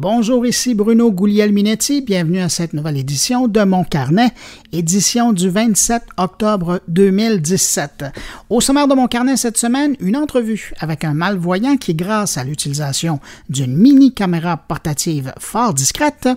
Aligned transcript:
Bonjour, 0.00 0.46
ici 0.46 0.74
Bruno 0.74 1.10
Guglielminetti. 1.10 2.02
Bienvenue 2.02 2.38
à 2.38 2.48
cette 2.48 2.72
nouvelle 2.72 2.98
édition 2.98 3.48
de 3.48 3.64
Mon 3.64 3.82
Carnet, 3.82 4.30
édition 4.70 5.32
du 5.32 5.50
27 5.50 6.04
octobre 6.18 6.80
2017. 6.86 8.04
Au 8.48 8.60
sommaire 8.60 8.86
de 8.86 8.94
Mon 8.94 9.08
Carnet 9.08 9.36
cette 9.36 9.56
semaine, 9.56 9.96
une 9.98 10.16
entrevue 10.16 10.72
avec 10.78 11.02
un 11.02 11.14
malvoyant 11.14 11.76
qui, 11.76 11.96
grâce 11.96 12.38
à 12.38 12.44
l'utilisation 12.44 13.18
d'une 13.48 13.76
mini 13.76 14.14
caméra 14.14 14.56
portative 14.56 15.32
fort 15.40 15.74
discrète, 15.74 16.28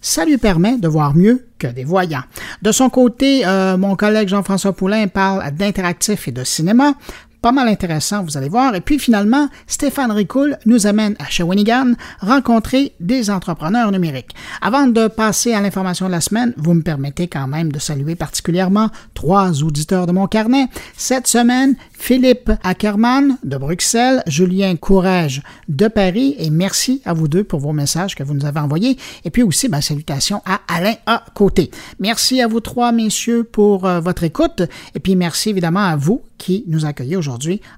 ça 0.00 0.24
lui 0.24 0.38
permet 0.38 0.78
de 0.78 0.88
voir 0.88 1.14
mieux 1.14 1.44
que 1.58 1.66
des 1.66 1.84
voyants. 1.84 2.24
De 2.62 2.72
son 2.72 2.88
côté, 2.88 3.42
euh, 3.44 3.76
mon 3.76 3.96
collègue 3.96 4.28
Jean-François 4.28 4.72
Poulain 4.72 5.08
parle 5.08 5.50
d'interactif 5.50 6.26
et 6.26 6.32
de 6.32 6.42
cinéma 6.42 6.94
pas 7.40 7.52
mal 7.52 7.68
intéressant, 7.68 8.22
vous 8.22 8.36
allez 8.36 8.48
voir. 8.48 8.74
Et 8.74 8.80
puis 8.80 8.98
finalement, 8.98 9.48
Stéphane 9.66 10.12
Ricoul 10.12 10.58
nous 10.66 10.86
amène 10.86 11.16
à 11.18 11.26
Shawinigan 11.28 11.94
rencontrer 12.20 12.92
des 13.00 13.30
entrepreneurs 13.30 13.90
numériques. 13.92 14.34
Avant 14.60 14.86
de 14.86 15.08
passer 15.08 15.52
à 15.52 15.60
l'information 15.60 16.06
de 16.06 16.12
la 16.12 16.20
semaine, 16.20 16.52
vous 16.56 16.74
me 16.74 16.82
permettez 16.82 17.28
quand 17.28 17.46
même 17.46 17.72
de 17.72 17.78
saluer 17.78 18.14
particulièrement 18.14 18.90
trois 19.14 19.62
auditeurs 19.62 20.06
de 20.06 20.12
mon 20.12 20.26
carnet. 20.26 20.66
Cette 20.96 21.26
semaine, 21.26 21.76
Philippe 21.92 22.50
Ackermann 22.62 23.38
de 23.44 23.56
Bruxelles, 23.56 24.22
Julien 24.26 24.76
Courage 24.76 25.42
de 25.68 25.88
Paris 25.88 26.34
et 26.38 26.50
merci 26.50 27.02
à 27.04 27.12
vous 27.12 27.28
deux 27.28 27.44
pour 27.44 27.60
vos 27.60 27.72
messages 27.72 28.14
que 28.14 28.22
vous 28.22 28.34
nous 28.34 28.46
avez 28.46 28.60
envoyés. 28.60 28.98
Et 29.24 29.30
puis 29.30 29.42
aussi, 29.42 29.68
ben, 29.68 29.80
salutations 29.80 30.42
à 30.44 30.60
Alain 30.68 30.94
A. 31.06 31.24
Côté. 31.34 31.70
Merci 31.98 32.40
à 32.40 32.46
vous 32.46 32.60
trois, 32.60 32.92
messieurs, 32.92 33.44
pour 33.44 33.86
euh, 33.86 34.00
votre 34.00 34.24
écoute. 34.24 34.62
Et 34.94 35.00
puis 35.00 35.16
merci 35.16 35.50
évidemment 35.50 35.84
à 35.84 35.96
vous 35.96 36.22
qui 36.38 36.64
nous 36.66 36.86
accueillez 36.86 37.16
aujourd'hui 37.16 37.29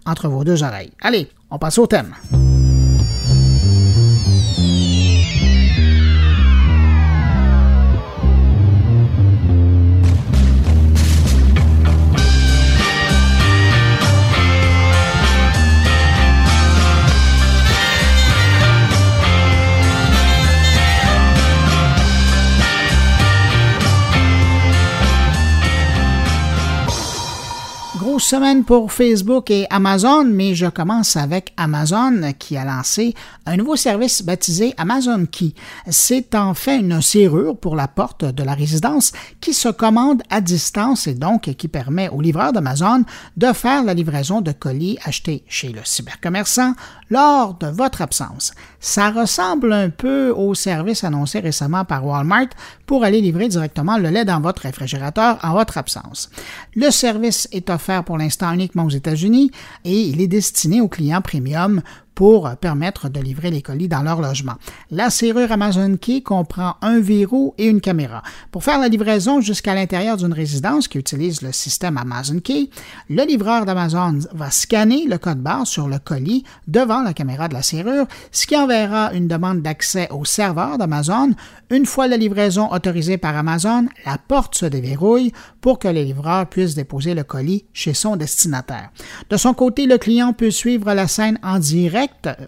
entre 0.06 0.29
vos 0.29 0.45
deux 0.45 0.62
oreilles. 0.62 0.92
Allez, 1.01 1.29
on 1.51 1.59
passe 1.59 1.79
au 1.79 1.87
thème. 1.87 2.15
Semaine 28.18 28.65
pour 28.65 28.93
Facebook 28.93 29.51
et 29.51 29.66
Amazon, 29.71 30.24
mais 30.24 30.55
je 30.55 30.66
commence 30.66 31.16
avec 31.16 31.52
Amazon 31.57 32.32
qui 32.38 32.57
a 32.57 32.65
lancé 32.65 33.15
un 33.46 33.57
nouveau 33.57 33.77
service 33.77 34.23
baptisé 34.23 34.74
Amazon 34.77 35.27
Key. 35.27 35.55
C'est 35.88 36.35
en 36.35 36.55
fait 36.55 36.79
une 36.79 37.01
serrure 37.01 37.57
pour 37.57 37.77
la 37.77 37.88
porte 37.88 38.24
de 38.24 38.43
la 38.43 38.55
résidence 38.55 39.13
qui 39.40 39.55
se 39.55 39.68
commande 39.68 40.23
à 40.30 40.40
distance 40.40 41.07
et 41.07 41.15
donc 41.15 41.43
qui 41.55 41.68
permet 41.68 42.09
aux 42.09 42.21
livreurs 42.21 42.52
d'Amazon 42.52 43.05
de 43.37 43.52
faire 43.52 43.85
la 43.85 43.95
livraison 43.95 44.40
de 44.40 44.52
colis 44.52 44.99
achetés 45.05 45.45
chez 45.49 45.68
le 45.68 45.80
cybercommerçant 45.85 46.74
lors 47.10 47.55
de 47.55 47.66
votre 47.66 48.02
absence. 48.02 48.52
Ça 48.80 49.10
ressemble 49.10 49.73
un 49.73 49.90
peu 49.90 50.30
au 50.30 50.55
service 50.55 51.05
annoncé 51.05 51.40
récemment 51.40 51.85
par 51.85 52.07
Walmart 52.07 52.49
pour 52.87 53.05
aller 53.05 53.21
livrer 53.21 53.49
directement 53.49 53.99
le 53.99 54.09
lait 54.09 54.24
dans 54.24 54.40
votre 54.40 54.63
réfrigérateur 54.63 55.38
en 55.43 55.52
votre 55.52 55.79
absence. 55.79 56.30
Le 56.74 56.90
service 56.90 57.49
est 57.52 57.71
offert 57.71 58.02
pour 58.03 58.19
l'instant 58.19 58.53
uniquement 58.53 58.85
aux 58.85 58.91
États-Unis 58.91 59.51
et 59.85 60.01
il 60.01 60.21
est 60.21 60.29
destiné 60.29 60.81
aux 60.81 60.89
clients 60.89 61.23
premium 61.23 61.83
pour 62.15 62.51
permettre 62.57 63.09
de 63.09 63.21
livrer 63.21 63.51
les 63.51 63.63
colis 63.63 63.88
dans 63.88 64.03
leur 64.03 64.21
logement. 64.21 64.55
La 64.91 65.10
serrure 65.10 65.50
Amazon 65.50 65.97
Key 65.97 66.22
comprend 66.22 66.77
un 66.82 67.00
verrou 67.00 67.55
et 67.59 67.66
une 67.66 67.81
caméra. 67.81 68.22
Pour 68.50 68.65
faire 68.65 68.78
la 68.78 68.88
livraison 68.88 69.41
jusqu'à 69.41 69.75
l'intérieur 69.75 70.16
d'une 70.16 70.33
résidence 70.33 70.88
qui 70.88 70.99
utilise 70.99 71.43
le 71.43 71.53
système 71.53 71.97
Amazon 71.97 72.41
Key, 72.41 72.71
le 73.09 73.25
livreur 73.25 73.65
d'Amazon 73.65 74.19
va 74.33 74.50
scanner 74.50 75.06
le 75.06 75.19
code 75.19 75.41
barre 75.41 75.67
sur 75.67 75.89
le 75.89 75.99
colis 75.99 76.45
devant 76.67 77.03
la 77.03 77.15
caméra 77.15 77.49
de 77.49 77.55
la 77.55 77.62
serrure, 77.62 78.06
ce 78.31 78.47
qui 78.47 78.56
enverra 78.56 79.12
une 79.12 79.29
demande 79.29 79.62
d'accès 79.62 80.09
au 80.11 80.25
serveur 80.25 80.79
d'Amazon. 80.79 81.33
Une 81.71 81.87
fois 81.87 82.09
la 82.09 82.17
livraison 82.17 82.71
autorisée 82.71 83.19
par 83.19 83.37
Amazon, 83.37 83.87
la 84.05 84.19
porte 84.19 84.55
se 84.55 84.67
déverrouille 84.67 85.33
pour 85.61 85.79
que 85.79 85.89
le 85.89 86.03
livreur 86.03 86.47
puisse 86.47 86.75
déposer 86.75 87.15
le 87.15 87.25
colis 87.25 87.65
chez 87.73 87.94
son 87.94 88.17
destinataire. 88.17 88.91
De 89.31 89.37
son 89.37 89.55
côté, 89.55 89.87
le 89.87 89.99
client 89.99 90.33
peut 90.33 90.50
suivre 90.50 90.93
la 90.93 91.09
scène 91.09 91.39
en 91.43 91.59
direct 91.59 92.02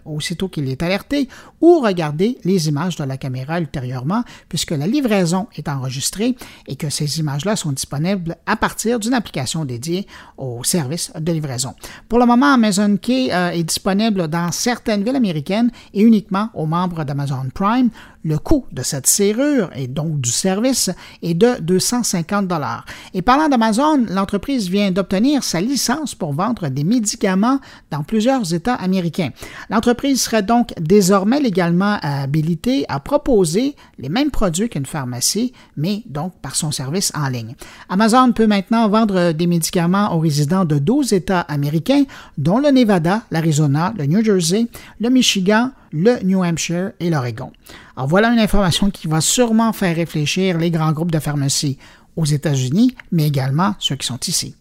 aussitôt 0.05 0.49
qu'il 0.49 0.69
est 0.69 0.83
alerté 0.83 1.27
regarder 1.73 2.37
les 2.43 2.67
images 2.67 2.95
de 2.95 3.03
la 3.03 3.17
caméra 3.17 3.59
ultérieurement 3.59 4.23
puisque 4.49 4.71
la 4.71 4.87
livraison 4.87 5.47
est 5.55 5.67
enregistrée 5.67 6.35
et 6.67 6.75
que 6.75 6.89
ces 6.89 7.19
images-là 7.19 7.55
sont 7.55 7.71
disponibles 7.71 8.37
à 8.45 8.55
partir 8.55 8.99
d'une 8.99 9.13
application 9.13 9.65
dédiée 9.65 10.07
au 10.37 10.63
service 10.63 11.11
de 11.19 11.31
livraison. 11.31 11.73
Pour 12.09 12.19
le 12.19 12.25
moment, 12.25 12.53
Amazon 12.53 12.97
Key 12.97 13.29
euh, 13.31 13.49
est 13.49 13.63
disponible 13.63 14.27
dans 14.27 14.51
certaines 14.51 15.03
villes 15.03 15.15
américaines 15.15 15.71
et 15.93 16.01
uniquement 16.01 16.49
aux 16.53 16.65
membres 16.65 17.03
d'Amazon 17.03 17.49
Prime. 17.53 17.89
Le 18.23 18.39
coût 18.39 18.65
de 18.71 18.81
cette 18.81 19.05
serrure 19.05 19.69
et 19.75 19.87
donc 19.87 20.19
du 20.19 20.31
service 20.31 20.89
est 21.21 21.35
de 21.35 21.61
250 21.61 22.47
dollars. 22.47 22.83
Et 23.13 23.21
parlant 23.21 23.49
d'Amazon, 23.49 24.03
l'entreprise 24.09 24.67
vient 24.67 24.89
d'obtenir 24.89 25.43
sa 25.43 25.61
licence 25.61 26.15
pour 26.15 26.33
vendre 26.33 26.69
des 26.69 26.83
médicaments 26.83 27.59
dans 27.91 28.01
plusieurs 28.03 28.53
États 28.53 28.73
américains. 28.73 29.29
L'entreprise 29.69 30.21
serait 30.21 30.41
donc 30.41 30.73
désormais 30.79 31.39
légalement 31.55 31.97
habilitée 32.01 32.83
à 32.89 32.99
proposer 32.99 33.75
les 33.97 34.09
mêmes 34.09 34.29
produits 34.29 34.67
qu'une 34.67 34.85
pharmacie, 34.85 35.53
mais 35.77 36.03
donc 36.05 36.33
par 36.41 36.55
son 36.57 36.71
service 36.71 37.13
en 37.15 37.29
ligne. 37.29 37.55
Amazon 37.87 38.33
peut 38.33 38.45
maintenant 38.45 38.89
vendre 38.89 39.31
des 39.31 39.47
médicaments 39.47 40.13
aux 40.13 40.19
résidents 40.19 40.65
de 40.65 40.79
12 40.79 41.13
États 41.13 41.39
américains, 41.39 42.03
dont 42.37 42.59
le 42.59 42.71
Nevada, 42.71 43.21
l'Arizona, 43.31 43.93
le 43.97 44.05
New 44.05 44.21
Jersey, 44.21 44.67
le 44.99 45.09
Michigan, 45.09 45.71
le 45.93 46.21
New 46.23 46.43
Hampshire 46.43 46.91
et 46.99 47.09
l'Oregon. 47.09 47.53
Alors 47.95 48.09
voilà 48.09 48.33
une 48.33 48.39
information 48.39 48.89
qui 48.89 49.07
va 49.07 49.21
sûrement 49.21 49.71
faire 49.71 49.95
réfléchir 49.95 50.57
les 50.57 50.71
grands 50.71 50.91
groupes 50.91 51.11
de 51.11 51.19
pharmacie 51.19 51.77
aux 52.17 52.25
États-Unis, 52.25 52.95
mais 53.13 53.27
également 53.27 53.75
ceux 53.79 53.95
qui 53.95 54.07
sont 54.07 54.19
ici. 54.27 54.55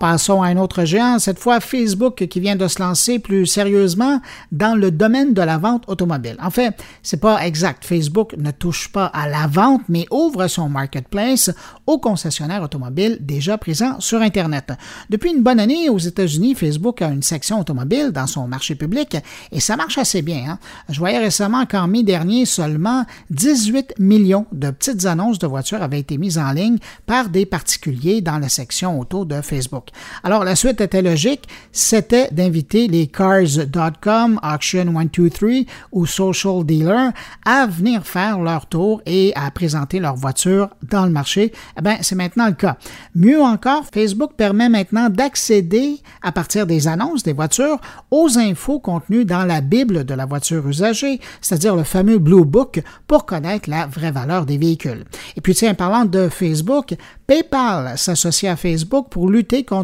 Passons 0.00 0.40
à 0.40 0.46
un 0.46 0.56
autre 0.56 0.86
géant, 0.86 1.18
cette 1.18 1.38
fois 1.38 1.60
Facebook 1.60 2.26
qui 2.26 2.40
vient 2.40 2.56
de 2.56 2.66
se 2.68 2.80
lancer 2.80 3.18
plus 3.18 3.44
sérieusement 3.44 4.22
dans 4.50 4.74
le 4.74 4.90
domaine 4.90 5.34
de 5.34 5.42
la 5.42 5.58
vente 5.58 5.84
automobile. 5.88 6.38
En 6.42 6.48
fait, 6.48 6.74
c'est 7.02 7.20
pas 7.20 7.46
exact. 7.46 7.84
Facebook 7.84 8.34
ne 8.38 8.50
touche 8.50 8.90
pas 8.90 9.04
à 9.04 9.28
la 9.28 9.46
vente, 9.46 9.82
mais 9.90 10.06
ouvre 10.10 10.46
son 10.46 10.70
marketplace 10.70 11.50
aux 11.86 11.98
concessionnaires 11.98 12.62
automobiles 12.62 13.18
déjà 13.20 13.58
présents 13.58 14.00
sur 14.00 14.22
Internet. 14.22 14.72
Depuis 15.10 15.32
une 15.32 15.42
bonne 15.42 15.60
année 15.60 15.90
aux 15.90 15.98
États-Unis, 15.98 16.54
Facebook 16.54 17.02
a 17.02 17.08
une 17.08 17.22
section 17.22 17.60
automobile 17.60 18.10
dans 18.10 18.26
son 18.26 18.48
marché 18.48 18.76
public 18.76 19.18
et 19.52 19.60
ça 19.60 19.76
marche 19.76 19.98
assez 19.98 20.22
bien. 20.22 20.52
Hein. 20.52 20.58
Je 20.88 20.98
voyais 20.98 21.18
récemment 21.18 21.66
qu'en 21.66 21.88
mai 21.88 22.04
dernier, 22.04 22.46
seulement 22.46 23.04
18 23.28 23.96
millions 23.98 24.46
de 24.50 24.70
petites 24.70 25.04
annonces 25.04 25.38
de 25.38 25.46
voitures 25.46 25.82
avaient 25.82 26.00
été 26.00 26.16
mises 26.16 26.38
en 26.38 26.52
ligne 26.52 26.78
par 27.04 27.28
des 27.28 27.44
particuliers 27.44 28.22
dans 28.22 28.38
la 28.38 28.48
section 28.48 28.98
auto 28.98 29.26
de 29.26 29.42
Facebook. 29.42 29.89
Alors, 30.22 30.44
la 30.44 30.56
suite 30.56 30.80
était 30.80 31.02
logique, 31.02 31.48
c'était 31.72 32.28
d'inviter 32.30 32.88
les 32.88 33.06
Cars.com, 33.06 34.40
Auction 34.42 34.84
123 34.84 35.50
ou 35.92 36.06
Social 36.06 36.64
Dealer 36.64 37.12
à 37.44 37.66
venir 37.66 38.06
faire 38.06 38.40
leur 38.40 38.66
tour 38.66 39.02
et 39.06 39.32
à 39.34 39.50
présenter 39.50 40.00
leur 40.00 40.16
voiture 40.16 40.70
dans 40.88 41.04
le 41.06 41.12
marché. 41.12 41.52
Eh 41.78 41.82
bien, 41.82 41.98
c'est 42.00 42.14
maintenant 42.14 42.46
le 42.46 42.54
cas. 42.54 42.76
Mieux 43.14 43.40
encore, 43.40 43.84
Facebook 43.92 44.32
permet 44.36 44.68
maintenant 44.68 45.08
d'accéder, 45.08 45.98
à 46.22 46.32
partir 46.32 46.66
des 46.66 46.88
annonces 46.88 47.22
des 47.22 47.32
voitures, 47.32 47.80
aux 48.10 48.38
infos 48.38 48.80
contenues 48.80 49.24
dans 49.24 49.44
la 49.44 49.60
Bible 49.60 50.04
de 50.04 50.14
la 50.14 50.26
voiture 50.26 50.66
usagée, 50.66 51.20
c'est-à-dire 51.40 51.76
le 51.76 51.84
fameux 51.84 52.18
Blue 52.18 52.44
Book, 52.44 52.82
pour 53.06 53.26
connaître 53.26 53.68
la 53.68 53.86
vraie 53.86 54.12
valeur 54.12 54.46
des 54.46 54.58
véhicules. 54.58 55.04
Et 55.36 55.40
puis, 55.40 55.54
tiens, 55.54 55.74
parlant 55.74 56.04
de 56.04 56.28
Facebook, 56.28 56.94
PayPal 57.26 57.96
s'associe 57.96 58.52
à 58.52 58.56
Facebook 58.56 59.08
pour 59.08 59.28
lutter 59.28 59.64
contre 59.64 59.79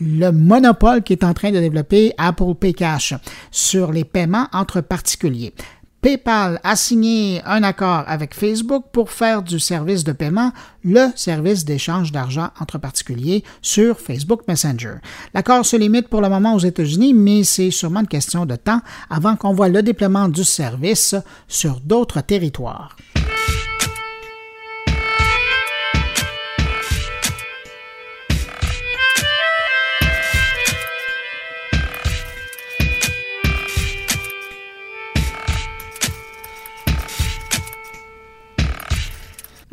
le 0.00 0.30
monopole 0.30 1.02
qui 1.02 1.12
est 1.12 1.24
en 1.24 1.34
train 1.34 1.50
de 1.50 1.60
développer 1.60 2.12
Apple 2.18 2.54
Pay 2.58 2.74
Cash 2.74 3.14
sur 3.50 3.92
les 3.92 4.04
paiements 4.04 4.48
entre 4.52 4.80
particuliers. 4.80 5.54
PayPal 6.04 6.60
a 6.62 6.76
signé 6.76 7.40
un 7.46 7.62
accord 7.62 8.04
avec 8.06 8.34
Facebook 8.34 8.84
pour 8.92 9.10
faire 9.10 9.42
du 9.42 9.58
service 9.58 10.04
de 10.04 10.12
paiement 10.12 10.52
le 10.84 11.06
service 11.16 11.64
d'échange 11.64 12.12
d'argent 12.12 12.50
entre 12.60 12.76
particuliers 12.76 13.42
sur 13.62 13.98
Facebook 13.98 14.42
Messenger. 14.46 14.96
L'accord 15.32 15.64
se 15.64 15.76
limite 15.76 16.08
pour 16.08 16.20
le 16.20 16.28
moment 16.28 16.56
aux 16.56 16.58
États-Unis, 16.58 17.14
mais 17.14 17.42
c'est 17.42 17.70
sûrement 17.70 18.00
une 18.00 18.06
question 18.06 18.44
de 18.44 18.56
temps 18.56 18.82
avant 19.08 19.36
qu'on 19.36 19.54
voit 19.54 19.70
le 19.70 19.82
déploiement 19.82 20.28
du 20.28 20.44
service 20.44 21.14
sur 21.48 21.80
d'autres 21.80 22.20
territoires. 22.20 22.94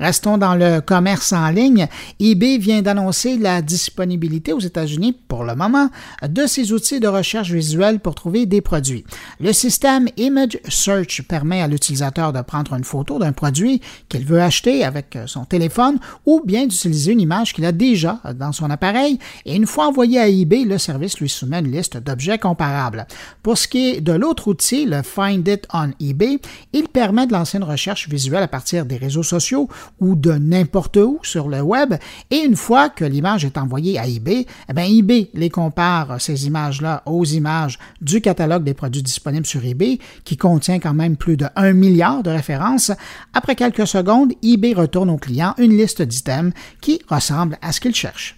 Restons 0.01 0.39
dans 0.39 0.55
le 0.55 0.81
commerce 0.81 1.31
en 1.31 1.51
ligne. 1.51 1.87
eBay 2.19 2.57
vient 2.57 2.81
d'annoncer 2.81 3.37
la 3.37 3.61
disponibilité 3.61 4.51
aux 4.51 4.59
États-Unis, 4.59 5.15
pour 5.27 5.43
le 5.43 5.53
moment, 5.53 5.89
de 6.27 6.47
ses 6.47 6.73
outils 6.73 6.99
de 6.99 7.07
recherche 7.07 7.51
visuelle 7.51 7.99
pour 7.99 8.15
trouver 8.15 8.47
des 8.47 8.61
produits. 8.61 9.05
Le 9.39 9.53
système 9.53 10.07
Image 10.17 10.57
Search 10.67 11.21
permet 11.27 11.61
à 11.61 11.67
l'utilisateur 11.67 12.33
de 12.33 12.41
prendre 12.41 12.73
une 12.73 12.83
photo 12.83 13.19
d'un 13.19 13.31
produit 13.31 13.79
qu'il 14.09 14.25
veut 14.25 14.41
acheter 14.41 14.83
avec 14.83 15.19
son 15.27 15.45
téléphone 15.45 15.99
ou 16.25 16.41
bien 16.43 16.63
d'utiliser 16.63 17.11
une 17.11 17.21
image 17.21 17.53
qu'il 17.53 17.65
a 17.65 17.71
déjà 17.71 18.19
dans 18.33 18.53
son 18.53 18.71
appareil 18.71 19.19
et 19.45 19.55
une 19.55 19.67
fois 19.67 19.87
envoyé 19.87 20.19
à 20.19 20.27
eBay, 20.27 20.63
le 20.63 20.79
service 20.79 21.19
lui 21.19 21.29
soumet 21.29 21.59
une 21.59 21.71
liste 21.71 21.97
d'objets 21.97 22.39
comparables. 22.39 23.05
Pour 23.43 23.55
ce 23.55 23.67
qui 23.67 23.91
est 23.91 24.01
de 24.01 24.13
l'autre 24.13 24.47
outil, 24.47 24.85
le 24.85 25.03
Find 25.03 25.47
It 25.47 25.67
on 25.73 25.91
eBay, 25.99 26.39
il 26.73 26.87
permet 26.87 27.27
de 27.27 27.33
lancer 27.33 27.59
une 27.59 27.65
recherche 27.65 28.09
visuelle 28.09 28.41
à 28.41 28.47
partir 28.47 28.87
des 28.87 28.97
réseaux 28.97 29.21
sociaux 29.21 29.69
ou 29.99 30.15
de 30.15 30.31
n'importe 30.31 30.97
où 30.97 31.19
sur 31.23 31.47
le 31.47 31.61
web. 31.61 31.93
Et 32.29 32.37
une 32.37 32.55
fois 32.55 32.89
que 32.89 33.05
l'image 33.05 33.45
est 33.45 33.57
envoyée 33.57 33.99
à 33.99 34.07
eBay, 34.07 34.45
eh 34.69 34.97
eBay 34.97 35.29
les 35.33 35.49
compare, 35.49 36.19
ces 36.19 36.47
images-là, 36.47 37.03
aux 37.05 37.25
images 37.25 37.79
du 38.01 38.21
catalogue 38.21 38.63
des 38.63 38.73
produits 38.73 39.03
disponibles 39.03 39.45
sur 39.45 39.63
eBay, 39.63 39.99
qui 40.23 40.37
contient 40.37 40.79
quand 40.79 40.93
même 40.93 41.17
plus 41.17 41.37
de 41.37 41.47
1 41.55 41.73
milliard 41.73 42.23
de 42.23 42.29
références. 42.29 42.91
Après 43.33 43.55
quelques 43.55 43.87
secondes, 43.87 44.33
eBay 44.43 44.73
retourne 44.73 45.09
au 45.09 45.17
client 45.17 45.53
une 45.57 45.77
liste 45.77 46.01
d'items 46.01 46.53
qui 46.81 47.01
ressemble 47.09 47.57
à 47.61 47.71
ce 47.71 47.79
qu'il 47.79 47.95
cherche. 47.95 48.37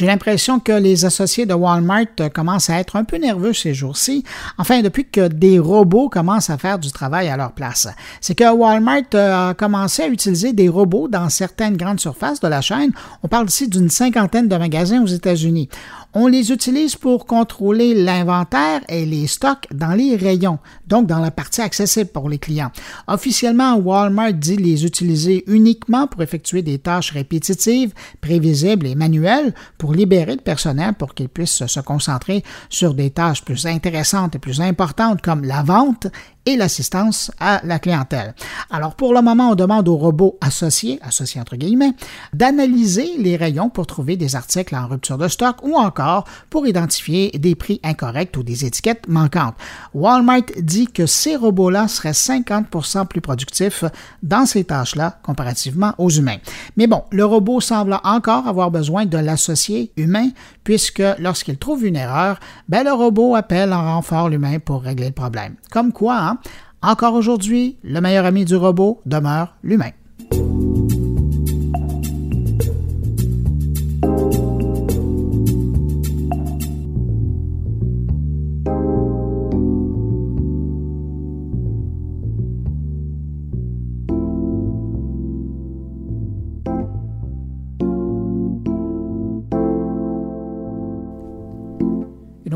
J'ai 0.00 0.06
l'impression 0.06 0.60
que 0.60 0.72
les 0.72 1.04
associés 1.04 1.44
de 1.44 1.52
Walmart 1.52 2.06
commencent 2.32 2.70
à 2.70 2.80
être 2.80 2.96
un 2.96 3.04
peu 3.04 3.18
nerveux 3.18 3.52
ces 3.52 3.74
jours-ci, 3.74 4.24
enfin 4.56 4.80
depuis 4.80 5.04
que 5.04 5.28
des 5.28 5.58
robots 5.58 6.08
commencent 6.08 6.48
à 6.48 6.56
faire 6.56 6.78
du 6.78 6.90
travail 6.90 7.28
à 7.28 7.36
leur 7.36 7.52
place. 7.52 7.86
C'est 8.22 8.34
que 8.34 8.50
Walmart 8.50 9.14
a 9.14 9.52
commencé 9.52 10.04
à 10.04 10.08
utiliser 10.08 10.54
des 10.54 10.70
robots 10.70 11.06
dans 11.06 11.28
certaines 11.28 11.76
grandes 11.76 12.00
surfaces 12.00 12.40
de 12.40 12.48
la 12.48 12.62
chaîne. 12.62 12.92
On 13.22 13.28
parle 13.28 13.48
ici 13.48 13.68
d'une 13.68 13.90
cinquantaine 13.90 14.48
de 14.48 14.56
magasins 14.56 15.02
aux 15.02 15.06
États-Unis. 15.06 15.68
On 16.12 16.26
les 16.26 16.50
utilise 16.50 16.96
pour 16.96 17.24
contrôler 17.24 17.94
l'inventaire 17.94 18.80
et 18.88 19.06
les 19.06 19.28
stocks 19.28 19.68
dans 19.72 19.92
les 19.92 20.16
rayons, 20.16 20.58
donc 20.88 21.06
dans 21.06 21.20
la 21.20 21.30
partie 21.30 21.60
accessible 21.60 22.10
pour 22.10 22.28
les 22.28 22.38
clients. 22.38 22.72
Officiellement, 23.06 23.76
Walmart 23.76 24.32
dit 24.32 24.56
les 24.56 24.84
utiliser 24.84 25.44
uniquement 25.46 26.08
pour 26.08 26.20
effectuer 26.20 26.62
des 26.62 26.80
tâches 26.80 27.12
répétitives, 27.12 27.92
prévisibles 28.20 28.88
et 28.88 28.96
manuelles 28.96 29.54
pour 29.78 29.94
libérer 29.94 30.34
le 30.34 30.40
personnel 30.40 30.94
pour 30.94 31.14
qu'il 31.14 31.28
puisse 31.28 31.64
se 31.64 31.80
concentrer 31.80 32.42
sur 32.70 32.94
des 32.94 33.10
tâches 33.10 33.44
plus 33.44 33.66
intéressantes 33.66 34.34
et 34.34 34.40
plus 34.40 34.60
importantes 34.60 35.22
comme 35.22 35.44
la 35.44 35.62
vente 35.62 36.08
et 36.46 36.56
l'assistance 36.56 37.30
à 37.38 37.60
la 37.64 37.78
clientèle. 37.78 38.34
Alors 38.70 38.96
pour 38.96 39.14
le 39.14 39.22
moment, 39.22 39.50
on 39.50 39.54
demande 39.54 39.88
aux 39.88 39.96
robots 39.96 40.38
associés, 40.40 40.98
associés 41.02 41.40
entre 41.40 41.56
guillemets, 41.56 41.92
d'analyser 42.32 43.16
les 43.18 43.36
rayons 43.36 43.68
pour 43.68 43.86
trouver 43.86 44.16
des 44.16 44.34
articles 44.34 44.74
en 44.74 44.88
rupture 44.88 45.18
de 45.18 45.28
stock 45.28 45.56
ou 45.62 45.76
encore 45.76 45.99
pour 46.48 46.66
identifier 46.66 47.30
des 47.30 47.54
prix 47.54 47.80
incorrects 47.82 48.36
ou 48.36 48.42
des 48.42 48.64
étiquettes 48.64 49.08
manquantes. 49.08 49.54
Walmart 49.94 50.46
dit 50.58 50.86
que 50.86 51.06
ces 51.06 51.36
robots-là 51.36 51.88
seraient 51.88 52.10
50% 52.10 53.06
plus 53.06 53.20
productifs 53.20 53.84
dans 54.22 54.46
ces 54.46 54.64
tâches-là 54.64 55.18
comparativement 55.22 55.94
aux 55.98 56.10
humains. 56.10 56.38
Mais 56.76 56.86
bon, 56.86 57.04
le 57.10 57.24
robot 57.24 57.60
semble 57.60 57.98
encore 58.04 58.46
avoir 58.46 58.70
besoin 58.70 59.06
de 59.06 59.18
l'associé 59.18 59.92
humain 59.96 60.30
puisque 60.64 61.02
lorsqu'il 61.18 61.58
trouve 61.58 61.86
une 61.86 61.96
erreur, 61.96 62.38
ben 62.68 62.84
le 62.84 62.92
robot 62.92 63.34
appelle 63.34 63.72
en 63.72 63.94
renfort 63.94 64.28
l'humain 64.28 64.58
pour 64.58 64.82
régler 64.82 65.08
le 65.08 65.12
problème. 65.12 65.54
Comme 65.70 65.92
quoi, 65.92 66.18
hein, 66.18 66.38
encore 66.82 67.14
aujourd'hui, 67.14 67.76
le 67.82 68.00
meilleur 68.00 68.24
ami 68.24 68.44
du 68.44 68.56
robot 68.56 69.00
demeure 69.04 69.54
l'humain. 69.62 69.90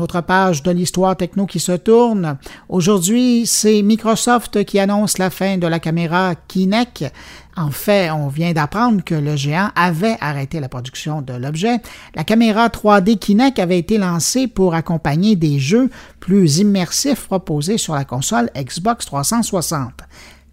Page 0.07 0.63
de 0.63 0.71
l'histoire 0.71 1.15
techno 1.17 1.45
qui 1.45 1.59
se 1.59 1.73
tourne. 1.73 2.37
Aujourd'hui, 2.69 3.45
c'est 3.45 3.81
Microsoft 3.81 4.63
qui 4.63 4.79
annonce 4.79 5.17
la 5.17 5.29
fin 5.29 5.57
de 5.57 5.67
la 5.67 5.79
caméra 5.79 6.33
Kinect. 6.47 7.05
En 7.57 7.71
fait, 7.71 8.11
on 8.11 8.27
vient 8.27 8.53
d'apprendre 8.53 9.03
que 9.03 9.15
le 9.15 9.35
géant 9.35 9.69
avait 9.75 10.17
arrêté 10.21 10.59
la 10.59 10.69
production 10.69 11.21
de 11.21 11.33
l'objet. 11.33 11.77
La 12.15 12.23
caméra 12.23 12.67
3D 12.67 13.17
Kinect 13.17 13.59
avait 13.59 13.79
été 13.79 13.97
lancée 13.97 14.47
pour 14.47 14.73
accompagner 14.73 15.35
des 15.35 15.59
jeux 15.59 15.89
plus 16.19 16.59
immersifs 16.59 17.27
proposés 17.27 17.77
sur 17.77 17.95
la 17.95 18.05
console 18.05 18.49
Xbox 18.55 19.05
360. 19.05 19.91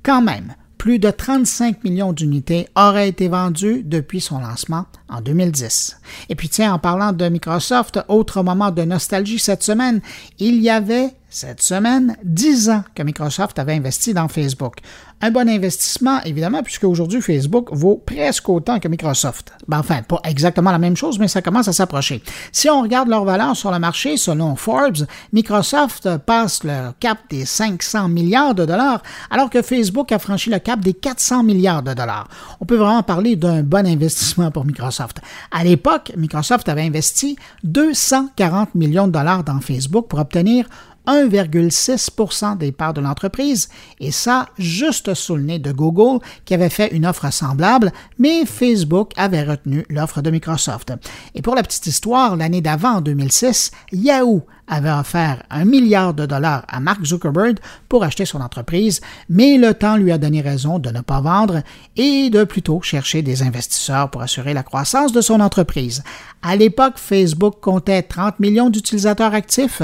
Quand 0.03 0.23
même, 0.23 0.55
plus 0.83 0.99
de 0.99 1.13
35 1.13 1.85
millions 1.85 2.13
d'unités 2.13 2.67
auraient 2.75 3.09
été 3.09 3.29
vendues 3.29 3.85
depuis 3.85 4.21
son 4.21 4.41
lancement 4.41 4.87
en 5.09 5.21
2010. 5.21 6.01
Et 6.29 6.35
puis 6.35 6.49
tiens, 6.49 6.75
en 6.75 6.81
parlant 6.81 7.13
de 7.13 7.29
Microsoft, 7.29 8.01
autre 8.09 8.43
moment 8.43 8.73
de 8.73 8.83
nostalgie 8.83 9.39
cette 9.39 9.63
semaine, 9.63 10.01
il 10.41 10.61
y 10.61 10.71
avait 10.71 11.11
cette 11.33 11.63
semaine 11.63 12.17
10 12.25 12.69
ans 12.71 12.85
que 12.95 13.03
Microsoft 13.03 13.59
avait 13.59 13.75
investi 13.75 14.13
dans 14.13 14.29
Facebook. 14.29 14.77
Un 15.25 15.31
bon 15.31 15.49
investissement, 15.49 16.21
évidemment, 16.25 16.63
puisque 16.63 16.85
aujourd'hui, 16.85 17.23
Facebook 17.23 17.69
vaut 17.73 18.03
presque 18.05 18.49
autant 18.49 18.81
que 18.81 18.89
Microsoft. 18.89 19.53
Ben, 19.69 19.79
enfin, 19.79 20.03
pas 20.03 20.21
exactement 20.25 20.73
la 20.73 20.79
même 20.79 20.97
chose, 20.97 21.19
mais 21.19 21.29
ça 21.29 21.41
commence 21.41 21.69
à 21.69 21.73
s'approcher. 21.73 22.23
Si 22.51 22.69
on 22.69 22.83
regarde 22.83 23.09
leur 23.09 23.25
valeur 23.25 23.57
sur 23.57 23.71
le 23.71 23.79
marché, 23.79 24.17
selon 24.17 24.57
Forbes, 24.57 25.07
Microsoft 25.33 26.19
passe 26.19 26.65
le 26.65 26.91
cap 26.99 27.19
des 27.31 27.45
500 27.47 28.09
milliards 28.09 28.55
de 28.55 28.65
dollars, 28.65 29.01
alors 29.31 29.49
que 29.49 29.63
Facebook 29.63 30.11
a 30.11 30.19
franchi 30.19 30.51
le 30.51 30.59
cap 30.59 30.81
des 30.81 30.93
400 30.93 31.45
milliards 31.45 31.85
de 31.85 31.95
dollars. 31.95 32.29
On 32.61 32.67
peut 32.67 32.77
vraiment 32.77 33.05
parler 33.05 33.37
d'un 33.37 33.63
bon 33.63 33.87
investissement 33.87 34.51
pour 34.51 34.65
Microsoft. 34.65 35.21
À 35.51 35.63
l'époque, 35.63 36.13
Microsoft 36.17 36.69
avait 36.69 36.83
investi 36.83 37.37
240 37.63 38.75
millions 38.75 39.07
de 39.07 39.13
dollars 39.13 39.45
dans 39.45 39.61
Facebook 39.61 40.09
pour 40.09 40.19
obtenir 40.19 40.67
1,6% 41.07 42.59
des 42.59 42.73
parts 42.73 42.95
de 42.95 43.01
l'entreprise, 43.01 43.69
et 44.01 44.11
ça 44.11 44.49
juste 44.59 45.15
sous 45.15 45.37
le 45.37 45.43
nez 45.43 45.59
de 45.59 45.73
Google 45.73 46.21
qui 46.45 46.55
avait 46.55 46.69
fait 46.69 46.95
une 46.95 47.07
offre 47.07 47.33
semblable, 47.33 47.93
mais 48.19 48.47
Facebook 48.47 49.13
avait 49.17 49.43
retenu 49.43 49.85
l'offre 49.89 50.23
de 50.23 50.31
Microsoft. 50.31 50.93
Et 51.35 51.43
pour 51.43 51.55
la 51.55 51.63
petite 51.63 51.87
histoire, 51.87 52.37
l'année 52.37 52.61
d'avant, 52.61 52.97
en 52.97 53.01
2006, 53.01 53.71
Yahoo 53.93 54.43
avait 54.69 54.91
offert 54.91 55.43
un 55.51 55.65
milliard 55.65 56.15
de 56.15 56.25
dollars 56.25 56.65
à 56.69 56.81
Mark 56.81 57.05
Zuckerberg 57.05 57.59
pour 57.89 58.05
acheter 58.05 58.25
son 58.25 58.41
entreprise, 58.41 59.01
mais 59.29 59.59
le 59.59 59.75
temps 59.75 59.97
lui 59.97 60.13
a 60.13 60.19
donné 60.19 60.41
raison 60.41 60.79
de 60.79 60.91
ne 60.91 61.01
pas 61.01 61.21
vendre 61.21 61.63
et 61.97 62.31
de 62.31 62.45
plutôt 62.45 62.81
chercher 62.81 63.23
des 63.23 63.43
investisseurs 63.43 64.11
pour 64.11 64.23
assurer 64.23 64.55
la 64.55 64.63
croissance 64.63 65.13
de 65.13 65.21
son 65.21 65.41
entreprise. 65.41 66.03
À 66.43 66.57
l'époque, 66.57 66.95
Facebook 66.97 67.57
comptait 67.61 68.03
30 68.03 68.41
millions 68.41 68.71
d'utilisateurs 68.71 69.35
actifs 69.35 69.83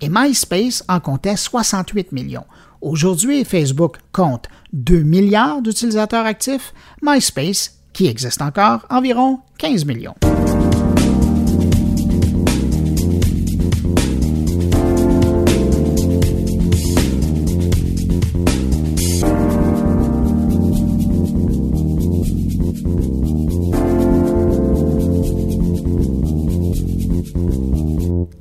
et 0.00 0.08
MySpace 0.08 0.84
en 0.88 1.00
comptait 1.00 1.36
68 1.36 2.12
millions. 2.12 2.44
Aujourd'hui, 2.80 3.44
Facebook 3.44 3.96
compte 4.12 4.46
2 4.72 5.02
milliards 5.02 5.62
d'utilisateurs 5.62 6.24
actifs, 6.24 6.72
MySpace, 7.02 7.78
qui 7.92 8.06
existe 8.06 8.40
encore, 8.40 8.86
environ 8.90 9.40
15 9.58 9.84
millions. 9.84 10.14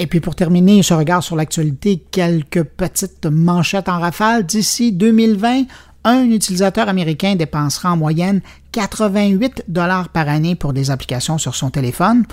Puis 0.07 0.19
pour 0.21 0.35
terminer 0.35 0.81
ce 0.81 0.93
regard 0.93 1.23
sur 1.23 1.35
l'actualité, 1.35 2.01
quelques 2.11 2.63
petites 2.63 3.25
manchettes 3.25 3.89
en 3.89 3.99
rafale. 3.99 4.45
D'ici 4.45 4.91
2020, 4.91 5.63
un 6.05 6.23
utilisateur 6.23 6.87
américain 6.87 7.35
dépensera 7.35 7.91
en 7.91 7.97
moyenne 7.97 8.41
88 8.71 9.65
dollars 9.67 10.09
par 10.09 10.29
année 10.29 10.55
pour 10.55 10.73
des 10.73 10.91
applications 10.91 11.37
sur 11.37 11.55
son 11.55 11.69
téléphone. 11.69 12.25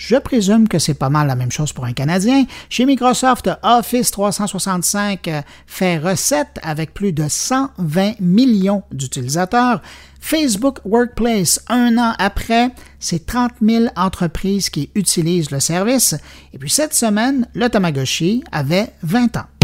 Je 0.00 0.16
présume 0.16 0.66
que 0.66 0.78
c'est 0.78 0.94
pas 0.94 1.10
mal 1.10 1.26
la 1.26 1.34
même 1.34 1.52
chose 1.52 1.74
pour 1.74 1.84
un 1.84 1.92
Canadien. 1.92 2.46
Chez 2.70 2.86
Microsoft, 2.86 3.50
Office 3.62 4.10
365 4.10 5.28
euh, 5.28 5.42
fait 5.66 5.98
recette 5.98 6.58
avec 6.62 6.94
plus 6.94 7.12
de 7.12 7.28
120 7.28 8.18
millions 8.18 8.82
d'utilisateurs. 8.92 9.82
Facebook 10.20 10.78
Workplace, 10.84 11.60
un 11.68 11.98
an 11.98 12.14
après, 12.18 12.70
c'est 12.98 13.26
30 13.26 13.52
000 13.62 13.86
entreprises 13.96 14.70
qui 14.70 14.90
utilisent 14.94 15.50
le 15.50 15.60
service. 15.60 16.14
Et 16.52 16.58
puis 16.58 16.70
cette 16.70 16.94
semaine, 16.94 17.48
le 17.54 17.68
Tamagotchi 17.68 18.44
avait 18.52 18.92
20 19.02 19.36
ans. 19.38 19.59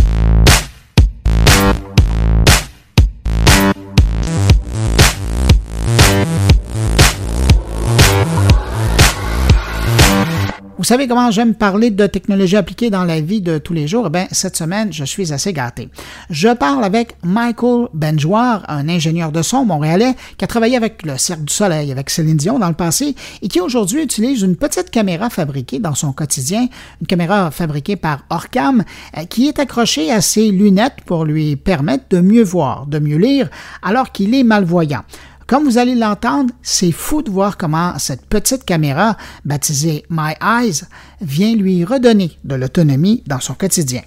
Vous 10.78 10.85
savez 10.85 11.09
comment 11.09 11.30
j'aime 11.30 11.54
parler 11.54 11.90
de 11.90 12.06
technologie 12.06 12.54
appliquée 12.54 12.90
dans 12.90 13.04
la 13.04 13.23
vie 13.23 13.40
de 13.40 13.56
tous 13.56 13.73
les 13.73 13.88
jours? 13.88 14.11
Eh 14.14 14.26
cette 14.33 14.59
semaine, 14.59 14.92
je 14.92 15.06
suis 15.06 15.33
assez 15.33 15.54
gâté. 15.54 15.88
Je 16.28 16.52
parle 16.52 16.85
avec 16.85 17.16
Michael 17.25 17.88
Benjoir, 17.95 18.62
un 18.68 18.87
ingénieur 18.90 19.33
de 19.33 19.40
son 19.40 19.64
montréalais 19.64 20.14
qui 20.37 20.45
a 20.45 20.49
travaillé 20.49 20.76
avec 20.76 21.02
le 21.06 21.16
Cirque 21.16 21.45
du 21.45 21.52
Soleil, 21.52 21.90
avec 21.90 22.11
Céline 22.11 22.37
Dion 22.37 22.59
dans 22.59 22.68
le 22.68 22.75
passé 22.75 23.14
et 23.40 23.49
qui 23.49 23.59
aujourd'hui 23.59 24.02
utilise 24.02 24.42
une 24.42 24.54
petite 24.54 24.90
caméra 24.90 25.30
fabriquée 25.30 25.78
dans 25.78 25.95
son 25.95 26.12
quotidien, 26.12 26.68
une 27.00 27.06
caméra 27.06 27.50
fabriquée 27.50 27.97
par 27.97 28.26
Orcam, 28.28 28.85
euh, 29.16 29.25
qui 29.25 29.49
est 29.49 29.59
accrochée 29.59 30.12
à 30.12 30.21
ses 30.21 30.50
lunettes 30.50 31.00
pour 31.06 31.25
lui 31.25 31.56
permettre 31.56 32.04
de 32.11 32.21
mieux 32.21 32.45
voir, 32.45 32.85
de 32.85 32.99
mieux 32.99 33.16
lire, 33.16 33.49
alors 33.83 34.12
qu'il 34.12 34.35
est 34.35 34.45
malvoyant. 34.45 35.04
Comme 35.47 35.65
vous 35.65 35.79
allez 35.79 35.95
l'entendre, 35.95 36.53
c'est 36.61 36.91
fou 36.91 37.23
de 37.23 37.31
voir 37.31 37.57
comment 37.57 37.97
cette 38.00 38.26
petite 38.26 38.65
caméra, 38.65 39.17
baptisée 39.45 40.05
My 40.11 40.35
Eyes, 40.43 40.83
vient 41.21 41.55
lui 41.55 41.85
redonner 41.85 42.37
de 42.43 42.57
l'autonomie 42.57 43.23
dans 43.26 43.38
son 43.38 43.55
quotidien. 43.55 44.03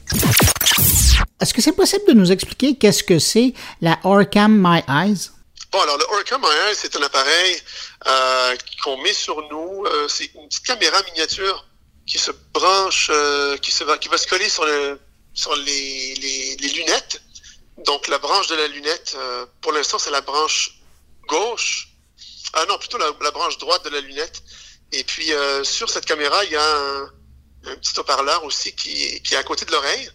Est-ce 1.40 1.54
que 1.54 1.62
c'est 1.62 1.72
possible 1.72 2.04
de 2.10 2.14
nous 2.14 2.34
expliquer 2.34 2.76
qu'est-ce 2.76 3.04
que 3.04 3.20
c'est 3.20 3.54
la 3.80 3.98
Orcam 4.04 4.54
My 4.62 4.82
Eyes? 4.90 5.30
Bon, 5.72 5.80
alors 5.80 5.98
le 5.98 6.04
Orcam 6.14 6.42
My 6.42 6.48
Eyes, 6.48 6.76
c'est 6.76 6.94
un 6.98 7.04
appareil 7.04 7.56
euh, 8.06 8.56
qu'on 8.84 9.02
met 9.02 9.14
sur 9.14 9.38
nous. 9.50 9.86
Euh, 9.86 10.10
c'est 10.10 10.30
une 10.36 10.46
petite 10.50 10.66
caméra 10.66 10.98
miniature 11.14 11.66
qui 12.06 12.18
se 12.18 12.32
branche, 12.54 13.10
euh, 13.14 13.56
qui, 13.58 13.72
se 13.72 13.86
va, 13.86 13.98
qui 13.98 14.10
va 14.10 14.18
se 14.18 14.28
coller 14.28 14.50
sur, 14.50 14.66
le, 14.66 15.00
sur 15.34 15.56
les, 15.56 16.16
les, 16.16 16.58
les 16.60 16.70
lunettes. 16.74 17.22
Donc 17.86 18.10
la 18.10 18.18
branche 18.18 18.48
de 18.48 18.56
la 18.56 18.68
lunette, 18.68 19.16
pour 19.62 19.72
l'instant, 19.72 19.98
c'est 19.98 20.12
la 20.12 20.20
branche 20.20 20.79
gauche. 21.30 21.90
Ah 22.54 22.66
non, 22.68 22.78
plutôt 22.78 22.98
la, 22.98 23.32
branche 23.32 23.58
droite 23.60 23.86
de 23.86 23.90
la 23.90 24.02
lunette. 24.02 24.44
Et 24.92 25.04
puis 25.04 25.32
euh, 25.32 25.64
sur 25.64 25.88
cette 25.90 26.06
caméra, 26.06 26.44
il 26.46 26.52
y 26.52 26.56
a 26.56 26.78
un, 26.78 27.10
petit 27.76 28.00
haut-parleur 28.00 28.44
aussi 28.44 28.76
qui, 28.76 29.22
est 29.32 29.36
à 29.36 29.44
côté 29.44 29.66
de 29.66 29.72
l'oreille. 29.72 30.10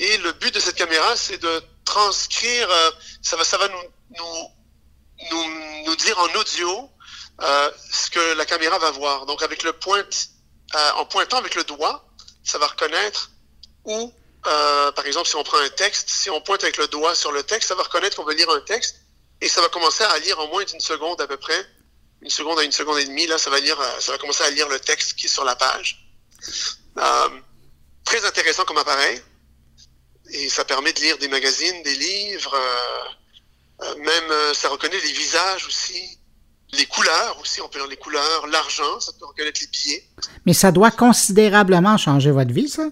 Et 0.00 0.16
le 0.18 0.32
but 0.32 0.54
de 0.54 0.60
cette 0.60 0.76
caméra, 0.76 1.16
c'est 1.16 1.38
de 1.38 1.62
transcrire, 1.84 2.70
euh, 2.70 2.90
ça 3.22 3.36
va, 3.36 3.68
nous, 3.68 3.76
dire 5.96 6.18
en 6.18 6.34
audio 6.34 6.90
euh, 7.40 7.70
ce 7.90 8.10
que 8.10 8.34
la 8.34 8.44
caméra 8.44 8.78
va 8.78 8.90
voir. 8.90 9.24
Donc 9.26 9.42
avec 9.42 9.62
le 9.62 9.72
pointe, 9.72 10.28
en 10.96 11.06
pointant 11.06 11.38
avec 11.38 11.54
le 11.54 11.64
doigt, 11.64 12.06
ça 12.44 12.58
va 12.58 12.66
reconnaître 12.66 13.30
où, 13.84 14.12
par 14.42 15.06
exemple, 15.06 15.28
si 15.28 15.36
on 15.36 15.44
prend 15.44 15.58
un 15.58 15.70
texte, 15.70 16.10
si 16.10 16.28
on 16.30 16.40
pointe 16.40 16.62
avec 16.62 16.76
le 16.76 16.88
doigt 16.88 17.14
sur 17.14 17.32
le 17.32 17.42
texte, 17.42 17.68
ça 17.68 17.74
va 17.74 17.84
reconnaître 17.84 18.16
qu'on 18.16 18.24
veut 18.24 18.34
lire 18.34 18.50
un 18.50 18.60
texte 18.60 18.96
et 19.40 19.48
ça 19.48 19.60
va 19.60 19.68
commencer 19.68 20.04
à 20.04 20.18
lire 20.18 20.38
en 20.40 20.48
moins 20.48 20.64
d'une 20.64 20.80
seconde 20.80 21.20
à 21.20 21.26
peu 21.26 21.36
près, 21.36 21.66
une 22.22 22.30
seconde 22.30 22.58
à 22.58 22.64
une 22.64 22.72
seconde 22.72 22.98
et 22.98 23.04
demie, 23.04 23.26
là, 23.26 23.38
ça 23.38 23.50
va 23.50 23.60
lire, 23.60 23.80
euh, 23.80 24.00
ça 24.00 24.12
va 24.12 24.18
commencer 24.18 24.42
à 24.42 24.50
lire 24.50 24.68
le 24.68 24.80
texte 24.80 25.14
qui 25.14 25.26
est 25.26 25.30
sur 25.30 25.44
la 25.44 25.54
page. 25.54 26.04
Euh, 26.98 27.28
très 28.04 28.24
intéressant 28.24 28.64
comme 28.64 28.78
appareil. 28.78 29.22
Et 30.30 30.48
ça 30.48 30.64
permet 30.64 30.92
de 30.92 31.00
lire 31.00 31.18
des 31.18 31.28
magazines, 31.28 31.82
des 31.84 31.94
livres, 31.94 32.54
euh, 32.54 33.94
même 33.96 34.54
ça 34.54 34.68
reconnaît 34.68 35.00
les 35.00 35.12
visages 35.12 35.66
aussi, 35.66 36.18
les 36.72 36.84
couleurs 36.84 37.38
aussi, 37.40 37.62
on 37.62 37.68
peut 37.68 37.78
lire 37.78 37.86
les 37.86 37.96
couleurs, 37.96 38.46
l'argent, 38.48 39.00
ça 39.00 39.12
peut 39.18 39.24
reconnaître 39.24 39.60
les 39.62 39.68
billets. 39.68 40.04
Mais 40.44 40.52
ça 40.52 40.70
doit 40.70 40.90
considérablement 40.90 41.96
changer 41.96 42.30
votre 42.30 42.52
vie, 42.52 42.68
ça? 42.68 42.82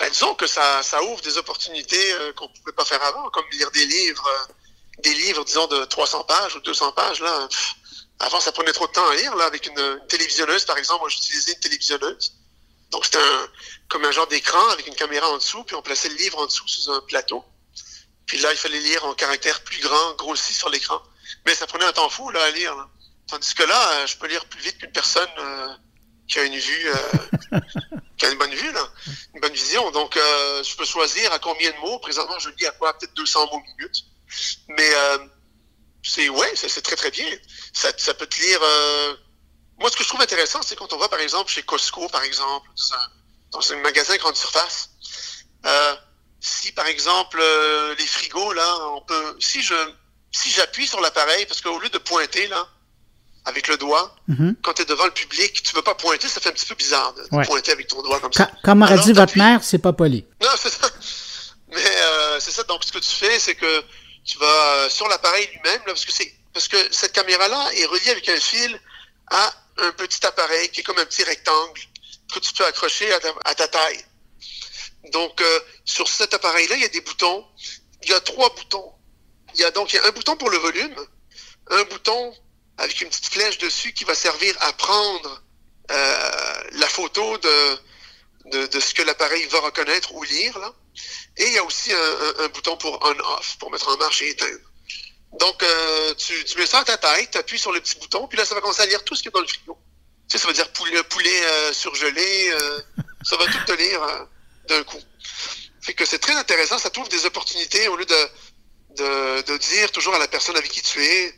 Ben, 0.00 0.10
disons 0.10 0.34
que 0.34 0.46
ça, 0.46 0.82
ça 0.82 1.02
ouvre 1.04 1.22
des 1.22 1.38
opportunités 1.38 2.12
qu'on 2.36 2.48
ne 2.48 2.54
pouvait 2.58 2.72
pas 2.76 2.84
faire 2.84 3.02
avant, 3.02 3.30
comme 3.30 3.44
lire 3.52 3.70
des 3.70 3.86
livres 3.86 4.28
des 5.04 5.14
livres, 5.14 5.44
disons, 5.44 5.66
de 5.68 5.84
300 5.84 6.24
pages 6.24 6.56
ou 6.56 6.60
200 6.60 6.92
pages, 6.92 7.20
là, 7.20 7.48
avant, 8.20 8.40
ça 8.40 8.52
prenait 8.52 8.72
trop 8.72 8.86
de 8.86 8.92
temps 8.92 9.06
à 9.08 9.14
lire, 9.14 9.34
là, 9.36 9.44
avec 9.44 9.66
une, 9.66 10.00
télévisionneuse, 10.08 10.64
par 10.64 10.78
exemple. 10.78 11.00
Moi, 11.00 11.08
j'utilisais 11.08 11.52
une 11.52 11.60
télévisionneuse. 11.60 12.34
Donc, 12.90 13.04
c'était 13.04 13.18
un, 13.18 13.48
comme 13.88 14.04
un 14.04 14.10
genre 14.10 14.26
d'écran 14.26 14.68
avec 14.70 14.86
une 14.86 14.94
caméra 14.94 15.28
en 15.30 15.36
dessous, 15.36 15.64
puis 15.64 15.76
on 15.76 15.82
plaçait 15.82 16.08
le 16.08 16.16
livre 16.16 16.38
en 16.38 16.46
dessous 16.46 16.66
sous 16.66 16.90
un 16.90 17.00
plateau. 17.02 17.44
Puis 18.26 18.38
là, 18.38 18.50
il 18.52 18.56
fallait 18.56 18.80
lire 18.80 19.04
en 19.04 19.14
caractère 19.14 19.62
plus 19.64 19.80
grand, 19.80 20.14
grossi 20.14 20.54
sur 20.54 20.70
l'écran. 20.70 21.00
Mais 21.46 21.54
ça 21.54 21.66
prenait 21.66 21.84
un 21.84 21.92
temps 21.92 22.08
fou, 22.08 22.30
là, 22.30 22.42
à 22.42 22.50
lire, 22.50 22.74
Tandis 23.28 23.54
que 23.54 23.62
là, 23.62 23.92
euh, 23.92 24.06
je 24.06 24.16
peux 24.18 24.26
lire 24.26 24.44
plus 24.46 24.60
vite 24.60 24.78
qu'une 24.78 24.92
personne 24.92 25.28
euh, 25.38 25.68
qui 26.28 26.38
a 26.38 26.44
une 26.44 26.56
vue, 26.56 26.88
euh, 26.88 27.58
qui 28.18 28.26
a 28.26 28.30
une 28.30 28.38
bonne 28.38 28.54
vue, 28.54 28.72
une 29.34 29.40
bonne 29.40 29.52
vision. 29.52 29.90
Donc, 29.92 30.14
je 30.14 30.76
peux 30.76 30.84
choisir 30.84 31.32
à 31.32 31.38
combien 31.38 31.70
de 31.70 31.76
mots. 31.78 31.98
Présentement, 32.00 32.38
je 32.38 32.50
lis 32.50 32.66
à 32.66 32.72
quoi? 32.72 32.96
Peut-être 32.98 33.14
200 33.14 33.48
mots 33.50 33.62
minute. 33.78 34.04
Mais 34.68 34.90
euh, 34.94 35.18
c'est 36.02 36.28
ouais, 36.28 36.52
c'est 36.54 36.82
très 36.82 36.96
très 36.96 37.10
bien. 37.10 37.26
Ça, 37.72 37.90
ça 37.96 38.14
peut 38.14 38.26
te 38.26 38.40
lire. 38.40 38.60
Euh, 38.62 39.14
moi, 39.78 39.90
ce 39.90 39.96
que 39.96 40.04
je 40.04 40.08
trouve 40.08 40.20
intéressant, 40.20 40.60
c'est 40.62 40.76
quand 40.76 40.92
on 40.92 40.98
va 40.98 41.08
par 41.08 41.20
exemple 41.20 41.50
chez 41.50 41.62
Costco, 41.62 42.08
par 42.08 42.22
exemple, 42.22 42.68
dans 43.50 43.72
un, 43.72 43.76
magasin 43.78 44.16
grande 44.16 44.36
surface. 44.36 44.90
Euh, 45.66 45.94
si 46.40 46.72
par 46.72 46.86
exemple 46.86 47.42
les 47.98 48.06
frigos 48.06 48.52
là, 48.52 48.88
on 48.92 49.00
peut. 49.00 49.36
Si 49.40 49.62
je 49.62 49.74
si 50.30 50.50
j'appuie 50.50 50.86
sur 50.86 51.00
l'appareil, 51.00 51.46
parce 51.46 51.60
qu'au 51.60 51.78
lieu 51.78 51.88
de 51.88 51.98
pointer 51.98 52.48
là, 52.48 52.66
avec 53.44 53.68
le 53.68 53.76
doigt, 53.76 54.16
mm-hmm. 54.28 54.56
quand 54.62 54.74
tu 54.74 54.82
es 54.82 54.84
devant 54.84 55.04
le 55.04 55.12
public, 55.12 55.62
tu 55.62 55.72
ne 55.72 55.76
veux 55.76 55.84
pas 55.84 55.94
pointer, 55.94 56.28
ça 56.28 56.40
fait 56.40 56.48
un 56.48 56.52
petit 56.52 56.66
peu 56.66 56.74
bizarre 56.74 57.14
de, 57.14 57.44
pointer 57.46 57.70
avec 57.70 57.86
ton 57.86 58.02
doigt 58.02 58.18
comme 58.18 58.32
ça. 58.32 58.50
Comme 58.64 58.82
aurait 58.82 58.98
dit 58.98 59.12
votre 59.12 59.38
mère, 59.38 59.62
c'est 59.62 59.78
pas 59.78 59.92
poli. 59.92 60.26
Non, 60.42 60.50
c'est 60.58 60.72
ça. 60.72 60.88
Mais 61.68 62.40
c'est 62.40 62.50
ça. 62.50 62.64
Donc, 62.64 62.84
ce 62.84 62.92
que 62.92 62.98
tu 62.98 63.10
fais, 63.10 63.38
c'est 63.38 63.54
que 63.54 63.84
tu 64.24 64.38
vas 64.38 64.74
euh, 64.74 64.90
sur 64.90 65.08
l'appareil 65.08 65.46
lui-même, 65.48 65.82
parce 65.84 66.04
que 66.04 66.12
c'est 66.12 66.32
parce 66.52 66.68
que 66.68 66.92
cette 66.92 67.12
caméra-là 67.12 67.70
est 67.74 67.84
reliée 67.86 68.10
avec 68.10 68.28
un 68.28 68.38
fil 68.38 68.80
à 69.30 69.52
un 69.78 69.92
petit 69.92 70.24
appareil 70.24 70.70
qui 70.70 70.80
est 70.80 70.82
comme 70.84 70.98
un 70.98 71.04
petit 71.04 71.24
rectangle 71.24 71.80
que 72.32 72.38
tu 72.38 72.52
peux 72.52 72.64
accrocher 72.64 73.12
à 73.12 73.54
ta, 73.54 73.68
taille. 73.68 74.04
Donc, 75.12 75.40
euh, 75.40 75.60
sur 75.84 76.08
cet 76.08 76.32
appareil-là, 76.32 76.76
il 76.76 76.82
y 76.82 76.84
a 76.84 76.88
des 76.88 77.00
boutons. 77.00 77.44
Il 78.02 78.10
y 78.10 78.12
a 78.12 78.20
trois 78.20 78.54
boutons. 78.54 78.92
Il 79.54 79.60
y 79.60 79.64
a 79.64 79.70
donc 79.72 79.92
il 79.92 79.96
y 79.96 79.98
a 79.98 80.06
un 80.06 80.10
bouton 80.10 80.36
pour 80.36 80.50
le 80.50 80.58
volume, 80.58 80.96
un 81.70 81.84
bouton 81.84 82.34
avec 82.78 83.00
une 83.00 83.08
petite 83.08 83.26
flèche 83.26 83.58
dessus 83.58 83.92
qui 83.92 84.04
va 84.04 84.14
servir 84.14 84.56
à 84.60 84.72
prendre 84.72 85.42
euh, 85.90 86.62
la 86.72 86.88
photo 86.88 87.38
de, 87.38 87.78
de, 88.46 88.66
de 88.66 88.80
ce 88.80 88.94
que 88.94 89.02
l'appareil 89.02 89.46
va 89.46 89.60
reconnaître 89.60 90.14
ou 90.14 90.22
lire. 90.24 90.58
Là. 90.58 90.72
Et 91.36 91.46
il 91.46 91.52
y 91.52 91.58
a 91.58 91.64
aussi 91.64 91.92
un, 91.92 92.48
bouton 92.48 92.76
pour 92.76 92.98
on-off, 93.04 93.56
pour 93.58 93.70
mettre 93.70 93.88
en 93.88 93.96
marche 93.96 94.22
et 94.22 94.30
éteindre. 94.30 94.58
Donc, 95.38 95.62
euh, 95.62 96.14
tu, 96.14 96.34
mets 96.58 96.66
ça 96.66 96.80
à 96.80 96.84
ta 96.84 96.96
tête, 96.96 97.32
tu 97.32 97.38
appuies 97.38 97.58
sur 97.58 97.72
le 97.72 97.80
petit 97.80 97.96
bouton, 97.98 98.28
puis 98.28 98.38
là, 98.38 98.44
ça 98.44 98.54
va 98.54 98.60
commencer 98.60 98.82
à 98.82 98.86
lire 98.86 99.02
tout 99.04 99.14
ce 99.14 99.22
qui 99.22 99.28
est 99.28 99.32
dans 99.32 99.40
le 99.40 99.46
frigo. 99.46 99.76
Tu 100.28 100.36
sais, 100.36 100.42
ça 100.42 100.48
veut 100.48 100.54
dire 100.54 100.70
poulet, 100.72 101.02
euh, 101.44 101.72
surgelé, 101.72 102.50
euh, 102.52 102.80
ça 103.22 103.36
va 103.36 103.46
tout 103.46 103.64
te 103.66 103.72
lire 103.72 104.00
d'un 104.68 104.84
coup. 104.84 105.00
Fait 105.82 105.94
que 105.94 106.06
c'est 106.06 106.18
très 106.18 106.34
intéressant, 106.34 106.78
ça 106.78 106.90
trouve 106.90 107.08
des 107.08 107.26
opportunités 107.26 107.88
au 107.88 107.96
lieu 107.96 108.06
de, 108.06 109.42
de, 109.42 109.56
dire 109.58 109.90
toujours 109.90 110.14
à 110.14 110.18
la 110.18 110.28
personne 110.28 110.56
avec 110.56 110.70
qui 110.70 110.80
tu 110.80 111.04
es 111.04 111.34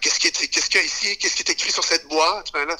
qu'est-ce 0.00 0.20
qui 0.20 0.28
est 0.28 0.48
qu'est-ce 0.48 0.68
qu'il 0.68 0.80
y 0.80 0.84
a 0.84 0.86
ici, 0.86 1.18
qu'est-ce 1.18 1.34
qui 1.34 1.42
est 1.42 1.50
écrit 1.50 1.72
sur 1.72 1.84
cette 1.84 2.06
boîte? 2.06 2.52
Ben 2.52 2.64
là, 2.66 2.76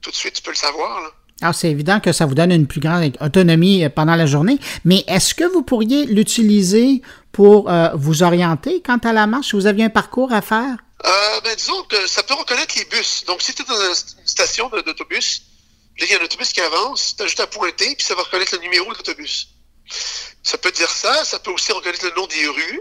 tout 0.00 0.10
de 0.10 0.16
suite, 0.16 0.34
tu 0.34 0.42
peux 0.42 0.50
le 0.50 0.56
savoir. 0.56 1.12
Alors, 1.42 1.54
c'est 1.54 1.70
évident 1.70 2.00
que 2.00 2.12
ça 2.12 2.26
vous 2.26 2.34
donne 2.34 2.52
une 2.52 2.66
plus 2.66 2.80
grande 2.80 3.16
autonomie 3.20 3.84
euh, 3.84 3.88
pendant 3.88 4.14
la 4.14 4.26
journée, 4.26 4.58
mais 4.84 5.04
est-ce 5.06 5.34
que 5.34 5.44
vous 5.44 5.62
pourriez 5.62 6.04
l'utiliser 6.04 7.00
pour 7.32 7.70
euh, 7.70 7.88
vous 7.94 8.22
orienter 8.22 8.82
quant 8.82 8.98
à 8.98 9.12
la 9.12 9.26
marche? 9.26 9.48
Si 9.48 9.56
vous 9.56 9.66
aviez 9.66 9.84
un 9.84 9.90
parcours 9.90 10.32
à 10.32 10.42
faire? 10.42 10.76
Euh, 11.04 11.40
ben, 11.42 11.54
disons 11.56 11.82
que 11.84 12.06
ça 12.06 12.22
peut 12.22 12.34
reconnaître 12.34 12.74
les 12.76 12.84
bus. 12.84 13.24
Donc, 13.26 13.40
si 13.40 13.54
tu 13.54 13.62
es 13.62 13.64
dans 13.64 13.74
une 13.74 14.26
station 14.26 14.68
d'autobus, 14.68 15.42
il 15.98 16.10
y 16.10 16.14
a 16.14 16.20
un 16.20 16.24
autobus 16.24 16.52
qui 16.52 16.60
avance, 16.60 17.14
tu 17.16 17.22
as 17.22 17.26
juste 17.26 17.40
à 17.40 17.46
pointer, 17.46 17.94
puis 17.96 18.04
ça 18.04 18.14
va 18.14 18.22
reconnaître 18.22 18.54
le 18.56 18.60
numéro 18.62 18.92
de 18.92 18.98
l'autobus. 18.98 19.48
Ça 20.42 20.58
peut 20.58 20.70
dire 20.72 20.90
ça, 20.90 21.24
ça 21.24 21.38
peut 21.38 21.50
aussi 21.50 21.72
reconnaître 21.72 22.04
le 22.04 22.12
nom 22.16 22.26
des 22.26 22.48
rues. 22.48 22.80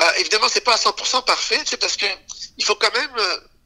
Euh, 0.00 0.04
évidemment, 0.18 0.46
c'est 0.48 0.64
pas 0.64 0.74
à 0.74 0.78
100% 0.78 1.24
parfait, 1.24 1.60
parce 1.78 1.96
que 1.96 2.06
il 2.56 2.64
faut 2.64 2.74
quand 2.74 2.92
même 2.94 3.10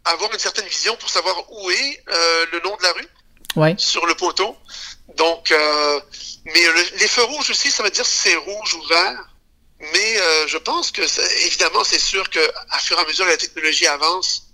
avoir 0.05 0.33
une 0.33 0.39
certaine 0.39 0.67
vision 0.67 0.97
pour 0.97 1.11
savoir 1.11 1.37
où 1.53 1.71
est 1.71 2.05
le 2.53 2.61
nom 2.65 2.77
de 2.77 2.83
la 2.83 2.93
rue 2.93 3.09
sur 3.79 4.07
le 4.07 4.15
poteau. 4.15 4.57
Donc, 5.17 5.51
euh, 5.51 6.01
mais 6.47 6.61
les 7.01 7.09
feux 7.09 7.25
rouges 7.25 7.51
aussi, 7.51 7.71
ça 7.71 7.83
veut 7.83 7.91
dire 7.91 8.07
si 8.07 8.29
c'est 8.29 8.37
rouge 8.37 8.75
ou 8.75 8.83
vert. 8.89 9.29
Mais 9.81 10.21
euh, 10.21 10.47
je 10.47 10.57
pense 10.57 10.91
que, 10.91 11.03
évidemment, 11.47 11.85
c'est 11.85 11.99
sûr 11.99 12.29
que 12.31 12.41
à 12.71 12.79
fur 12.79 12.99
et 12.99 13.03
à 13.03 13.07
mesure 13.07 13.27
que 13.27 13.31
la 13.31 13.37
technologie 13.37 13.87
avance, 13.87 14.45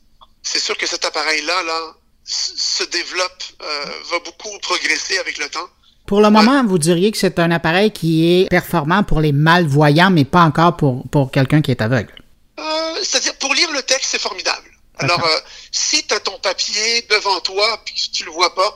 c'est 0.42 0.58
sûr 0.58 0.76
que 0.76 0.86
cet 0.86 1.04
appareil-là, 1.04 1.62
là, 1.62 1.94
se 2.24 2.84
développe, 2.84 3.42
euh, 3.62 3.84
va 4.10 4.18
beaucoup 4.20 4.48
progresser 4.60 5.18
avec 5.18 5.38
le 5.38 5.48
temps. 5.48 5.68
Pour 6.06 6.20
le 6.20 6.30
moment, 6.30 6.64
vous 6.64 6.78
diriez 6.78 7.12
que 7.12 7.18
c'est 7.18 7.38
un 7.38 7.50
appareil 7.52 7.92
qui 7.92 8.40
est 8.40 8.48
performant 8.48 9.04
pour 9.04 9.20
les 9.20 9.32
malvoyants, 9.32 10.10
mais 10.10 10.24
pas 10.24 10.42
encore 10.42 10.76
pour, 10.76 11.08
pour 11.08 11.30
quelqu'un 11.30 11.62
qui 11.62 11.70
est 11.70 11.80
aveugle. 11.80 12.12
Euh, 12.58 12.94
C'est-à-dire, 13.02 13.36
pour 13.38 13.54
lire 13.54 13.70
le 13.72 13.82
texte, 13.82 14.10
c'est 14.10 14.20
formidable. 14.20 14.71
Alors, 15.02 15.24
euh, 15.24 15.40
si 15.70 16.06
tu 16.06 16.14
as 16.14 16.20
ton 16.20 16.38
papier 16.38 17.02
devant 17.02 17.40
toi, 17.40 17.80
puis 17.84 18.10
tu 18.12 18.24
le 18.24 18.30
vois 18.30 18.54
pas, 18.54 18.74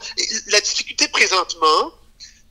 la 0.49 0.61
difficulté 0.61 1.09
présentement, 1.09 1.92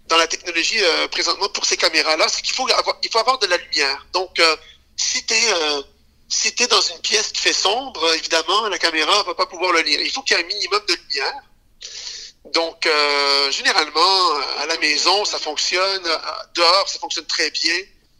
dans 0.07 0.17
la 0.17 0.27
technologie 0.27 0.81
euh, 0.81 1.07
présentement 1.07 1.49
pour 1.49 1.65
ces 1.65 1.77
caméras-là, 1.77 2.27
c'est 2.27 2.41
qu'il 2.41 2.53
faut 2.53 2.69
avoir, 2.69 2.97
il 3.03 3.09
faut 3.09 3.19
avoir 3.19 3.39
de 3.39 3.47
la 3.47 3.57
lumière. 3.57 4.05
Donc, 4.13 4.39
euh, 4.39 4.55
si 4.95 5.25
tu 5.25 5.33
es, 5.33 5.83
si 6.29 6.53
es 6.57 6.67
dans 6.67 6.81
une 6.81 6.99
pièce 6.99 7.31
qui 7.31 7.41
fait 7.41 7.53
sombre, 7.53 8.13
évidemment, 8.13 8.67
la 8.69 8.77
caméra 8.77 9.23
va 9.23 9.35
pas 9.35 9.45
pouvoir 9.45 9.71
le 9.73 9.81
lire. 9.81 9.99
Il 9.99 10.11
faut 10.11 10.21
qu'il 10.21 10.37
y 10.37 10.39
ait 10.39 10.43
un 10.43 10.47
minimum 10.47 10.81
de 10.87 10.93
lumière. 10.93 11.41
Donc, 12.53 12.87
généralement, 13.51 14.35
à 14.59 14.65
la 14.67 14.77
maison, 14.77 15.25
ça 15.25 15.37
fonctionne. 15.37 16.03
Dehors, 16.53 16.87
ça 16.87 16.99
fonctionne 16.99 17.25
très 17.25 17.49
bien. 17.49 17.75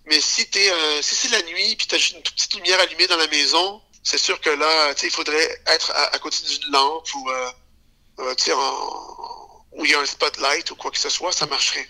Mais 0.08 0.20
si, 0.20 0.50
t'es, 0.50 0.70
si 1.02 1.16
c'est 1.16 1.30
la 1.30 1.42
nuit, 1.44 1.76
puis 1.78 1.88
tu 1.88 1.96
as 1.96 1.98
juste 1.98 2.16
une 2.16 2.24
petite 2.24 2.54
lumière 2.56 2.80
allumée 2.82 3.08
dans 3.08 3.18
la 3.18 3.28
maison, 3.28 3.82
c'est 4.06 4.20
sûr 4.20 4.40
que 4.40 4.52
là, 4.52 4.94
il 5.04 5.10
faudrait 5.10 5.62
être 5.66 5.92
à, 5.92 6.18
côté 6.20 6.38
d'une 6.48 6.72
lampe 6.72 7.08
ou 7.16 7.30
euh, 7.30 8.34
en, 8.54 9.66
où 9.72 9.84
il 9.84 9.92
y 9.92 9.96
a 9.96 10.00
un 10.00 10.06
spotlight 10.06 10.70
ou 10.70 10.76
quoi 10.76 10.92
que 10.92 11.00
ce 11.00 11.10
soit, 11.10 11.32
ça 11.32 11.48
marcherait. 11.48 11.88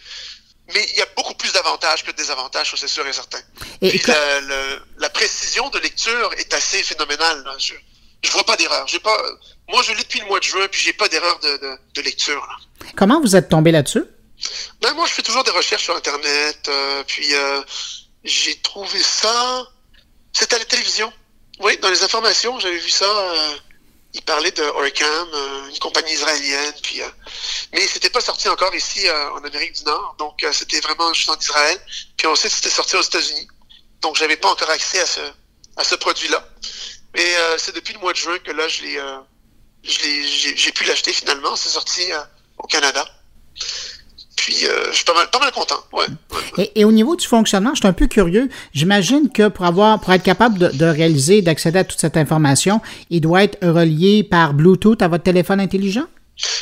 Mais 0.74 0.84
il 0.94 0.98
y 0.98 1.02
a 1.02 1.08
beaucoup 1.16 1.36
plus 1.36 1.52
d'avantages 1.52 2.06
que 2.06 2.12
de 2.12 2.16
désavantages, 2.16 2.74
c'est 2.76 2.88
sûr 2.88 3.06
et 3.06 3.12
certain. 3.12 3.42
Et 3.82 3.90
Puis 3.90 4.02
la, 4.98 5.10
précision 5.10 5.70
de 5.70 5.78
lecture 5.80 6.34
est 6.38 6.54
assez 6.54 6.82
phénoménale. 6.84 7.46
Je, 7.60 7.74
je 8.24 8.32
vois 8.32 8.46
pas 8.46 8.56
d'erreur. 8.56 8.88
J'ai 8.88 9.00
pas. 9.00 9.16
Moi, 9.70 9.84
je 9.84 9.92
lis 9.92 10.04
depuis 10.04 10.22
le 10.22 10.28
mois 10.28 10.40
de 10.40 10.46
juin, 10.46 10.68
puis 10.72 10.80
j'ai 10.80 10.94
pas 10.94 11.10
d'erreur 11.10 11.38
de, 11.40 11.78
de, 11.94 12.02
lecture. 12.02 12.48
Comment 12.96 13.20
vous 13.20 13.36
êtes 13.36 13.50
tombé 13.50 13.72
là-dessus? 13.72 14.06
Ben, 14.82 14.94
moi, 14.94 15.06
je 15.06 15.12
fais 15.12 15.22
toujours 15.22 15.44
des 15.44 15.52
recherches 15.52 15.84
sur 15.84 15.96
Internet. 15.96 16.60
Euh, 16.70 17.04
puis 17.06 17.36
euh, 17.36 17.62
j'ai 18.24 18.56
trouvé 18.62 19.00
ça. 19.04 19.68
C'était 20.32 20.56
à 20.56 20.60
la 20.60 20.66
télévision. 20.66 21.12
Oui, 21.60 21.78
dans 21.78 21.90
les 21.90 22.04
informations, 22.04 22.60
j'avais 22.60 22.78
vu 22.78 22.90
ça. 22.90 23.06
Euh, 23.06 23.56
il 24.16 24.22
parlait 24.22 24.52
de 24.52 24.64
Orcam, 24.64 25.28
euh, 25.34 25.70
une 25.70 25.80
compagnie 25.80 26.14
israélienne, 26.14 26.74
puis 26.82 27.02
euh, 27.02 27.10
mais 27.74 27.86
c'était 27.86 28.10
pas 28.10 28.22
sorti 28.22 28.48
encore 28.48 28.74
ici 28.74 29.06
euh, 29.08 29.32
en 29.32 29.44
Amérique 29.44 29.74
du 29.74 29.84
Nord, 29.84 30.16
donc 30.18 30.44
c'était 30.54 30.80
vraiment 30.80 31.14
juste 31.14 31.30
en 31.30 31.38
Israël. 31.38 31.78
Puis 32.16 32.26
ensuite 32.26 32.54
c'était 32.54 32.70
sorti 32.70 32.96
aux 32.96 33.02
États-Unis, 33.02 33.48
donc 34.02 34.16
j'avais 34.16 34.38
pas 34.38 34.50
encore 34.50 34.70
accès 34.70 35.02
à 35.02 35.06
ce 35.06 35.20
à 35.76 35.84
ce 35.84 35.96
produit-là. 35.96 36.48
Mais 37.14 37.28
c'est 37.58 37.76
depuis 37.76 37.94
le 37.94 38.00
mois 38.00 38.14
de 38.14 38.18
juin 38.18 38.40
que 38.40 38.52
là 38.52 38.68
je 38.70 38.84
l'ai 38.84 39.00
j'ai 39.84 40.72
pu 40.72 40.86
l'acheter 40.86 41.12
finalement. 41.12 41.56
C'est 41.58 41.70
sorti 41.70 42.10
au 42.58 42.68
Canada. 42.68 43.06
Euh, 44.48 44.88
je 44.92 44.96
suis 44.96 45.06
pas 45.06 45.14
mal, 45.14 45.30
pas 45.30 45.40
mal 45.40 45.52
content. 45.52 45.80
Ouais, 45.92 46.06
Et, 46.58 46.82
et, 46.82 46.86
au 46.86 46.92
niveau 46.92 47.16
du 47.16 47.26
fonctionnement, 47.26 47.72
je 47.74 47.80
suis 47.80 47.88
un 47.88 47.94
peu 47.94 48.08
curieux. 48.08 48.50
J'imagine 48.74 49.32
que 49.32 49.48
pour 49.48 49.66
avoir, 49.66 50.00
pour 50.00 50.14
être 50.14 50.24
capable 50.24 50.58
de, 50.60 50.68
de 50.70 50.86
réaliser, 50.86 51.42
d'accéder 51.42 51.80
à 51.80 51.84
toute 51.84 52.00
cette 52.00 52.18
information, 52.18 52.82
il 53.10 53.22
doit 53.22 53.44
être 53.44 53.58
relié 53.66 54.24
par 54.24 54.54
Bluetooth 54.54 55.02
à 55.02 55.08
votre 55.08 55.24
téléphone 55.24 55.60
intelligent? 55.60 56.06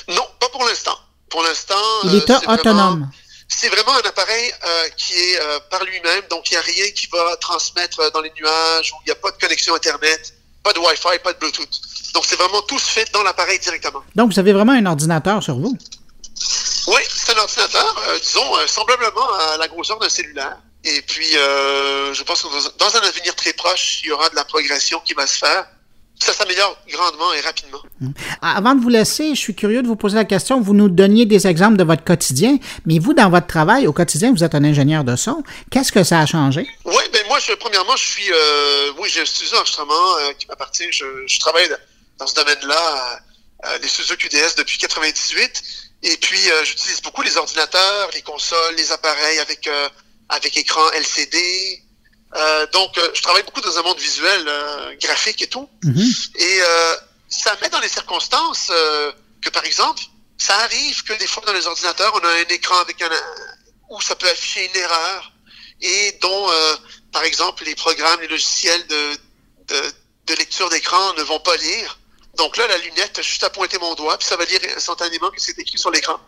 Non, 0.07 0.23
pas 0.39 0.49
pour 0.49 0.63
l'instant. 0.65 0.97
Pour 1.29 1.43
l'instant. 1.43 1.75
Il 2.05 2.15
est 2.15 2.29
euh, 2.29 2.39
autonome. 2.47 3.09
C'est 3.47 3.69
vraiment 3.69 3.93
un 3.93 4.07
appareil 4.07 4.51
euh, 4.51 4.89
qui 4.97 5.13
est 5.13 5.39
euh, 5.39 5.59
par 5.69 5.83
lui-même, 5.83 6.23
donc 6.29 6.49
il 6.49 6.53
n'y 6.53 6.57
a 6.57 6.61
rien 6.61 6.91
qui 6.91 7.07
va 7.11 7.35
transmettre 7.37 8.11
dans 8.11 8.21
les 8.21 8.31
nuages, 8.39 8.91
où 8.93 8.95
il 9.01 9.05
n'y 9.07 9.11
a 9.11 9.15
pas 9.15 9.31
de 9.31 9.37
connexion 9.37 9.75
Internet, 9.75 10.33
pas 10.63 10.73
de 10.73 10.79
Wi-Fi, 10.79 11.19
pas 11.23 11.33
de 11.33 11.39
Bluetooth. 11.39 11.69
Donc 12.13 12.25
c'est 12.25 12.35
vraiment 12.35 12.61
tout 12.63 12.79
se 12.79 12.89
fait 12.89 13.11
dans 13.13 13.23
l'appareil 13.23 13.59
directement. 13.59 14.01
Donc 14.15 14.31
vous 14.31 14.39
avez 14.39 14.53
vraiment 14.53 14.71
un 14.73 14.85
ordinateur 14.85 15.43
sur 15.43 15.55
vous? 15.55 15.77
Oui, 16.87 17.01
c'est 17.09 17.33
un 17.33 17.41
ordinateur, 17.41 18.03
euh, 18.09 18.19
disons, 18.19 18.57
euh, 18.57 18.67
semblablement 18.67 19.33
à 19.51 19.57
la 19.57 19.67
grosseur 19.67 20.00
d'un 20.00 20.09
cellulaire. 20.09 20.57
Et 20.83 21.01
puis, 21.01 21.37
euh, 21.37 22.13
je 22.13 22.24
pense 22.24 22.41
que 22.41 22.77
dans, 22.77 22.96
un 22.98 23.07
avenir 23.07 23.35
très 23.35 23.53
proche, 23.53 24.01
il 24.03 24.07
y 24.07 24.11
aura 24.11 24.29
de 24.29 24.35
la 24.35 24.43
progression 24.43 25.00
qui 25.00 25.13
va 25.13 25.25
se 25.25 25.37
faire. 25.37 25.65
Ça 26.19 26.33
s'améliore 26.33 26.77
grandement 26.89 27.33
et 27.33 27.41
rapidement. 27.41 27.81
Mmh. 28.00 28.11
Avant 28.41 28.75
de 28.75 28.81
vous 28.81 28.89
laisser, 28.89 29.33
je 29.33 29.39
suis 29.39 29.55
curieux 29.55 29.81
de 29.81 29.87
vous 29.87 29.96
poser 29.96 30.15
la 30.15 30.25
question. 30.25 30.61
Vous 30.61 30.74
nous 30.74 30.87
donniez 30.87 31.25
des 31.25 31.48
exemples 31.48 31.75
de 31.75 31.83
votre 31.83 32.03
quotidien, 32.03 32.57
mais 32.85 33.00
vous, 33.00 33.13
dans 33.13 33.29
votre 33.29 33.48
travail 33.48 33.87
au 33.87 33.93
quotidien, 33.93 34.31
vous 34.31 34.43
êtes 34.43 34.53
un 34.53 34.63
ingénieur 34.63 35.03
de 35.03 35.15
son. 35.15 35.43
Qu'est-ce 35.72 35.91
que 35.91 36.03
ça 36.03 36.19
a 36.19 36.25
changé? 36.25 36.67
Oui, 36.85 37.03
ben 37.11 37.24
moi, 37.27 37.39
je, 37.39 37.53
premièrement, 37.53 37.96
je 37.96 38.07
suis, 38.07 38.31
oui, 39.00 39.09
j'ai 39.09 39.22
un 39.22 39.25
studio 39.25 39.53
d'enregistrement 39.53 40.33
qui 40.37 40.48
m'appartient. 40.48 40.91
Je, 40.91 41.05
je, 41.25 41.39
travaille 41.39 41.67
dans 42.19 42.27
ce 42.27 42.35
domaine-là, 42.35 43.19
les 43.81 43.87
studios 43.87 44.15
QDS 44.15 44.55
depuis 44.57 44.77
98. 44.77 45.82
Et 46.03 46.18
puis, 46.18 46.51
euh, 46.51 46.66
j'utilise 46.66 47.01
beaucoup 47.01 47.22
les 47.22 47.37
ordinateurs, 47.37 48.09
les 48.13 48.22
consoles, 48.22 48.75
les 48.75 48.92
appareils 48.92 49.39
avec, 49.39 49.68
euh, 49.68 49.89
avec 50.27 50.57
écran 50.57 50.92
LCD. 50.92 51.81
Euh, 52.35 52.68
donc, 52.74 53.00
je 53.13 53.22
travaille 53.22 53.44
beaucoup 53.44 53.61
dans 53.61 53.77
un 53.77 53.83
monde 53.83 54.00
visuel, 54.00 54.98
graphique 55.00 55.42
et 55.42 55.48
tout. 55.48 55.70
Mm-hmm. 55.83 56.37
Et 56.39 56.59
ça 57.29 57.55
met 57.61 57.70
dans 57.70 57.79
les 57.79 57.89
circonstances 57.89 58.68
que, 59.42 59.50
par 59.50 59.63
exemple, 59.63 60.03
ça 60.37 60.57
arrive 60.59 61.03
que 61.03 61.13
des 61.13 61.27
fois 61.27 61.44
dans 61.46 61.53
les 61.53 61.68
ordinateurs, 61.68 62.11
on 62.16 62.25
a 62.25 62.31
un 62.31 62.50
écran 62.50 62.77
avec 62.79 63.01
un 63.01 63.09
où 63.89 64.01
ça 64.01 64.16
peut 64.16 64.29
afficher 64.29 64.66
une 64.66 64.75
erreur 64.75 65.31
et 65.81 66.18
dont, 66.22 66.50
par 67.11 67.24
exemple, 67.24 67.63
les 67.63 67.75
programmes, 67.75 68.20
les 68.22 68.27
logiciels 68.27 68.85
de, 68.87 69.11
de, 69.68 69.94
de 70.25 70.33
lecture 70.35 70.70
d'écran 70.70 71.13
ne 71.13 71.24
vont 71.24 71.39
pas 71.39 71.55
lire. 71.57 72.00
Donc 72.37 72.57
là, 72.57 72.67
la 72.67 72.77
lunette, 72.77 73.22
juste 73.22 73.43
à 73.43 73.50
pointer 73.50 73.77
mon 73.79 73.93
doigt, 73.96 74.17
puis 74.17 74.27
ça 74.27 74.35
va 74.35 74.46
lire 74.46 74.59
instantanément 74.75 75.29
ce 75.37 75.46
qui 75.46 75.51
est 75.51 75.61
écrit 75.61 75.77
sur 75.77 75.91
l'écran. 75.91 76.19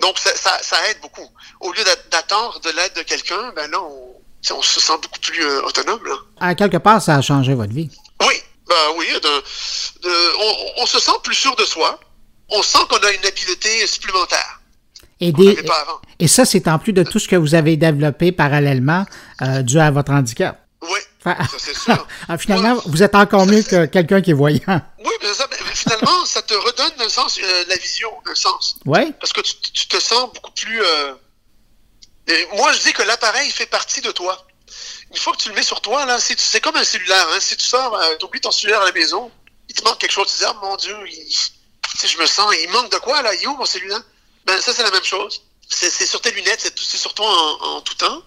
Donc 0.00 0.18
ça, 0.18 0.30
ça, 0.34 0.76
aide 0.88 0.98
beaucoup. 1.00 1.28
Au 1.60 1.72
lieu 1.72 1.84
d'attendre 2.10 2.58
de 2.60 2.70
l'aide 2.70 2.94
de 2.96 3.02
quelqu'un, 3.02 3.52
ben 3.54 3.70
là, 3.70 3.78
on, 3.80 4.62
se 4.62 4.80
sent 4.80 4.92
beaucoup 5.02 5.20
plus 5.20 5.44
euh, 5.44 5.62
autonome. 5.62 6.00
À 6.40 6.54
quelque 6.54 6.78
part, 6.78 7.00
ça 7.00 7.16
a 7.16 7.22
changé 7.22 7.54
votre 7.54 7.72
vie. 7.72 7.90
Oui, 8.26 8.34
ben 8.66 8.74
oui. 8.96 9.06
on, 10.78 10.86
se 10.86 10.98
sent 10.98 11.12
plus 11.22 11.34
sûr 11.34 11.54
de 11.54 11.64
soi. 11.64 12.00
On 12.48 12.62
sent 12.62 12.78
qu'on 12.88 12.96
a 12.96 13.12
une 13.12 13.24
habileté 13.24 13.86
supplémentaire. 13.86 14.60
Et, 15.20 15.32
et 16.18 16.28
ça, 16.28 16.44
c'est 16.46 16.66
en 16.66 16.78
plus 16.78 16.94
de 16.94 17.02
tout 17.02 17.18
ce 17.18 17.28
que 17.28 17.36
vous 17.36 17.54
avez 17.54 17.76
développé 17.76 18.32
parallèlement 18.32 19.04
euh, 19.42 19.62
dû 19.62 19.78
à 19.78 19.90
votre 19.90 20.12
handicap. 20.12 20.59
Ça, 21.22 21.36
c'est 21.58 21.76
sûr. 21.76 22.06
Ah, 22.28 22.38
finalement, 22.38 22.80
vous 22.86 23.02
êtes 23.02 23.14
encore 23.14 23.46
mieux 23.46 23.62
que 23.62 23.86
quelqu'un 23.86 24.20
qui 24.20 24.30
est 24.30 24.34
voyant. 24.34 24.80
Oui, 24.98 25.12
mais, 25.22 25.34
ça, 25.34 25.46
finalement, 25.74 26.24
ça 26.24 26.42
te 26.42 26.54
redonne 26.54 27.08
sens, 27.08 27.38
euh, 27.42 27.64
la 27.68 27.76
vision, 27.76 28.10
un 28.26 28.34
sens. 28.34 28.76
Oui. 28.86 29.12
Parce 29.20 29.32
que 29.32 29.40
tu, 29.40 29.88
te 29.88 30.00
sens 30.00 30.32
beaucoup 30.32 30.52
plus. 30.52 30.82
Euh, 30.82 31.14
moi, 32.54 32.72
je 32.72 32.82
dis 32.82 32.92
que 32.92 33.02
l'appareil 33.02 33.50
fait 33.50 33.66
partie 33.66 34.00
de 34.00 34.10
toi. 34.12 34.46
Une 35.10 35.16
fois 35.16 35.32
que 35.32 35.38
tu 35.38 35.48
le 35.48 35.54
mets 35.54 35.62
sur 35.62 35.80
toi, 35.80 36.06
là, 36.06 36.18
c'est 36.20 36.60
comme 36.60 36.76
un 36.76 36.84
cellulaire. 36.84 37.26
Hein. 37.32 37.40
Si 37.40 37.56
tu 37.56 37.64
sors, 37.64 37.94
euh, 37.94 38.16
tu 38.18 38.26
oublies 38.26 38.40
ton 38.40 38.52
cellulaire 38.52 38.82
à 38.82 38.86
la 38.86 38.92
maison, 38.92 39.30
il 39.68 39.74
te 39.74 39.84
manque 39.84 39.98
quelque 39.98 40.12
chose. 40.12 40.28
Tu 40.28 40.34
te 40.34 40.38
dis, 40.38 40.44
ah, 40.44 40.56
mon 40.62 40.76
Dieu, 40.76 40.96
je 41.04 42.18
me 42.18 42.26
sens, 42.26 42.54
il 42.62 42.70
manque 42.70 42.92
de 42.92 42.98
quoi, 42.98 43.20
là? 43.22 43.34
Il 43.34 43.42
est 43.42 43.46
où 43.46 43.56
mon 43.56 43.64
cellulaire? 43.64 44.02
Ben, 44.46 44.60
ça, 44.60 44.72
c'est 44.72 44.84
la 44.84 44.90
même 44.90 45.04
chose. 45.04 45.42
C'est 45.68 46.06
sur 46.06 46.20
tes 46.20 46.32
lunettes, 46.32 46.72
c'est 46.76 46.96
sur 46.96 47.14
toi 47.14 47.28
en 47.62 47.80
tout 47.80 47.94
temps. 47.94 48.22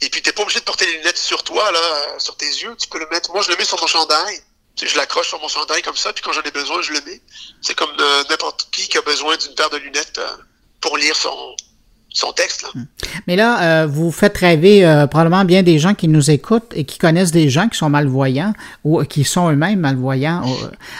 Et 0.00 0.10
puis, 0.10 0.22
tu 0.22 0.28
n'es 0.28 0.32
pas 0.32 0.42
obligé 0.42 0.60
de 0.60 0.64
porter 0.64 0.86
les 0.86 0.98
lunettes 0.98 1.18
sur 1.18 1.42
toi, 1.42 1.70
là, 1.72 2.18
sur 2.18 2.36
tes 2.36 2.46
yeux. 2.46 2.74
Tu 2.78 2.88
peux 2.88 2.98
le 2.98 3.08
mettre. 3.10 3.32
Moi, 3.32 3.42
je 3.42 3.50
le 3.50 3.56
mets 3.56 3.64
sur 3.64 3.80
mon 3.80 3.86
chandail. 3.86 4.40
Tu 4.76 4.86
sais, 4.86 4.92
je 4.92 4.96
l'accroche 4.98 5.28
sur 5.28 5.40
mon 5.40 5.48
chandail 5.48 5.82
comme 5.82 5.96
ça, 5.96 6.12
puis 6.12 6.22
quand 6.22 6.32
j'en 6.32 6.42
ai 6.42 6.50
besoin, 6.50 6.82
je 6.82 6.92
le 6.92 7.00
mets. 7.06 7.20
C'est 7.62 7.74
comme 7.74 7.90
euh, 8.00 8.24
n'importe 8.28 8.68
qui 8.72 8.88
qui 8.88 8.98
a 8.98 9.02
besoin 9.02 9.36
d'une 9.36 9.54
paire 9.54 9.70
de 9.70 9.76
lunettes 9.76 10.18
euh, 10.18 10.26
pour 10.80 10.96
lire 10.96 11.14
son, 11.14 11.54
son 12.12 12.32
texte. 12.32 12.62
Là. 12.62 12.68
Hmm. 12.74 12.86
Mais 13.28 13.36
là, 13.36 13.82
euh, 13.82 13.86
vous 13.86 14.10
faites 14.10 14.36
rêver 14.36 14.82
probablement 15.10 15.44
bien 15.44 15.62
des 15.62 15.78
gens 15.78 15.94
qui 15.94 16.08
nous 16.08 16.30
écoutent 16.30 16.72
et 16.74 16.84
qui 16.84 16.98
connaissent 16.98 17.30
des 17.30 17.48
gens 17.48 17.68
qui 17.68 17.78
sont 17.78 17.88
malvoyants 17.88 18.52
ou 18.82 19.02
qui 19.04 19.22
sont 19.22 19.50
eux-mêmes 19.50 19.78
malvoyants. 19.78 20.44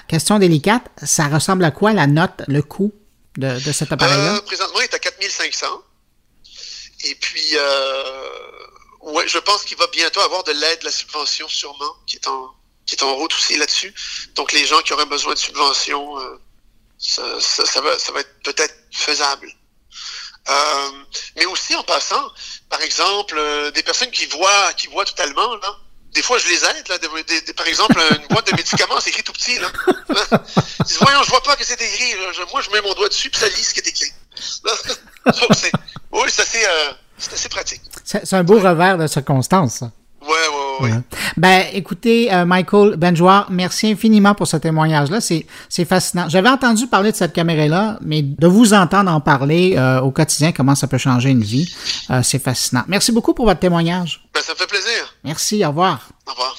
question 0.07 0.39
délicate, 0.39 0.85
ça 1.03 1.27
ressemble 1.27 1.65
à 1.65 1.73
quoi 1.73 1.93
la 1.93 2.07
note, 2.07 2.43
le 2.47 2.63
coût 2.63 2.95
de, 3.37 3.59
de 3.59 3.73
cet 3.73 3.91
appareil-là? 3.91 4.41
présentement, 4.47 4.79
il 4.81 4.85
est 4.85 4.95
à 4.95 4.99
4500. 5.01 5.67
Et 7.05 7.15
puis, 7.17 7.51
euh, 7.55 8.05
je 9.27 9.39
pense 9.39 9.65
qu'il 9.65 9.77
va 9.77 9.87
bientôt 9.89 10.21
avoir 10.21 10.43
de 10.45 10.53
l'aide, 10.53 10.83
la 10.83 10.91
subvention 10.91 11.47
sûrement, 11.49 11.97
qui 12.07 12.17
est 12.17 12.27
en, 12.27 12.51
qui 12.87 12.95
est 12.95 13.03
en 13.03 13.15
route 13.15 13.33
aussi 13.35 13.57
là-dessus. 13.57 13.95
Donc, 14.35 14.53
les 14.53 14.67
gens 14.67 14.81
qui 14.81 14.93
auraient 14.93 15.07
besoin 15.07 15.35
de 15.35 15.39
subvention, 15.39 16.19
euh, 16.19 16.39
ça, 16.99 17.81
va, 17.81 17.99
ça 17.99 18.13
va 18.13 18.21
être 18.21 18.43
peut-être 18.43 18.75
faisable. 18.91 19.49
Euh, 20.49 20.91
mais 21.37 21.47
aussi 21.47 21.75
en 21.75 21.83
passant, 21.83 22.31
par 22.69 22.81
exemple, 22.83 23.35
euh, 23.39 23.71
des 23.71 23.83
personnes 23.83 24.11
qui 24.11 24.27
voient, 24.27 24.73
qui 24.75 24.89
voient 24.89 25.05
totalement, 25.05 25.57
là, 25.57 25.79
des 26.13 26.23
fois, 26.23 26.39
je 26.39 26.49
les 26.49 26.65
aide. 26.65 26.89
Là, 26.89 26.99
par 27.57 27.67
exemple, 27.67 27.99
une 27.99 28.27
boîte 28.29 28.47
de 28.47 28.57
médicaments, 28.57 29.01
c'est 29.01 29.11
écrit 29.11 29.25
tout 29.25 29.33
petit. 29.33 29.59
Là. 29.59 29.71
Ils 30.81 30.85
disent, 30.85 30.99
voyons, 31.01 31.23
je 31.25 31.31
vois 31.31 31.43
pas 31.43 31.57
que 31.57 31.65
c'est 31.65 31.81
écrit. 31.81 32.15
moi, 32.53 32.61
je 32.61 32.71
mets 32.71 32.81
mon 32.83 32.95
doigt 32.95 33.09
dessus, 33.09 33.31
puis 33.31 33.41
ça 33.41 33.49
lit 33.49 33.65
ce 33.65 33.75
qui 33.75 33.81
est 33.81 33.89
écrit. 33.89 34.13
oui, 34.65 35.57
c'est 35.61 35.73
assez, 37.33 37.49
pratique. 37.49 37.83
C'est 38.05 38.33
un 38.35 38.45
beau 38.45 38.59
revers 38.59 38.99
de 38.99 39.07
circonstance, 39.07 39.75
ça. 39.75 39.91
Ouais, 40.23 40.87
ouais, 40.87 40.93
ouais. 40.93 41.01
Ben, 41.37 41.65
écoutez, 41.73 42.33
euh, 42.33 42.47
Michael 42.47 42.97
Benjoir, 42.97 43.49
merci 43.51 43.91
infiniment 43.91 44.35
pour 44.35 44.47
ce 44.47 44.57
témoignage-là. 44.57 45.21
C'est, 45.21 45.47
c'est 45.69 45.85
fascinant. 45.85 46.29
J'avais 46.29 46.49
entendu 46.49 46.87
parler 46.87 47.13
de 47.13 47.17
cette 47.17 47.35
caméra-là, 47.35 47.99
mais 48.01 48.23
de 48.23 48.47
vous 48.47 48.73
entendre 48.73 49.11
en 49.11 49.21
parler 49.21 49.75
euh, 49.77 50.01
au 50.01 50.11
quotidien, 50.11 50.53
comment 50.53 50.75
ça 50.75 50.87
peut 50.87 50.99
changer 50.99 51.31
une 51.31 51.43
vie, 51.43 51.75
euh, 52.11 52.23
c'est 52.23 52.39
fascinant. 52.39 52.85
Merci 52.89 53.13
beaucoup 53.13 53.35
pour 53.35 53.45
votre 53.45 53.61
témoignage. 53.61 54.27
Ben, 54.33 54.41
ça 54.41 54.53
me 54.53 54.59
fait 54.59 54.67
plaisir. 54.67 55.15
Merci, 55.25 55.65
au 55.65 55.69
revoir. 55.69 56.09
Au 56.27 56.31
revoir. 56.31 56.57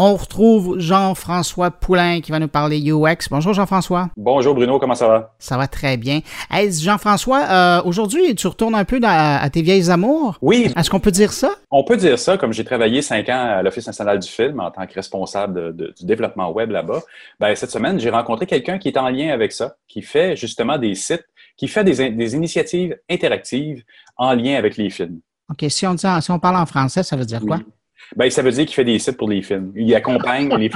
On 0.00 0.14
retrouve 0.14 0.78
Jean-François 0.78 1.72
Poulain 1.72 2.20
qui 2.20 2.30
va 2.30 2.38
nous 2.38 2.46
parler 2.46 2.78
UX. 2.78 3.28
Bonjour 3.32 3.52
Jean-François. 3.52 4.10
Bonjour 4.16 4.54
Bruno, 4.54 4.78
comment 4.78 4.94
ça 4.94 5.08
va? 5.08 5.34
Ça 5.40 5.56
va 5.56 5.66
très 5.66 5.96
bien. 5.96 6.20
Hey, 6.52 6.70
Jean-François, 6.70 7.42
euh, 7.50 7.82
aujourd'hui, 7.84 8.36
tu 8.36 8.46
retournes 8.46 8.76
un 8.76 8.84
peu 8.84 9.00
à 9.02 9.50
tes 9.50 9.60
vieilles 9.60 9.90
amours? 9.90 10.38
Oui. 10.40 10.72
Est-ce 10.76 10.88
qu'on 10.88 11.00
peut 11.00 11.10
dire 11.10 11.32
ça? 11.32 11.50
On 11.72 11.82
peut 11.82 11.96
dire 11.96 12.16
ça, 12.16 12.38
comme 12.38 12.52
j'ai 12.52 12.62
travaillé 12.62 13.02
cinq 13.02 13.28
ans 13.28 13.56
à 13.58 13.60
l'Office 13.60 13.88
national 13.88 14.20
du 14.20 14.28
film 14.28 14.60
en 14.60 14.70
tant 14.70 14.86
que 14.86 14.94
responsable 14.94 15.74
du 15.74 16.06
développement 16.06 16.52
web 16.52 16.70
là-bas. 16.70 17.00
Ben, 17.40 17.56
cette 17.56 17.72
semaine, 17.72 17.98
j'ai 17.98 18.10
rencontré 18.10 18.46
quelqu'un 18.46 18.78
qui 18.78 18.86
est 18.86 18.98
en 18.98 19.08
lien 19.08 19.30
avec 19.30 19.50
ça, 19.50 19.74
qui 19.88 20.02
fait 20.02 20.36
justement 20.36 20.78
des 20.78 20.94
sites, 20.94 21.26
qui 21.56 21.66
fait 21.66 21.82
des, 21.82 22.36
initiatives 22.36 22.96
interactives 23.10 23.82
en 24.16 24.32
lien 24.34 24.54
avec 24.54 24.76
les 24.76 24.90
films. 24.90 25.18
OK, 25.50 25.64
si 25.68 25.88
on, 25.88 25.94
dit, 25.94 26.06
si 26.20 26.30
on 26.30 26.38
parle 26.38 26.54
en 26.54 26.66
français, 26.66 27.02
ça 27.02 27.16
veut 27.16 27.24
dire 27.24 27.40
quoi? 27.40 27.58
Ben, 28.16 28.30
ça 28.30 28.42
veut 28.42 28.50
dire 28.50 28.66
qu'il 28.66 28.74
fait 28.74 28.84
des 28.84 28.98
sites 28.98 29.16
pour 29.16 29.28
les 29.28 29.42
films. 29.42 29.72
Il 29.76 29.94
accompagne 29.94 30.54
les 30.56 30.70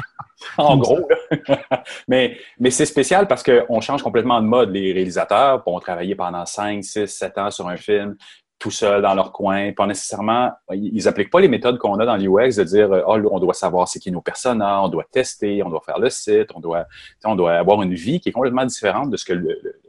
en 0.59 0.77
gros. 0.79 1.09
mais 2.09 2.37
mais 2.59 2.71
c'est 2.71 2.87
spécial 2.87 3.27
parce 3.27 3.43
qu'on 3.43 3.81
change 3.81 4.03
complètement 4.03 4.41
de 4.41 4.47
mode. 4.47 4.71
Les 4.71 4.93
réalisateurs 4.93 5.63
vont 5.65 5.79
travailler 5.81 6.15
pendant 6.15 6.45
5, 6.45 6.83
6, 6.83 7.07
7 7.07 7.39
ans 7.39 7.51
sur 7.51 7.69
un 7.69 7.77
film 7.77 8.17
tout 8.63 8.71
seul 8.71 9.03
dans 9.03 9.15
leur 9.15 9.33
coin, 9.33 9.73
pas 9.73 9.89
nécessairement, 9.89 10.53
ils 10.71 11.05
n'appliquent 11.05 11.31
pas 11.31 11.41
les 11.41 11.49
méthodes 11.49 11.79
qu'on 11.79 11.99
a 11.99 12.07
dans 12.07 12.17
l'UX 12.17 12.55
de 12.57 12.63
dire, 12.63 12.91
oh, 13.09 13.19
on 13.33 13.41
doit 13.41 13.55
savoir 13.55 13.89
c'est 13.89 13.99
qui 13.99 14.13
nos 14.13 14.21
personnages, 14.21 14.85
on 14.85 14.89
doit 14.89 15.05
tester, 15.11 15.65
on 15.65 15.69
doit 15.69 15.83
faire 15.85 15.99
le 15.99 16.09
site, 16.11 16.51
on 16.55 16.61
doit, 16.61 16.87
on 17.25 17.35
doit 17.35 17.55
avoir 17.55 17.83
une 17.83 17.95
vie 17.95 18.21
qui 18.21 18.29
est 18.29 18.33
complètement 18.33 18.65
différente 18.65 19.11
de 19.11 19.17
ce 19.17 19.25
que 19.25 19.33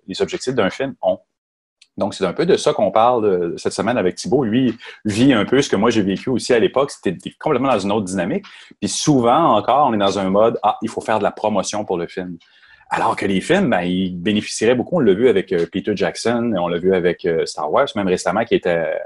les 0.07 0.21
objectifs 0.23 0.55
d'un 0.55 0.71
film 0.71 0.95
ont. 1.03 1.19
Donc, 1.97 2.15
c'est 2.15 2.25
un 2.25 2.33
peu 2.33 2.45
de 2.45 2.57
ça 2.57 2.73
qu'on 2.73 2.91
parle 2.91 3.25
euh, 3.25 3.57
cette 3.57 3.73
semaine 3.73 3.97
avec 3.97 4.15
Thibault. 4.15 4.43
Lui, 4.43 4.75
vit 5.05 5.33
un 5.33 5.45
peu 5.45 5.61
ce 5.61 5.69
que 5.69 5.75
moi 5.75 5.89
j'ai 5.91 6.01
vécu 6.01 6.29
aussi 6.29 6.53
à 6.53 6.59
l'époque. 6.59 6.91
C'était 6.91 7.15
complètement 7.39 7.69
dans 7.69 7.79
une 7.79 7.91
autre 7.91 8.05
dynamique. 8.05 8.45
Puis 8.79 8.89
souvent 8.89 9.55
encore, 9.55 9.87
on 9.87 9.93
est 9.93 9.97
dans 9.97 10.17
un 10.17 10.29
mode 10.29 10.59
Ah, 10.63 10.77
il 10.81 10.89
faut 10.89 11.01
faire 11.01 11.19
de 11.19 11.23
la 11.23 11.31
promotion 11.31 11.85
pour 11.85 11.97
le 11.97 12.07
film. 12.07 12.37
Alors 12.89 13.15
que 13.15 13.25
les 13.25 13.41
films, 13.41 13.71
ben, 13.71 13.81
ils 13.81 14.15
bénéficieraient 14.15 14.75
beaucoup. 14.75 14.97
On 14.97 14.99
l'a 14.99 15.13
vu 15.13 15.27
avec 15.27 15.51
euh, 15.51 15.65
Peter 15.71 15.93
Jackson, 15.95 16.53
on 16.59 16.67
l'a 16.67 16.77
vu 16.77 16.93
avec 16.93 17.25
euh, 17.25 17.45
Star 17.45 17.71
Wars, 17.71 17.87
même 17.95 18.07
récemment, 18.07 18.43
qui, 18.43 18.59
qui 18.59 18.67
a 18.67 18.99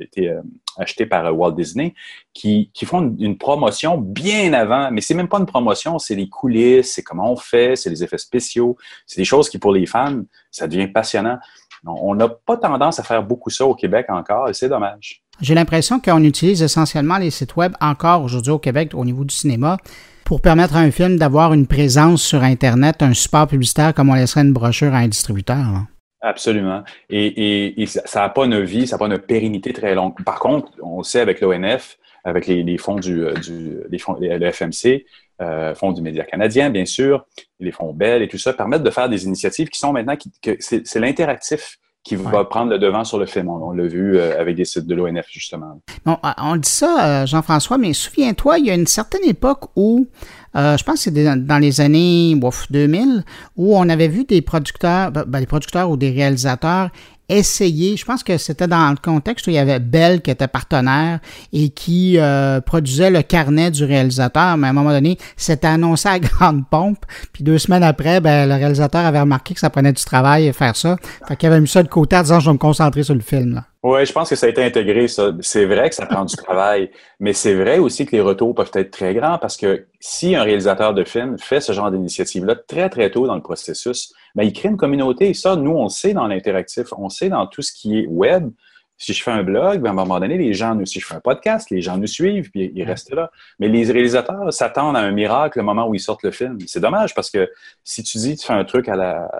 été 0.00 0.36
acheté 0.78 1.06
par 1.06 1.36
Walt 1.36 1.52
Disney, 1.52 1.94
qui, 2.32 2.70
qui 2.74 2.86
font 2.86 3.14
une, 3.18 3.38
promotion 3.38 3.98
bien 3.98 4.52
avant. 4.52 4.90
Mais 4.90 5.00
c'est 5.00 5.14
même 5.14 5.28
pas 5.28 5.38
une 5.38 5.46
promotion, 5.46 5.98
c'est 5.98 6.14
les 6.14 6.28
coulisses, 6.28 6.92
c'est 6.92 7.02
comment 7.02 7.30
on 7.30 7.36
fait, 7.36 7.76
c'est 7.76 7.90
les 7.90 8.02
effets 8.02 8.18
spéciaux. 8.18 8.76
C'est 9.06 9.20
des 9.20 9.24
choses 9.24 9.48
qui, 9.48 9.58
pour 9.58 9.72
les 9.72 9.86
fans, 9.86 10.22
ça 10.50 10.66
devient 10.66 10.88
passionnant. 10.88 11.38
On 11.86 12.14
n'a 12.14 12.28
pas 12.28 12.56
tendance 12.56 12.98
à 12.98 13.02
faire 13.02 13.22
beaucoup 13.22 13.50
ça 13.50 13.66
au 13.66 13.74
Québec 13.74 14.06
encore 14.08 14.48
et 14.48 14.54
c'est 14.54 14.68
dommage. 14.68 15.22
J'ai 15.40 15.54
l'impression 15.54 16.00
qu'on 16.00 16.22
utilise 16.22 16.62
essentiellement 16.62 17.18
les 17.18 17.30
sites 17.30 17.56
web 17.56 17.72
encore 17.80 18.22
aujourd'hui 18.22 18.52
au 18.52 18.58
Québec 18.58 18.92
au 18.94 19.04
niveau 19.04 19.24
du 19.24 19.34
cinéma 19.34 19.76
pour 20.24 20.40
permettre 20.40 20.76
à 20.76 20.80
un 20.80 20.90
film 20.90 21.18
d'avoir 21.18 21.52
une 21.52 21.66
présence 21.66 22.22
sur 22.22 22.42
Internet, 22.42 23.02
un 23.02 23.12
support 23.12 23.46
publicitaire 23.46 23.92
comme 23.92 24.08
on 24.08 24.14
laisserait 24.14 24.42
une 24.42 24.52
brochure 24.52 24.94
à 24.94 24.98
un 24.98 25.08
distributeur. 25.08 25.84
Absolument. 26.22 26.82
Et, 27.10 27.84
ça 27.86 28.20
n'a 28.20 28.28
pas 28.30 28.46
une 28.46 28.62
vie, 28.62 28.86
ça 28.86 28.96
n'a 28.96 28.98
pas 28.98 29.14
une 29.14 29.18
pérennité 29.18 29.74
très 29.74 29.94
longue. 29.94 30.14
Par 30.24 30.38
contre, 30.38 30.72
on 30.82 31.02
sait 31.02 31.20
avec 31.20 31.42
l'ONF, 31.42 31.98
avec 32.24 32.46
les, 32.46 32.78
fonds 32.78 32.98
du, 32.98 33.24
euh, 33.24 33.34
du 33.34 33.76
les 33.90 33.98
fonds, 33.98 34.16
le 34.18 34.50
FMC, 34.50 35.04
euh, 35.42 35.74
fonds 35.74 35.92
du 35.92 36.02
Média 36.02 36.24
canadien, 36.24 36.70
bien 36.70 36.84
sûr, 36.84 37.26
les 37.60 37.72
fonds 37.72 37.92
Bell 37.92 38.22
et 38.22 38.28
tout 38.28 38.38
ça, 38.38 38.52
permettent 38.52 38.82
de 38.82 38.90
faire 38.90 39.08
des 39.08 39.24
initiatives 39.24 39.68
qui 39.68 39.78
sont 39.78 39.92
maintenant, 39.92 40.14
que 40.42 40.56
c'est 40.60 40.96
l'interactif 40.96 41.78
qui 42.02 42.16
va 42.16 42.44
prendre 42.44 42.70
le 42.70 42.78
devant 42.78 43.02
sur 43.02 43.18
le 43.18 43.24
film. 43.24 43.48
On, 43.48 43.72
l'a 43.72 43.86
vu 43.86 44.18
euh, 44.18 44.38
avec 44.38 44.56
des 44.56 44.66
sites 44.66 44.86
de 44.86 44.94
l'ONF, 44.94 45.24
justement. 45.30 45.80
Bon, 46.04 46.18
on 46.36 46.56
dit 46.56 46.68
ça, 46.68 47.24
Jean-François, 47.24 47.78
mais 47.78 47.94
souviens-toi, 47.94 48.58
il 48.58 48.66
y 48.66 48.70
a 48.70 48.74
une 48.74 48.86
certaine 48.86 49.24
époque 49.24 49.70
où, 49.74 50.06
je 50.54 50.82
pense 50.84 50.96
que 50.96 51.00
c'est 51.00 51.10
dans 51.12 51.58
les 51.58 51.80
années 51.80 52.38
2000, 52.70 53.24
où 53.56 53.74
on 53.74 53.88
avait 53.88 54.08
vu 54.08 54.24
des 54.24 54.42
producteurs, 54.42 55.12
ben, 55.12 55.24
ben, 55.26 55.40
des 55.40 55.46
producteurs 55.46 55.90
ou 55.90 55.96
des 55.96 56.10
réalisateurs 56.10 56.90
essayer, 57.28 57.96
je 57.96 58.04
pense 58.04 58.22
que 58.22 58.36
c'était 58.38 58.68
dans 58.68 58.90
le 58.90 58.96
contexte 58.96 59.46
où 59.46 59.50
il 59.50 59.54
y 59.54 59.58
avait 59.58 59.78
Bell 59.78 60.20
qui 60.20 60.30
était 60.30 60.48
partenaire 60.48 61.20
et 61.52 61.70
qui 61.70 62.18
euh, 62.18 62.60
produisait 62.60 63.10
le 63.10 63.22
carnet 63.22 63.70
du 63.70 63.84
réalisateur, 63.84 64.56
mais 64.56 64.66
à 64.66 64.70
un 64.70 64.74
moment 64.74 64.90
donné, 64.90 65.18
c'était 65.36 65.68
annoncé 65.68 66.08
à 66.08 66.18
grande 66.20 66.68
pompe, 66.68 67.04
puis 67.32 67.44
deux 67.44 67.58
semaines 67.58 67.82
après, 67.82 68.20
ben, 68.20 68.48
le 68.48 68.54
réalisateur 68.54 69.04
avait 69.04 69.20
remarqué 69.20 69.54
que 69.54 69.60
ça 69.60 69.70
prenait 69.70 69.92
du 69.92 70.04
travail 70.04 70.48
à 70.48 70.52
faire 70.52 70.76
ça, 70.76 70.96
fait 71.26 71.36
qu'il 71.36 71.48
avait 71.48 71.60
mis 71.60 71.68
ça 71.68 71.82
de 71.82 71.88
côté 71.88 72.16
en 72.16 72.22
disant 72.22 72.40
«je 72.40 72.46
vais 72.46 72.52
me 72.52 72.58
concentrer 72.58 73.02
sur 73.02 73.14
le 73.14 73.20
film». 73.20 73.62
Oui, 73.84 74.06
je 74.06 74.14
pense 74.14 74.30
que 74.30 74.34
ça 74.34 74.46
a 74.46 74.48
été 74.48 74.64
intégré, 74.64 75.08
ça. 75.08 75.30
C'est 75.40 75.66
vrai 75.66 75.90
que 75.90 75.94
ça 75.94 76.06
prend 76.06 76.24
du 76.24 76.34
travail, 76.34 76.90
mais 77.20 77.34
c'est 77.34 77.52
vrai 77.52 77.78
aussi 77.78 78.06
que 78.06 78.12
les 78.12 78.22
retours 78.22 78.54
peuvent 78.54 78.70
être 78.72 78.90
très 78.90 79.12
grands 79.12 79.36
parce 79.36 79.58
que 79.58 79.86
si 80.00 80.34
un 80.34 80.42
réalisateur 80.42 80.94
de 80.94 81.04
film 81.04 81.38
fait 81.38 81.60
ce 81.60 81.72
genre 81.72 81.90
d'initiative-là 81.90 82.54
très, 82.66 82.88
très 82.88 83.10
tôt 83.10 83.26
dans 83.26 83.34
le 83.34 83.42
processus, 83.42 84.14
ben, 84.34 84.44
il 84.44 84.54
crée 84.54 84.70
une 84.70 84.78
communauté. 84.78 85.34
Ça, 85.34 85.54
nous, 85.56 85.72
on 85.72 85.84
le 85.84 85.88
sait 85.90 86.14
dans 86.14 86.26
l'interactif, 86.26 86.94
on 86.96 87.10
sait 87.10 87.28
dans 87.28 87.46
tout 87.46 87.60
ce 87.60 87.74
qui 87.74 87.98
est 87.98 88.06
web. 88.06 88.48
Si 88.96 89.12
je 89.12 89.22
fais 89.22 89.32
un 89.32 89.42
blog, 89.42 89.80
ben, 89.80 89.88
à 89.88 89.92
un 89.92 89.94
moment 89.94 90.20
donné, 90.20 90.38
les 90.38 90.54
gens 90.54 90.74
nous, 90.74 90.86
si 90.86 91.00
je 91.00 91.06
fais 91.06 91.14
un 91.14 91.20
podcast, 91.20 91.68
les 91.70 91.82
gens 91.82 91.96
nous 91.96 92.06
suivent, 92.06 92.50
puis 92.50 92.70
ils 92.74 92.84
restent 92.84 93.12
là. 93.12 93.30
Mais 93.58 93.68
les 93.68 93.90
réalisateurs 93.90 94.52
s'attendent 94.52 94.96
à 94.96 95.00
un 95.00 95.10
miracle 95.10 95.58
le 95.58 95.64
moment 95.64 95.88
où 95.88 95.94
ils 95.94 96.00
sortent 96.00 96.22
le 96.22 96.30
film. 96.30 96.58
C'est 96.66 96.80
dommage 96.80 97.14
parce 97.14 97.30
que 97.30 97.50
si 97.82 98.02
tu 98.02 98.18
dis, 98.18 98.36
tu 98.36 98.46
fais 98.46 98.52
un 98.52 98.64
truc 98.64 98.88
à 98.88 98.96
la, 98.96 99.30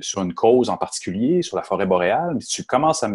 sur 0.00 0.22
une 0.22 0.34
cause 0.34 0.70
en 0.70 0.76
particulier, 0.76 1.42
sur 1.42 1.56
la 1.56 1.62
forêt 1.62 1.86
boréale, 1.86 2.32
mais 2.34 2.40
tu 2.40 2.64
commences 2.64 3.04
à, 3.04 3.10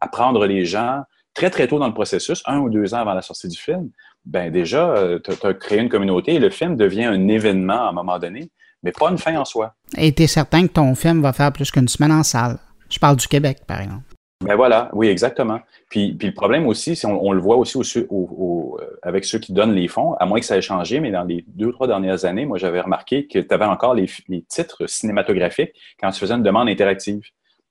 à, 0.00 0.08
prendre 0.08 0.46
les 0.46 0.64
gens 0.64 1.02
très, 1.32 1.50
très 1.50 1.66
tôt 1.66 1.78
dans 1.78 1.88
le 1.88 1.94
processus, 1.94 2.42
un 2.46 2.58
ou 2.58 2.68
deux 2.68 2.94
ans 2.94 2.98
avant 2.98 3.14
la 3.14 3.22
sortie 3.22 3.48
du 3.48 3.58
film, 3.58 3.90
ben 4.24 4.50
déjà, 4.50 4.90
euh, 4.90 5.18
tu 5.18 5.46
as 5.46 5.54
créé 5.54 5.80
une 5.80 5.88
communauté 5.88 6.34
et 6.34 6.38
le 6.38 6.50
film 6.50 6.76
devient 6.76 7.04
un 7.04 7.28
événement 7.28 7.86
à 7.86 7.88
un 7.88 7.92
moment 7.92 8.18
donné, 8.18 8.50
mais 8.82 8.92
pas 8.92 9.10
une 9.10 9.18
fin 9.18 9.36
en 9.36 9.44
soi. 9.44 9.74
Et 9.96 10.12
tu 10.12 10.22
es 10.22 10.26
certain 10.26 10.66
que 10.66 10.72
ton 10.72 10.94
film 10.94 11.20
va 11.20 11.32
faire 11.32 11.52
plus 11.52 11.70
qu'une 11.70 11.88
semaine 11.88 12.12
en 12.12 12.22
salle? 12.22 12.58
Je 12.88 12.98
parle 12.98 13.16
du 13.16 13.26
Québec, 13.26 13.62
par 13.66 13.80
exemple. 13.80 14.13
Ben 14.44 14.56
voilà, 14.56 14.90
oui, 14.92 15.08
exactement. 15.08 15.60
Puis, 15.88 16.12
puis 16.14 16.28
le 16.28 16.34
problème 16.34 16.66
aussi, 16.66 16.96
c'est 16.96 17.06
on, 17.06 17.32
le 17.32 17.40
voit 17.40 17.56
aussi 17.56 17.78
au, 17.78 18.78
euh, 18.80 18.98
avec 19.02 19.24
ceux 19.24 19.38
qui 19.38 19.52
donnent 19.52 19.74
les 19.74 19.88
fonds, 19.88 20.14
à 20.14 20.26
moins 20.26 20.40
que 20.40 20.46
ça 20.46 20.56
ait 20.56 20.62
changé, 20.62 21.00
mais 21.00 21.10
dans 21.10 21.24
les 21.24 21.44
deux, 21.48 21.72
trois 21.72 21.86
dernières 21.86 22.24
années, 22.24 22.46
moi, 22.46 22.58
j'avais 22.58 22.80
remarqué 22.80 23.26
que 23.26 23.38
tu 23.38 23.54
avais 23.54 23.64
encore 23.64 23.94
les, 23.94 24.08
titres 24.48 24.86
cinématographiques 24.86 25.72
quand 26.00 26.10
tu 26.10 26.20
faisais 26.20 26.34
une 26.34 26.42
demande 26.42 26.68
interactive. 26.68 27.22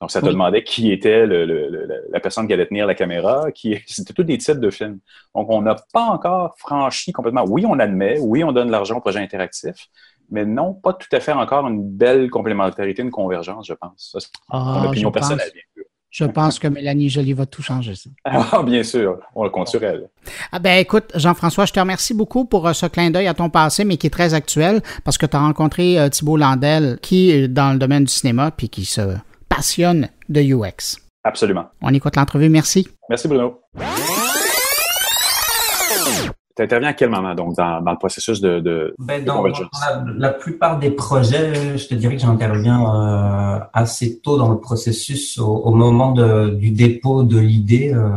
Donc, 0.02 0.12
ça 0.12 0.20
te 0.20 0.26
demandait 0.26 0.64
qui 0.64 0.92
était 0.92 1.26
la 1.26 2.20
personne 2.20 2.46
qui 2.46 2.54
allait 2.54 2.66
tenir 2.66 2.86
la 2.86 2.96
caméra, 2.96 3.52
qui 3.54 3.80
c'était 3.88 4.14
tous 4.14 4.24
des 4.24 4.38
titres 4.38 4.60
de 4.60 4.70
films. 4.70 5.00
Donc, 5.34 5.50
on 5.50 5.62
n'a 5.62 5.76
pas 5.94 6.04
encore 6.04 6.56
franchi 6.58 7.14
complètement. 7.14 7.46
Oui, 7.48 7.66
on 7.66 7.80
admet, 7.80 8.20
oui, 8.20 8.44
on 8.44 8.52
donne 8.52 8.70
l'argent 8.70 8.98
au 8.98 9.02
projet 9.02 9.20
interactif, 9.20 9.88
mais 10.30 10.46
non, 10.46 10.74
pas 10.74 10.94
tout 10.94 11.08
à 11.12 11.20
fait 11.20 11.32
encore 11.32 11.68
une 11.68 11.88
belle 11.88 12.30
complémentarité, 12.30 13.02
une 13.02 13.12
convergence, 13.12 13.68
je 13.68 13.74
pense. 13.74 14.16
C'est 14.18 14.30
ah, 14.50 14.80
mon 14.82 14.90
opinion 14.90 15.12
personnelle. 15.12 15.52
Je 16.14 16.26
pense 16.26 16.60
que 16.60 16.68
Mélanie 16.68 17.10
Jolie 17.10 17.34
va 17.34 17.48
tout 17.48 17.64
changer. 17.64 17.96
Ça. 17.96 18.10
Ah, 18.24 18.62
bien 18.64 18.84
sûr, 18.84 19.18
on 19.34 19.44
le 19.44 19.50
compte 19.50 19.68
sur 19.68 19.84
elle. 19.84 20.10
Ah 20.52 20.60
ben 20.60 20.78
écoute, 20.78 21.12
Jean-François, 21.16 21.66
je 21.66 21.74
te 21.74 21.80
remercie 21.80 22.14
beaucoup 22.14 22.46
pour 22.46 22.68
euh, 22.68 22.74
ce 22.74 22.86
clin 22.86 23.10
d'œil 23.10 23.28
à 23.28 23.34
ton 23.34 23.50
passé, 23.50 23.84
mais 23.84 23.98
qui 23.98 24.08
est 24.08 24.12
très 24.12 24.36
actuel, 24.36 24.82
parce 25.04 25.18
que 25.18 25.26
tu 25.26 25.36
as 25.36 25.40
rencontré 25.40 26.00
euh, 26.00 26.10
Thibault 26.10 26.38
Landel, 26.38 27.00
qui 27.02 27.32
est 27.32 27.48
dans 27.48 27.74
le 27.74 27.80
domaine 27.80 28.04
du 28.04 28.12
cinéma, 28.12 28.52
puis 28.52 28.70
qui 28.70 28.86
se 28.86 29.02
passionne 29.50 30.10
de 30.30 30.42
UX. 30.42 31.00
Absolument. 31.24 31.66
On 31.82 31.92
écoute 31.92 32.16
l'entrevue. 32.16 32.50
Merci. 32.50 32.88
Merci, 33.10 33.28
Bruno. 33.28 33.62
Tu 36.56 36.62
interviens 36.62 36.90
à 36.90 36.94
quel 36.94 37.10
moment, 37.10 37.34
donc, 37.34 37.56
dans, 37.56 37.80
le 37.80 37.98
processus 37.98 38.40
de, 38.40 38.60
de, 38.60 38.94
ben, 39.00 39.26
dans, 39.26 39.44
la, 40.18 40.30
plupart 40.30 40.78
des 40.78 40.92
projets, 40.92 41.80
je 41.80 41.88
te 41.88 41.96
dirais 41.96 42.16
que 42.16 42.22
j'interviens 42.22 42.84
euh, 42.84 43.60
assez 43.74 44.20
tôt 44.20 44.38
dans 44.38 44.52
le 44.52 44.60
processus, 44.60 45.40
au, 45.40 45.72
moment 45.72 46.12
de, 46.12 46.50
du 46.50 46.70
dépôt 46.70 47.24
de 47.24 47.40
l'idée. 47.40 47.92
Euh, 47.92 48.12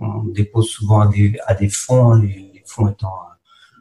on 0.00 0.24
dépose 0.24 0.68
souvent 0.68 1.00
à 1.02 1.06
des, 1.06 1.38
à 1.46 1.54
des 1.54 1.68
fonds, 1.68 2.14
hein, 2.14 2.22
les, 2.22 2.64
fonds 2.66 2.88
étant 2.88 3.14
euh, 3.14 3.32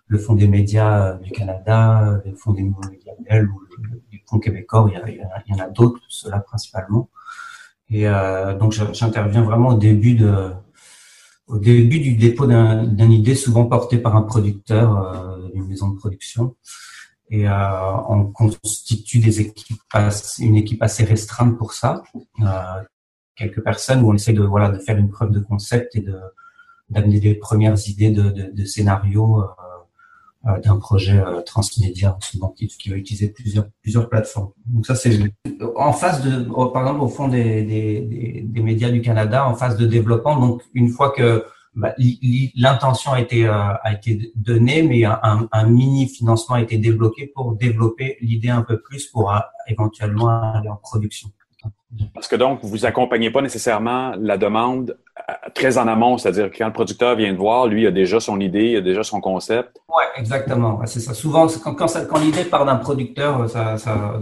le 0.07 0.19
Fonds 0.19 0.35
des 0.35 0.47
médias 0.47 1.15
du 1.15 1.31
Canada, 1.31 2.21
le 2.23 2.35
Fonds 2.35 2.53
des 2.53 2.61
nouveaux 2.61 2.87
médias 2.87 3.13
ou 3.41 3.61
le, 3.81 4.19
Fonds 4.27 4.39
québécois, 4.39 4.87
il 4.91 5.11
y, 5.11 5.17
il 5.47 5.55
y 5.55 5.59
en 5.59 5.63
a, 5.63 5.69
d'autres, 5.69 6.01
ceux-là 6.07 6.39
principalement. 6.39 7.09
Et 7.89 8.05
donc 8.59 8.71
j'interviens 8.71 9.43
vraiment 9.43 9.69
au 9.69 9.77
début 9.77 10.15
de 10.15 10.51
au 11.47 11.59
début 11.59 11.99
du 11.99 12.15
dépôt 12.15 12.47
d'une 12.47 13.11
idée 13.11 13.35
souvent 13.35 13.65
portée 13.65 13.97
par 13.97 14.15
un 14.15 14.23
producteur 14.23 15.49
d'une 15.53 15.67
maison 15.67 15.89
de 15.89 15.97
production. 15.97 16.55
Et 17.29 17.47
on 17.47 18.25
constitue 18.25 19.19
des 19.19 19.41
équipes 19.41 19.81
une 20.39 20.55
équipe 20.55 20.81
assez 20.81 21.03
restreinte 21.03 21.57
pour 21.57 21.73
ça. 21.73 22.03
Quelques 23.35 23.63
personnes 23.63 24.01
où 24.01 24.09
on 24.09 24.15
essaie 24.15 24.33
de 24.33 24.43
voilà 24.43 24.69
de 24.69 24.79
faire 24.79 24.97
une 24.97 25.09
preuve 25.09 25.31
de 25.31 25.39
concept 25.39 25.95
et 25.95 26.01
de 26.01 26.19
d'amener 26.89 27.19
des 27.19 27.35
premières 27.35 27.77
idées 27.87 28.11
de, 28.11 28.29
de, 28.29 28.51
de 28.51 28.65
scénario 28.65 29.41
euh, 29.41 29.45
euh, 29.45 29.64
d'un 30.63 30.77
projet 30.77 31.17
euh, 31.17 31.41
transmédia 31.41 32.17
souvent 32.21 32.49
qui, 32.49 32.69
va 32.89 32.95
utiliser 32.95 33.29
plusieurs 33.29 33.65
plusieurs 33.81 34.07
plateformes. 34.07 34.51
Donc 34.67 34.85
ça 34.85 34.95
c'est 34.95 35.19
en 35.75 35.91
phase 35.91 36.23
de 36.23 36.43
par 36.71 36.83
exemple 36.83 37.01
au 37.01 37.07
fond 37.07 37.27
des, 37.27 37.63
des, 37.63 38.43
des, 38.45 38.61
médias 38.61 38.91
du 38.91 39.01
Canada 39.01 39.47
en 39.47 39.55
phase 39.55 39.75
de 39.75 39.87
développement. 39.87 40.39
Donc 40.39 40.61
une 40.75 40.89
fois 40.89 41.09
que 41.09 41.45
bah, 41.73 41.95
l'intention 42.55 43.11
a 43.13 43.19
été 43.19 43.47
a 43.47 43.91
été 43.91 44.31
donnée, 44.35 44.83
mais 44.83 45.03
un, 45.03 45.67
mini 45.67 46.07
financement 46.07 46.55
a 46.55 46.61
été 46.61 46.77
débloqué 46.77 47.31
pour 47.33 47.55
développer 47.55 48.17
l'idée 48.21 48.49
un 48.49 48.61
peu 48.61 48.79
plus 48.79 49.07
pour 49.07 49.33
éventuellement 49.67 50.29
aller 50.29 50.69
en 50.69 50.77
production. 50.77 51.29
Parce 52.13 52.27
que 52.27 52.35
donc, 52.35 52.59
vous 52.63 52.85
accompagnez 52.85 53.29
pas 53.29 53.41
nécessairement 53.41 54.13
la 54.19 54.37
demande 54.37 54.97
euh, 55.29 55.33
très 55.53 55.77
en 55.77 55.87
amont, 55.87 56.17
c'est-à-dire 56.17 56.49
quand 56.55 56.67
le 56.67 56.73
producteur 56.73 57.15
vient 57.15 57.31
de 57.31 57.37
voir, 57.37 57.67
lui, 57.67 57.83
il 57.83 57.87
a 57.87 57.91
déjà 57.91 58.19
son 58.19 58.39
idée, 58.39 58.71
il 58.71 58.77
a 58.77 58.81
déjà 58.81 59.03
son 59.03 59.21
concept. 59.21 59.81
Oui, 59.89 60.03
exactement. 60.17 60.79
C'est 60.85 60.99
ça. 60.99 61.13
Souvent, 61.13 61.47
quand, 61.63 61.75
quand, 61.75 62.19
l'idée 62.19 62.45
part 62.45 62.65
d'un 62.65 62.75
producteur, 62.75 63.49
ça, 63.49 63.77
ça, 63.77 64.19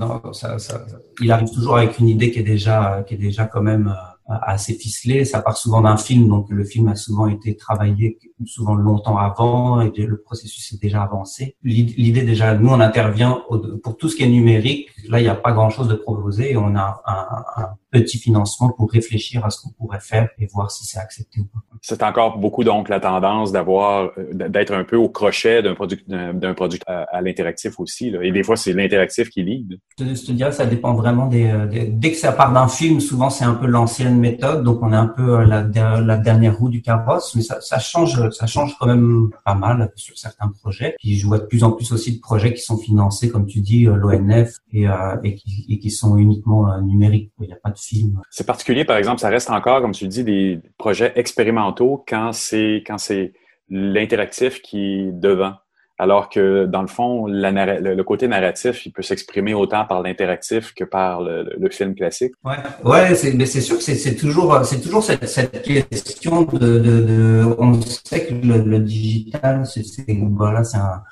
il 1.22 1.32
arrive 1.32 1.50
toujours 1.52 1.78
avec 1.78 2.00
une 2.00 2.10
idée 2.10 2.32
qui 2.32 2.40
est 2.40 2.44
déjà, 2.44 3.04
qui 3.08 3.16
est 3.16 3.18
déjà 3.18 3.46
quand 3.46 3.62
même 3.62 3.88
euh, 3.88 4.13
assez 4.28 4.74
ficelé. 4.74 5.26
Ça 5.26 5.42
part 5.42 5.58
souvent 5.58 5.82
d'un 5.82 5.98
film, 5.98 6.28
donc 6.28 6.50
le 6.50 6.64
film 6.64 6.88
a 6.88 6.96
souvent 6.96 7.28
été 7.28 7.56
travaillé 7.56 8.18
souvent 8.46 8.76
longtemps 8.76 9.18
avant 9.18 9.82
et 9.82 9.92
le 9.96 10.22
processus 10.22 10.74
est 10.74 10.82
déjà 10.82 11.04
avancé. 11.04 11.56
L'idée 11.64 12.24
déjà, 12.24 12.56
nous 12.56 12.70
on 12.70 12.80
intervient 12.80 13.42
pour 13.84 13.98
tout 13.98 14.10
ce 14.10 14.16
qui 14.16 14.24
est 14.24 14.30
numérique. 14.30 14.90
Là, 15.10 15.20
il 15.20 15.24
n'y 15.24 15.30
a 15.30 15.36
pas 15.36 15.52
grand-chose 15.52 15.88
de 15.88 15.96
proposé. 15.96 16.56
On 16.58 16.76
a 16.76 17.02
un, 17.06 17.62
un, 17.64 17.70
petit 17.92 18.18
financement 18.18 18.70
pour 18.70 18.90
réfléchir 18.90 19.46
à 19.46 19.52
ce 19.52 19.62
qu'on 19.62 19.70
pourrait 19.70 20.00
faire 20.00 20.28
et 20.40 20.48
voir 20.48 20.72
si 20.72 20.84
c'est 20.84 20.98
accepté 20.98 21.42
ou 21.42 21.46
pas. 21.46 21.60
C'est 21.80 22.02
encore 22.02 22.40
beaucoup 22.40 22.64
donc 22.64 22.90
la 22.90 23.00
tendance 23.00 23.52
d'avoir 23.52 24.10
euh, 24.18 24.34
d'être 24.34 24.74
un 24.74 24.84
peu 24.84 24.96
au 24.96 25.10
crochet 25.10 25.62
d'un 25.62 25.76
produit 25.76 26.04
d'un 26.08 26.54
produit 26.56 26.80
à, 26.88 27.22
l'interactif 27.22 27.80
aussi. 27.80 28.10
Là. 28.10 28.24
Et 28.24 28.32
des 28.32 28.42
fois, 28.42 28.58
c'est 28.58 28.74
l'interactif 28.74 29.30
qui 29.30 29.44
lead. 29.44 29.78
Je 30.00 30.06
te, 30.06 30.32
dirais, 30.32 30.52
ça 30.52 30.66
dépend 30.66 30.96
vraiment 30.96 31.28
des, 31.28 31.54
des 31.70 31.86
dès 31.86 32.12
que 32.12 32.18
ça 32.18 32.32
part 32.32 32.52
d'un 32.52 32.68
film, 32.68 33.00
souvent 33.00 33.30
c'est 33.30 33.46
un 33.46 33.54
peu 33.54 33.68
l'ancienne 33.68 34.13
méthode, 34.20 34.64
donc 34.64 34.80
on 34.82 34.92
est 34.94 34.98
un 34.98 35.08
peu 35.08 35.44
la, 35.44 35.64
la 35.64 36.18
dernière 36.18 36.58
roue 36.58 36.70
du 36.70 36.82
carrosse, 36.82 37.36
mais 37.36 37.42
ça, 37.42 37.80
change 37.80 38.30
ça 38.32 38.48
change 38.48 38.76
quand 38.80 38.88
même 38.88 39.30
pas 39.46 39.56
mal 39.56 39.92
sur 39.96 40.18
certains 40.18 40.48
projets. 40.48 40.96
Puis 41.00 41.18
je 41.18 41.26
vois 41.26 41.40
de 41.40 41.46
plus 41.46 41.64
en 41.64 41.72
plus 41.72 41.92
aussi 41.92 42.16
de 42.16 42.20
projets 42.20 42.54
qui 42.54 42.62
sont 42.62 42.78
financés, 42.78 43.30
comme 43.30 43.46
tu 43.46 43.62
dis, 43.62 43.88
euh, 43.88 43.96
l'ONF 43.96 44.58
et, 44.72 44.88
euh, 44.88 45.16
et, 45.24 45.36
qui, 45.36 45.92
sont 45.92 46.18
uniquement 46.18 46.72
euh, 46.72 46.82
numériques. 46.82 47.32
Il 47.40 47.48
n'y 47.48 47.54
a 47.54 47.58
pas 47.58 47.72
de 47.72 47.78
film. 47.78 48.22
C'est 48.30 48.46
particulier, 48.46 48.86
par 48.86 48.98
exemple, 48.98 49.20
ça 49.20 49.30
reste 49.30 49.50
encore, 49.50 49.82
comme 49.82 49.92
tu 49.92 50.08
dis, 50.08 50.24
des 50.24 50.60
projets 50.78 51.14
expérimentaux 51.16 52.04
quand 52.08 52.34
c'est 52.34 52.84
quand 52.86 52.98
c'est 52.98 53.34
l'interactif 53.70 54.62
qui 54.62 54.80
est 54.80 55.12
devant. 55.12 55.54
Alors 56.04 56.28
que 56.28 56.66
dans 56.66 56.82
le 56.82 56.90
fond, 56.90 57.28
le, 57.28 58.02
côté 58.02 58.28
narratif, 58.28 58.86
il 58.86 58.92
peut 58.92 59.02
s'exprimer 59.02 59.54
autant 59.54 59.86
par 59.86 60.02
l'interactif 60.02 60.74
que 60.74 60.84
par 60.84 61.22
le, 61.22 61.70
film 61.70 61.96
classique. 61.96 62.34
Ouais, 62.44 62.58
ouais, 62.84 63.34
mais 63.36 63.46
c'est 63.46 63.62
sûr 63.62 63.78
que 63.78 63.84
c'est 63.84 64.16
toujours, 64.16 64.66
c'est 64.66 64.82
toujours 64.82 65.02
cette, 65.02 65.22
question 65.62 66.42
de, 66.42 66.58
de, 66.58 67.00
de, 67.00 67.56
on 67.58 67.82
sait 67.82 68.26
que 68.26 68.34
le, 68.34 68.58
le 68.74 68.80
digital, 68.80 69.66
c'est 69.66 69.84
voilà, 70.32 70.66
c'est 70.66 70.76
un 70.76 71.04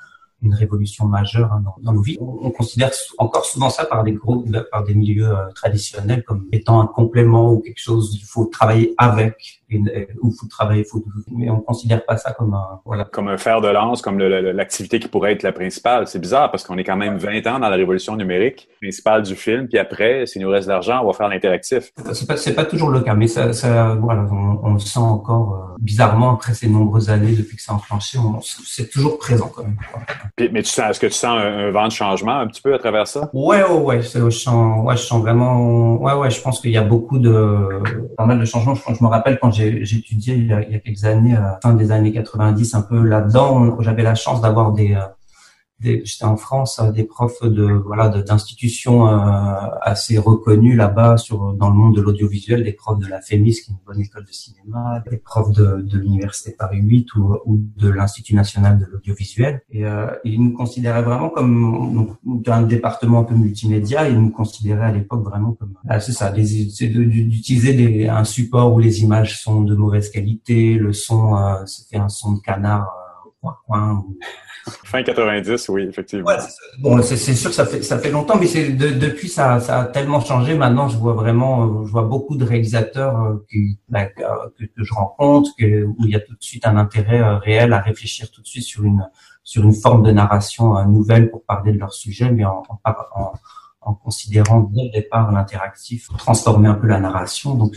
une 0.42 0.54
révolution 0.54 1.06
majeure 1.06 1.52
hein, 1.52 1.62
dans, 1.82 1.92
nos 1.92 2.02
vies. 2.02 2.18
On, 2.20 2.50
considère 2.50 2.90
encore 3.18 3.44
souvent 3.44 3.70
ça 3.70 3.84
par 3.84 4.04
des 4.04 4.12
groupes, 4.12 4.46
par 4.70 4.84
des 4.84 4.94
milieux 4.94 5.28
euh, 5.28 5.50
traditionnels 5.54 6.24
comme 6.24 6.46
étant 6.52 6.80
un 6.80 6.86
complément 6.86 7.52
ou 7.52 7.60
quelque 7.60 7.80
chose. 7.80 8.14
Il 8.14 8.24
faut 8.24 8.46
travailler 8.46 8.94
avec 8.98 9.62
ou 10.20 10.32
faut 10.32 10.46
travailler, 10.46 10.84
faut, 10.84 11.02
mais 11.30 11.48
on 11.50 11.60
considère 11.60 12.04
pas 12.04 12.16
ça 12.16 12.32
comme 12.32 12.54
un 12.54 12.80
voilà. 12.84 13.04
Comme 13.04 13.28
un 13.28 13.38
fer 13.38 13.60
de 13.60 13.68
lance, 13.68 14.02
comme 14.02 14.18
l'activité 14.18 14.98
qui 14.98 15.08
pourrait 15.08 15.32
être 15.32 15.42
la 15.42 15.52
principale. 15.52 16.06
C'est 16.06 16.18
bizarre 16.18 16.50
parce 16.50 16.64
qu'on 16.64 16.76
est 16.78 16.84
quand 16.84 16.96
même 16.96 17.16
20 17.16 17.46
ans 17.46 17.58
dans 17.58 17.68
la 17.68 17.76
révolution 17.76 18.16
numérique 18.16 18.68
principale 18.80 19.22
du 19.22 19.36
film, 19.36 19.68
puis 19.68 19.78
après, 19.78 20.26
s'il 20.26 20.42
nous 20.42 20.50
reste 20.50 20.66
de 20.66 20.72
l'argent, 20.72 21.00
on 21.02 21.06
va 21.06 21.12
faire 21.12 21.28
l'interactif. 21.28 21.92
C'est 22.12 22.26
pas, 22.26 22.36
pas 22.54 22.64
toujours 22.64 22.90
le 22.90 23.00
cas, 23.00 23.14
mais 23.14 23.28
ça, 23.28 23.52
ça 23.52 23.94
voilà, 23.94 24.26
on, 24.30 24.60
on, 24.62 24.72
le 24.74 24.78
sent 24.78 24.98
encore 24.98 25.54
euh, 25.54 25.76
bizarrement 25.80 26.34
après 26.34 26.54
ces 26.54 26.68
nombreuses 26.68 27.10
années 27.10 27.32
depuis 27.32 27.56
que 27.56 27.62
c'est 27.62 27.72
enclenché. 27.72 28.18
C'est 28.42 28.90
toujours 28.90 29.18
présent 29.18 29.50
quand 29.54 29.62
même 29.62 29.78
mais 30.38 30.62
tu 30.62 30.70
sens, 30.70 30.90
est-ce 30.90 31.00
que 31.00 31.06
tu 31.06 31.12
sens 31.12 31.38
un, 31.38 31.70
vent 31.70 31.86
de 31.86 31.92
changement 31.92 32.38
un 32.38 32.46
petit 32.46 32.62
peu 32.62 32.74
à 32.74 32.78
travers 32.78 33.06
ça? 33.06 33.30
Ouais, 33.32 33.62
ouais, 33.62 33.78
ouais. 33.78 34.02
Je 34.02 34.30
sens, 34.30 34.84
ouais, 34.84 34.96
je 34.96 35.02
sens 35.02 35.20
vraiment, 35.20 35.96
ouais, 35.96 36.14
ouais, 36.14 36.30
je 36.30 36.40
pense 36.40 36.60
qu'il 36.60 36.70
y 36.70 36.76
a 36.76 36.82
beaucoup 36.82 37.18
de, 37.18 37.68
pas 38.16 38.24
mal 38.24 38.38
de 38.38 38.44
changements. 38.44 38.74
Je, 38.74 39.02
me 39.02 39.08
rappelle 39.08 39.38
quand 39.40 39.50
j'ai 39.50 39.82
étudié 39.82 40.34
il 40.34 40.46
y, 40.46 40.52
a, 40.52 40.62
quelques 40.62 41.04
années, 41.04 41.36
à 41.36 41.40
la 41.40 41.60
fin 41.62 41.74
des 41.74 41.92
années 41.92 42.12
90, 42.12 42.74
un 42.74 42.82
peu 42.82 43.02
là-dedans, 43.02 43.80
j'avais 43.80 44.02
la 44.02 44.14
chance 44.14 44.40
d'avoir 44.40 44.72
des, 44.72 44.94
euh, 44.94 45.00
j'étais 45.82 46.24
en 46.24 46.36
France, 46.36 46.78
euh, 46.78 46.90
des 46.90 47.04
profs 47.04 47.42
de 47.42 47.64
voilà 47.64 48.08
d'institutions 48.08 49.08
euh, 49.08 49.54
assez 49.80 50.18
reconnues 50.18 50.76
là-bas 50.76 51.16
sur 51.16 51.52
dans 51.54 51.68
le 51.68 51.74
monde 51.74 51.96
de 51.96 52.00
l'audiovisuel, 52.00 52.64
des 52.64 52.72
profs 52.72 52.98
de 52.98 53.06
la 53.06 53.20
FEMIS, 53.20 53.54
qui 53.54 53.70
est 53.70 53.74
une 53.74 53.78
bonne 53.86 54.00
école 54.00 54.24
de 54.24 54.32
cinéma, 54.32 55.02
des 55.10 55.16
profs 55.16 55.52
de, 55.52 55.82
de 55.82 55.98
l'université 55.98 56.52
Paris 56.52 56.80
8 56.80 57.14
ou, 57.16 57.36
ou 57.46 57.60
de 57.76 57.88
l'Institut 57.88 58.34
national 58.34 58.78
de 58.78 58.86
l'audiovisuel. 58.86 59.62
Et 59.70 59.84
euh, 59.84 60.06
ils 60.24 60.42
nous 60.42 60.52
considéraient 60.52 61.02
vraiment 61.02 61.30
comme 61.30 62.16
un 62.46 62.62
département 62.62 63.20
un 63.20 63.24
peu 63.24 63.34
multimédia. 63.34 64.08
Ils 64.08 64.18
nous 64.18 64.30
considéraient 64.30 64.86
à 64.86 64.92
l'époque 64.92 65.24
vraiment 65.24 65.52
comme 65.52 65.74
ah, 65.88 66.00
c'est 66.00 66.12
ça, 66.12 66.32
c'est 66.34 66.86
d'utiliser 66.86 68.08
un 68.08 68.24
support 68.24 68.72
où 68.72 68.78
les 68.78 69.02
images 69.02 69.42
sont 69.42 69.62
de 69.62 69.74
mauvaise 69.74 70.10
qualité, 70.10 70.74
le 70.74 70.92
son 70.92 71.36
euh, 71.36 71.64
c'était 71.66 71.96
un 71.96 72.08
son 72.08 72.32
de 72.34 72.40
canard 72.40 73.01
euh, 73.44 73.54
coin. 73.66 74.04
Fin 74.84 75.02
90, 75.02 75.68
oui, 75.70 75.82
effectivement. 75.88 76.26
Ouais, 76.26 76.36
bon, 76.78 77.02
c'est 77.02 77.16
sûr 77.16 77.50
que 77.50 77.56
ça 77.56 77.66
fait 77.66 77.82
ça 77.82 77.98
fait 77.98 78.10
longtemps, 78.10 78.36
mais 78.38 78.46
c'est 78.46 78.70
de, 78.70 78.90
depuis 78.90 79.28
ça, 79.28 79.58
ça 79.58 79.80
a 79.80 79.84
tellement 79.86 80.20
changé. 80.20 80.54
Maintenant, 80.54 80.88
je 80.88 80.96
vois 80.96 81.14
vraiment, 81.14 81.84
je 81.84 81.90
vois 81.90 82.04
beaucoup 82.04 82.36
de 82.36 82.44
réalisateurs 82.44 83.20
euh, 83.20 83.44
qui, 83.50 83.80
bah, 83.88 84.06
que, 84.06 84.64
que, 84.64 84.84
je 84.84 84.94
rencontre, 84.94 85.50
que, 85.58 85.84
où 85.84 85.96
il 86.04 86.10
y 86.10 86.14
a 86.14 86.20
tout 86.20 86.34
de 86.34 86.42
suite 86.42 86.64
un 86.64 86.76
intérêt 86.76 87.20
euh, 87.20 87.38
réel 87.38 87.72
à 87.72 87.80
réfléchir 87.80 88.30
tout 88.30 88.40
de 88.40 88.46
suite 88.46 88.64
sur 88.64 88.84
une 88.84 89.04
sur 89.42 89.64
une 89.64 89.74
forme 89.74 90.04
de 90.04 90.12
narration 90.12 90.78
euh, 90.78 90.84
nouvelle 90.84 91.28
pour 91.30 91.42
parler 91.44 91.72
de 91.72 91.78
leur 91.78 91.92
sujet, 91.92 92.30
mais 92.30 92.44
en, 92.44 92.62
en, 92.68 92.92
en 93.16 93.32
considérant 94.02 94.70
dès 94.72 94.84
le 94.84 94.90
départ 94.90 95.32
l'interactif, 95.32 96.08
transformer 96.18 96.68
un 96.68 96.74
peu 96.74 96.86
la 96.86 97.00
narration. 97.00 97.54
Donc 97.54 97.74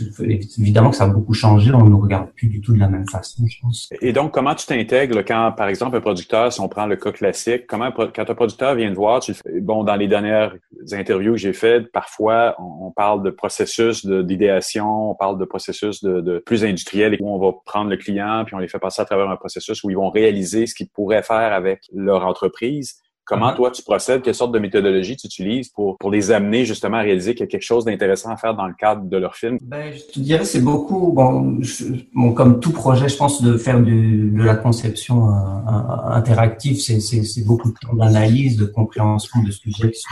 évidemment 0.58 0.90
que 0.90 0.96
ça 0.96 1.04
a 1.04 1.08
beaucoup 1.08 1.34
changé, 1.34 1.72
on 1.72 1.84
ne 1.84 1.94
regarde 1.94 2.30
plus 2.32 2.48
du 2.48 2.60
tout 2.60 2.72
de 2.72 2.78
la 2.78 2.88
même 2.88 3.08
façon, 3.08 3.44
je 3.46 3.60
pense. 3.60 3.88
Et 4.00 4.12
donc 4.12 4.32
comment 4.32 4.54
tu 4.54 4.66
t'intègres 4.66 5.24
quand, 5.24 5.52
par 5.56 5.68
exemple, 5.68 5.96
un 5.96 6.00
producteur, 6.00 6.52
si 6.52 6.60
on 6.60 6.68
prend 6.68 6.86
le 6.86 6.96
cas 6.96 7.12
classique, 7.12 7.66
comment 7.66 7.90
quand 7.90 8.30
un 8.30 8.34
producteur 8.34 8.74
vient 8.74 8.90
te 8.90 8.96
voir, 8.96 9.20
tu 9.20 9.34
bon 9.60 9.84
dans 9.84 9.96
les 9.96 10.08
dernières 10.08 10.54
interviews 10.92 11.32
que 11.32 11.38
j'ai 11.38 11.52
faites, 11.52 11.90
parfois 11.90 12.54
on, 12.58 12.90
parle 12.90 13.22
de 13.22 13.30
processus 13.30 14.06
d'idéation, 14.06 15.10
on 15.10 15.14
parle 15.14 15.38
de 15.38 15.44
processus 15.44 16.02
de, 16.02 16.42
plus 16.46 16.64
industriel 16.64 17.16
où 17.20 17.28
on 17.28 17.38
va 17.38 17.52
prendre 17.64 17.90
le 17.90 17.96
client 17.96 18.44
puis 18.44 18.54
on 18.54 18.58
les 18.58 18.68
fait 18.68 18.78
passer 18.78 19.02
à 19.02 19.04
travers 19.04 19.28
un 19.28 19.36
processus 19.36 19.82
où 19.82 19.90
ils 19.90 19.96
vont 19.96 20.10
réaliser 20.10 20.66
ce 20.66 20.74
qu'ils 20.74 20.88
pourraient 20.88 21.22
faire 21.22 21.52
avec 21.52 21.82
leur 21.92 22.24
entreprise. 22.24 23.00
Comment 23.26 23.50
uh-huh. 23.50 23.56
toi 23.56 23.70
tu 23.72 23.82
procèdes? 23.82 24.22
Quelle 24.22 24.36
sorte 24.36 24.52
de 24.52 24.60
méthodologie 24.60 25.16
tu 25.16 25.26
utilises 25.26 25.68
pour, 25.68 25.98
pour 25.98 26.12
les 26.12 26.30
amener 26.30 26.64
justement 26.64 26.98
à 26.98 27.00
réaliser 27.00 27.34
qu'il 27.34 27.40
y 27.40 27.48
a 27.48 27.48
quelque 27.48 27.62
chose 27.62 27.84
d'intéressant 27.84 28.30
à 28.30 28.36
faire 28.36 28.54
dans 28.54 28.68
le 28.68 28.74
cadre 28.74 29.02
de 29.02 29.16
leur 29.16 29.34
film? 29.34 29.58
Ben, 29.62 29.92
je 29.92 30.12
te 30.12 30.20
dirais 30.20 30.44
c'est 30.44 30.60
beaucoup, 30.60 31.12
bon, 31.12 31.58
bon, 32.14 32.32
comme 32.32 32.60
tout 32.60 32.70
projet, 32.70 33.08
je 33.08 33.16
pense 33.16 33.42
de 33.42 33.56
faire 33.56 33.80
du, 33.80 34.30
de 34.30 34.42
la 34.44 34.54
conception 34.54 35.28
euh, 35.28 36.10
interactive, 36.10 36.80
c'est, 36.80 37.00
c'est, 37.00 37.24
c'est 37.24 37.44
beaucoup 37.44 37.70
de 37.72 37.76
temps 37.78 37.94
d'analyse, 37.94 38.56
de 38.56 38.66
compréhension 38.66 39.42
de 39.42 39.50
sujets 39.50 39.90
qui 39.90 40.00
sont 40.00 40.08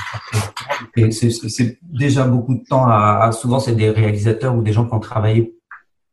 Et 0.96 1.10
c'est, 1.12 1.30
c'est 1.30 1.78
déjà 1.82 2.24
beaucoup 2.26 2.54
de 2.54 2.64
temps 2.64 2.84
à, 2.84 3.20
à 3.22 3.32
souvent 3.32 3.60
c'est 3.60 3.76
des 3.76 3.90
réalisateurs 3.90 4.56
ou 4.56 4.62
des 4.62 4.72
gens 4.72 4.86
qui 4.86 4.94
ont 4.94 5.00
travaillé 5.00 5.54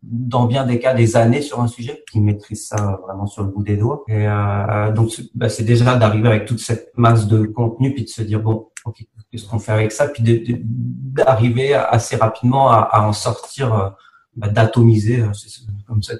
dans 0.01 0.45
bien 0.45 0.65
des 0.65 0.79
cas 0.79 0.93
des 0.93 1.15
années 1.15 1.41
sur 1.41 1.61
un 1.61 1.67
sujet, 1.67 2.03
qui 2.11 2.21
maîtrisent 2.21 2.67
ça 2.67 2.99
vraiment 3.03 3.27
sur 3.27 3.43
le 3.43 3.49
bout 3.49 3.63
des 3.63 3.77
doigts. 3.77 4.03
Et 4.07 4.27
euh, 4.27 4.91
donc 4.91 5.09
bah, 5.35 5.49
c'est 5.49 5.63
déjà 5.63 5.95
d'arriver 5.95 6.27
avec 6.29 6.45
toute 6.45 6.59
cette 6.59 6.91
masse 6.97 7.27
de 7.27 7.45
contenu 7.45 7.93
puis 7.93 8.03
de 8.03 8.09
se 8.09 8.21
dire 8.21 8.41
bon, 8.41 8.69
ok, 8.85 9.03
qu'est-ce 9.31 9.47
qu'on 9.47 9.59
fait 9.59 9.71
avec 9.71 9.91
ça, 9.91 10.07
puis 10.07 10.23
d'arriver 10.23 11.73
assez 11.73 12.15
rapidement 12.15 12.69
à, 12.71 12.77
à 12.77 13.07
en 13.07 13.13
sortir, 13.13 13.73
euh, 13.73 13.89
bah, 14.35 14.49
d'atomiser, 14.49 15.21
euh, 15.21 15.31
comme 15.87 16.01
ça 16.01 16.13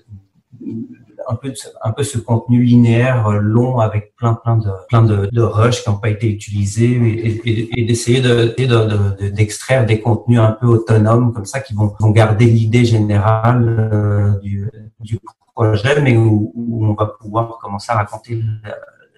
un 1.28 1.36
peu 1.36 1.54
un 1.84 1.92
peu 1.92 2.04
ce 2.04 2.18
contenu 2.18 2.64
linéaire 2.64 3.32
long 3.32 3.80
avec 3.80 4.16
plein 4.16 4.34
plein 4.34 4.58
de 4.58 4.70
plein 4.90 5.04
de, 5.04 5.30
de 5.32 5.42
rushs 5.42 5.84
qui 5.84 5.90
n'ont 5.90 5.98
pas 5.98 6.10
été 6.10 6.28
utilisés 6.28 7.42
et, 7.76 7.86
d'essayer 7.86 8.22
de, 8.22 9.30
d'extraire 9.30 9.86
des 9.86 10.00
contenus 10.00 10.40
un 10.40 10.52
peu 10.52 10.68
autonomes 10.68 11.34
comme 11.34 11.46
ça 11.46 11.60
qui 11.60 11.74
vont, 11.74 11.94
vont 12.00 12.12
garder 12.12 12.46
l'idée 12.46 12.86
générale 12.86 14.40
du, 14.42 14.70
du 15.00 15.20
projet 15.54 16.02
mais 16.02 16.18
où, 16.18 16.52
on 16.56 16.94
va 16.94 17.06
pouvoir 17.06 17.58
commencer 17.60 17.92
à 17.92 17.96
raconter 17.96 18.42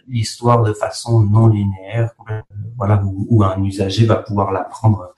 l'histoire 0.08 0.64
de 0.64 0.74
façon 0.74 1.22
non 1.22 1.48
linéaire 1.48 2.12
voilà 2.78 3.02
où, 3.04 3.28
où 3.30 3.44
un 3.44 3.62
usager 3.64 4.06
va 4.06 4.16
pouvoir 4.16 4.52
l'apprendre 4.52 5.14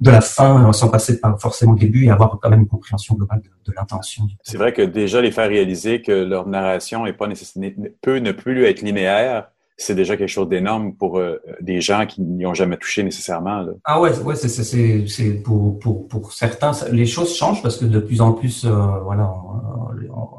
de 0.00 0.10
la 0.10 0.20
fin 0.20 0.68
euh, 0.68 0.72
sans 0.72 0.88
passer 0.88 1.20
par 1.20 1.38
forcément 1.40 1.72
le 1.72 1.78
début 1.78 2.06
et 2.06 2.10
avoir 2.10 2.38
quand 2.40 2.50
même 2.50 2.60
une 2.60 2.68
compréhension 2.68 3.14
globale 3.14 3.42
de, 3.66 3.72
l'intention. 3.72 4.24
C'est 4.42 4.56
vrai 4.56 4.72
que 4.72 4.82
déjà 4.82 5.20
les 5.20 5.30
faire 5.30 5.48
réaliser 5.48 6.02
que 6.02 6.12
leur 6.12 6.46
narration 6.48 7.06
est 7.06 7.12
pas 7.12 7.28
nécessairement 7.28 7.68
peut 8.00 8.18
ne 8.18 8.32
plus 8.32 8.64
être 8.64 8.82
linéaire, 8.82 9.48
c'est 9.76 9.94
déjà 9.94 10.16
quelque 10.16 10.28
chose 10.28 10.48
d'énorme 10.48 10.94
pour 10.94 11.18
euh, 11.18 11.40
des 11.60 11.80
gens 11.80 12.04
qui 12.06 12.20
n'y 12.22 12.44
ont 12.46 12.54
jamais 12.54 12.76
touché 12.76 13.02
nécessairement. 13.02 13.64
Ah 13.84 14.00
ouais, 14.00 14.18
ouais, 14.18 14.34
c'est 14.36 15.42
pour 15.42 15.78
pour 15.78 16.08
pour 16.08 16.32
certains 16.32 16.72
les 16.90 17.06
choses 17.06 17.36
changent 17.36 17.62
parce 17.62 17.76
que 17.76 17.84
de 17.84 18.00
plus 18.00 18.20
en 18.20 18.32
plus 18.32 18.64
euh, 18.64 18.70
voilà 19.04 19.32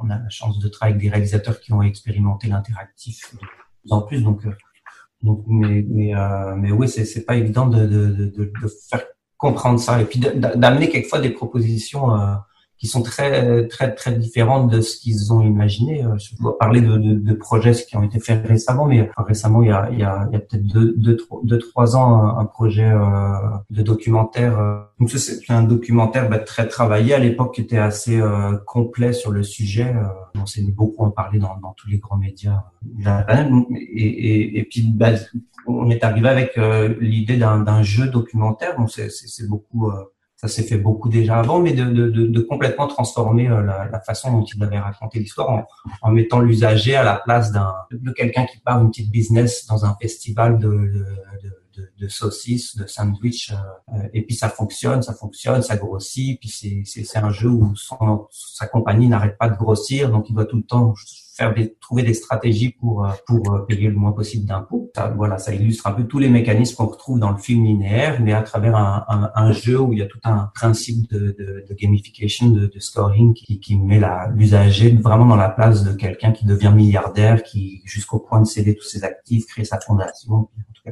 on, 0.03 0.09
a 0.09 0.17
la 0.17 0.29
chance 0.29 0.59
de 0.59 0.67
travailler 0.67 0.95
avec 0.95 1.03
des 1.03 1.09
réalisateurs 1.09 1.59
qui 1.59 1.71
ont 1.73 1.81
expérimenté 1.81 2.47
l'interactif 2.47 3.33
de 3.33 3.39
plus 3.39 3.91
en 3.91 4.01
plus 4.01 4.21
donc 4.21 4.41
donc 5.23 5.43
mais 5.47 5.85
mais 5.87 6.13
mais 6.57 6.71
oui 6.71 6.87
c'est 6.89 7.05
c'est 7.05 7.23
pas 7.23 7.35
évident 7.35 7.67
de 7.67 7.85
de 7.85 8.07
de, 8.07 8.51
de 8.61 8.67
faire 8.89 9.03
comprendre 9.41 9.79
ça 9.79 9.99
et 9.99 10.05
puis 10.05 10.19
d'amener 10.19 10.87
quelquefois 10.87 11.19
des 11.19 11.31
propositions 11.31 12.15
euh, 12.15 12.35
qui 12.81 12.87
sont 12.87 13.03
très 13.03 13.67
très 13.67 13.93
très 13.93 14.11
différentes 14.13 14.71
de 14.71 14.81
ce 14.81 14.97
qu'ils 14.97 15.31
ont 15.31 15.41
imaginé. 15.41 16.03
Euh, 16.03 16.17
je 16.17 16.35
dois 16.37 16.57
parler 16.57 16.81
de, 16.81 16.97
de, 16.97 17.13
de, 17.13 17.33
projets 17.33 17.73
qui 17.73 17.95
ont 17.95 18.01
été 18.01 18.19
faits 18.19 18.43
récemment, 18.47 18.87
mais 18.87 19.07
récemment 19.17 19.61
il 19.61 19.69
y 19.69 19.71
a, 19.71 19.89
il 19.91 19.99
y 19.99 20.03
a, 20.03 20.21
a 20.21 20.25
peut-être 20.39 20.65
deux, 20.65 20.95
deux, 20.97 21.15
deux, 21.43 21.59
trois 21.59 21.95
ans 21.95 22.39
un, 22.39 22.45
projet 22.45 22.89
euh, 22.89 23.35
de 23.69 23.83
documentaire. 23.83 24.59
Euh, 24.59 24.81
donc 24.99 25.11
c'est 25.11 25.53
un 25.53 25.61
documentaire 25.61 26.27
bah, 26.27 26.39
très 26.39 26.67
travaillé 26.67 27.13
à 27.13 27.19
l'époque 27.19 27.53
qui 27.53 27.61
était 27.61 27.77
assez 27.77 28.19
euh, 28.19 28.57
complet 28.65 29.13
sur 29.13 29.29
le 29.29 29.43
sujet. 29.43 29.93
on 30.33 30.47
s'est 30.47 30.63
beaucoup 30.63 31.05
en 31.05 31.11
parler 31.11 31.37
dans, 31.37 31.57
dans 31.61 31.73
tous 31.73 31.87
les 31.87 31.99
grands 31.99 32.17
médias. 32.17 32.63
Et, 33.93 34.07
et, 34.07 34.57
et 34.57 34.63
puis 34.63 34.91
bah, 34.91 35.11
on 35.67 35.91
est 35.91 36.03
arrivé 36.03 36.29
avec 36.29 36.59
l'idée 36.99 37.37
d'un 37.37 37.83
jeu 37.83 38.07
documentaire. 38.07 38.75
Donc 38.75 38.89
c'est 38.89 39.47
beaucoup 39.47 39.91
ça 40.41 40.47
s'est 40.47 40.63
fait 40.63 40.77
beaucoup 40.77 41.07
déjà 41.07 41.37
avant, 41.37 41.59
mais 41.59 41.73
de, 41.73 41.85
de, 41.85 42.09
de, 42.09 42.41
complètement 42.41 42.87
transformer 42.87 43.47
euh, 43.47 43.61
la, 43.61 43.87
la, 43.91 43.99
façon 43.99 44.31
dont 44.31 44.43
il 44.43 44.63
avait 44.63 44.79
raconté 44.79 45.19
l'histoire 45.19 45.51
en, 45.51 45.67
en, 46.01 46.11
mettant 46.11 46.39
l'usager 46.39 46.95
à 46.95 47.03
la 47.03 47.17
place 47.17 47.51
d'un 47.51 47.71
de 47.91 48.11
quelqu'un 48.11 48.45
qui 48.47 48.57
parle 48.57 48.81
d'une 48.81 48.89
petite 48.89 49.11
business 49.11 49.67
dans 49.67 49.85
un 49.85 49.95
festival 50.01 50.57
de, 50.57 50.67
de, 50.67 51.91
de 51.95 52.07
saucisses, 52.07 52.75
de 52.75 52.87
sandwich, 52.87 53.51
euh, 53.51 54.01
et 54.15 54.23
puis 54.23 54.33
ça 54.33 54.49
fonctionne, 54.49 55.03
ça 55.03 55.13
fonctionne, 55.13 55.61
ça 55.61 55.77
grossit, 55.77 56.39
puis 56.39 56.49
c'est 56.49 57.17
un 57.19 57.29
jeu 57.29 57.49
où 57.49 57.75
son, 57.75 58.27
sa 58.31 58.65
compagnie 58.65 59.07
n'arrête 59.07 59.37
pas 59.37 59.47
de 59.47 59.55
grossir, 59.55 60.09
donc 60.09 60.27
il 60.27 60.33
doit 60.33 60.45
tout 60.45 60.57
le 60.57 60.63
temps 60.63 60.95
trouver 61.79 62.03
des 62.03 62.13
stratégies 62.13 62.69
pour 62.69 63.05
euh, 63.05 63.09
pour 63.25 63.53
euh, 63.53 63.65
payer 63.65 63.89
le 63.89 63.95
moins 63.95 64.11
possible 64.11 64.45
d'impôts. 64.45 64.91
voilà, 65.15 65.37
ça 65.37 65.53
illustre 65.53 65.87
un 65.87 65.91
peu 65.91 66.03
tous 66.03 66.19
les 66.19 66.29
mécanismes 66.29 66.75
qu'on 66.75 66.87
retrouve 66.87 67.19
dans 67.19 67.31
le 67.31 67.37
film 67.37 67.65
linéaire, 67.65 68.21
mais 68.21 68.33
à 68.33 68.41
travers 68.41 68.75
un, 68.75 69.51
jeu 69.51 69.79
où 69.79 69.93
il 69.93 69.99
y 69.99 70.01
a 70.01 70.05
tout 70.05 70.19
un 70.23 70.49
principe 70.53 71.09
de, 71.11 71.65
gamification, 71.71 72.49
de, 72.49 72.71
scoring 72.79 73.33
qui, 73.33 73.59
qui 73.59 73.77
met 73.77 74.01
l'usager 74.35 74.91
vraiment 74.91 75.25
dans 75.25 75.35
la 75.35 75.49
place 75.49 75.83
de 75.83 75.93
quelqu'un 75.93 76.31
qui 76.31 76.45
devient 76.45 76.71
milliardaire, 76.73 77.43
qui 77.43 77.81
jusqu'au 77.85 78.19
point 78.19 78.39
de 78.41 78.45
céder 78.45 78.75
tous 78.75 78.87
ses 78.87 79.03
actifs, 79.03 79.45
créer 79.47 79.65
sa 79.65 79.79
fondation. 79.79 80.33
En 80.33 80.47
tout 80.73 80.83
cas, 80.85 80.91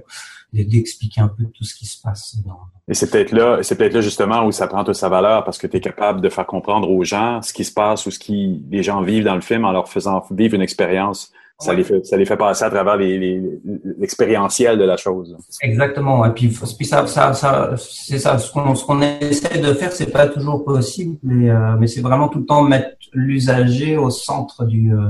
d'expliquer 0.53 1.21
un 1.21 1.27
peu 1.27 1.45
tout 1.45 1.63
ce 1.63 1.75
qui 1.75 1.85
se 1.85 2.01
passe. 2.01 2.38
Dans... 2.45 2.59
Et 2.88 2.93
c'est 2.93 3.09
peut-être 3.09 3.31
là, 3.31 3.59
c'est 3.62 3.75
peut-être 3.75 3.93
là 3.93 4.01
justement 4.01 4.45
où 4.45 4.51
ça 4.51 4.67
prend 4.67 4.83
toute 4.83 4.95
sa 4.95 5.09
valeur 5.09 5.43
parce 5.43 5.57
que 5.57 5.67
tu 5.67 5.77
es 5.77 5.81
capable 5.81 6.21
de 6.21 6.29
faire 6.29 6.45
comprendre 6.47 6.89
aux 6.89 7.03
gens 7.03 7.41
ce 7.41 7.53
qui 7.53 7.63
se 7.63 7.71
passe 7.71 8.05
ou 8.07 8.12
ce 8.12 8.19
qui 8.19 8.63
les 8.69 8.81
gens 8.81 9.01
vivent 9.01 9.25
dans 9.25 9.35
le 9.35 9.41
film 9.41 9.65
en 9.65 9.71
leur 9.71 9.88
faisant 9.88 10.21
vivre 10.39 10.56
une 10.56 10.62
expérience. 10.62 11.32
Ça, 11.62 11.73
les 11.73 11.84
fait, 11.84 12.06
ça 12.06 12.15
les 12.15 12.25
fait 12.25 12.38
passer 12.38 12.63
à 12.63 12.69
travers 12.69 12.95
l'expérientiel 12.95 14.75
les, 14.75 14.82
de 14.82 14.86
la 14.86 14.95
chose. 14.95 15.36
Exactement. 15.62 16.25
Et 16.25 16.32
puis, 16.32 16.47
puis 16.47 16.86
ça, 16.86 17.06
ça, 17.06 17.34
ça 17.34 17.75
c'est 17.78 18.17
ça. 18.17 18.38
Ce 18.38 18.49
qu'on 18.54 18.73
qu'on 18.73 19.02
essaie 19.02 19.60
de 19.60 19.73
faire, 19.73 19.91
c'est 19.91 20.10
pas 20.10 20.28
toujours 20.28 20.63
possible, 20.63 21.17
mais, 21.21 21.49
euh, 21.49 21.75
mais 21.78 21.88
c'est 21.88 21.99
vraiment 21.99 22.30
tout 22.30 22.39
le 22.39 22.45
temps 22.45 22.63
mettre 22.63 22.91
l'usager 23.12 23.97
au 23.97 24.10
centre 24.10 24.63
du, 24.63 24.93
euh, 24.93 25.10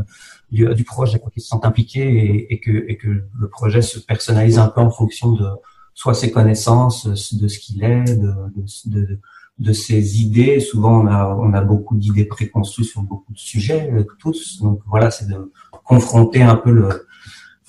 du, 0.52 0.65
du 0.74 0.84
projet, 0.84 1.20
qu'ils 1.20 1.44
se 1.44 1.50
sentent 1.50 1.65
impliqués 1.65 2.08
et, 2.08 2.54
et, 2.54 2.60
que, 2.60 2.84
et 2.88 2.98
que 2.98 3.10
le 3.10 3.48
projet 3.50 3.84
se 3.84 4.00
personnalise 4.00 4.58
un 4.58 4.70
peu 4.70 4.82
en 4.82 4.89
fonction 4.89 5.34
de 5.34 5.46
soit 5.94 6.15
ses 6.15 6.32
connaissances, 6.32 7.06
de 7.06 7.48
ce 7.48 7.60
qu'il 7.60 7.84
est, 7.84 8.06
de, 8.06 8.34
de, 8.56 8.63
de, 8.88 9.20
de, 9.60 9.74
ses 9.74 10.22
idées. 10.22 10.60
Souvent, 10.60 11.02
on 11.02 11.08
a, 11.08 11.36
on 11.36 11.54
a 11.54 11.62
beaucoup 11.62 11.95
d'idées 11.95 12.26
préconçues 12.26 12.84
sur 12.84 13.02
beaucoup 13.02 13.34
de 13.34 13.38
sujets, 13.38 13.91
euh, 13.91 14.06
tous. 14.19 14.62
Donc 14.62 14.82
voilà, 14.88 15.12
c'est 15.12 15.28
de 15.28 15.52
confronter 15.84 16.41
un 16.41 16.56
peu 16.56 16.89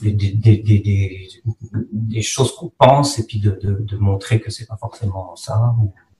des, 0.02 1.28
choses 2.22 2.54
qu'on 2.56 2.70
pense 2.70 3.18
et 3.18 3.26
puis 3.26 3.40
de, 3.40 3.96
montrer 3.98 4.40
que 4.40 4.50
c'est 4.50 4.66
pas 4.66 4.76
forcément 4.76 5.36
ça. 5.36 5.74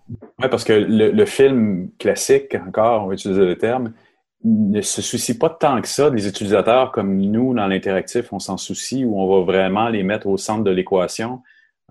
Oui, 0.08 0.48
parce 0.50 0.64
que 0.64 0.72
le, 0.72 1.10
le, 1.12 1.24
film 1.24 1.90
classique, 1.98 2.56
encore, 2.66 3.04
on 3.04 3.06
va 3.08 3.14
utiliser 3.14 3.44
le 3.44 3.56
terme, 3.56 3.92
ne 4.44 4.80
se 4.80 5.02
soucie 5.02 5.36
pas 5.36 5.50
tant 5.50 5.80
que 5.80 5.88
ça 5.88 6.10
des 6.10 6.26
utilisateurs 6.26 6.92
comme 6.92 7.20
nous 7.20 7.54
dans 7.54 7.66
l'interactif, 7.66 8.32
on 8.32 8.38
s'en 8.38 8.56
soucie 8.56 9.04
où 9.04 9.20
on 9.20 9.28
va 9.38 9.44
vraiment 9.44 9.88
les 9.88 10.02
mettre 10.02 10.26
au 10.26 10.36
centre 10.36 10.64
de 10.64 10.70
l'équation. 10.70 11.42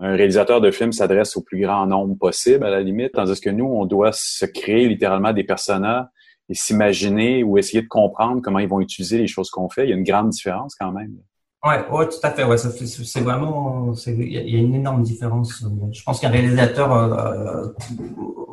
Un 0.02 0.16
réalisateur 0.16 0.62
de 0.62 0.70
film 0.70 0.92
s'adresse 0.92 1.36
au 1.36 1.42
plus 1.42 1.60
grand 1.60 1.86
nombre 1.86 2.16
possible 2.16 2.64
à 2.64 2.70
la 2.70 2.80
limite, 2.80 3.12
tandis 3.12 3.38
que 3.38 3.50
nous, 3.50 3.66
on 3.66 3.84
doit 3.84 4.12
se 4.12 4.46
créer 4.46 4.88
littéralement 4.88 5.34
des 5.34 5.44
personnages 5.44 6.06
et 6.48 6.54
s'imaginer 6.54 7.44
ou 7.44 7.58
essayer 7.58 7.82
de 7.82 7.88
comprendre 7.88 8.40
comment 8.42 8.58
ils 8.58 8.68
vont 8.68 8.80
utiliser 8.80 9.18
les 9.18 9.26
choses 9.26 9.50
qu'on 9.50 9.68
fait. 9.68 9.84
Il 9.84 9.90
y 9.90 9.92
a 9.92 9.96
une 9.96 10.04
grande 10.04 10.30
différence 10.30 10.74
quand 10.74 10.90
même. 10.90 11.12
Ouais, 11.62 11.86
ouais, 11.90 12.08
tout 12.08 12.16
à 12.22 12.30
fait. 12.30 12.44
Ouais, 12.44 12.56
c'est 12.56 13.20
vraiment, 13.20 13.92
il 14.06 14.32
y, 14.32 14.56
a 14.56 14.58
une 14.58 14.74
énorme 14.74 15.02
différence. 15.02 15.62
Je 15.92 16.02
pense 16.02 16.18
qu'un 16.18 16.30
réalisateur, 16.30 16.90
euh, 16.94 17.66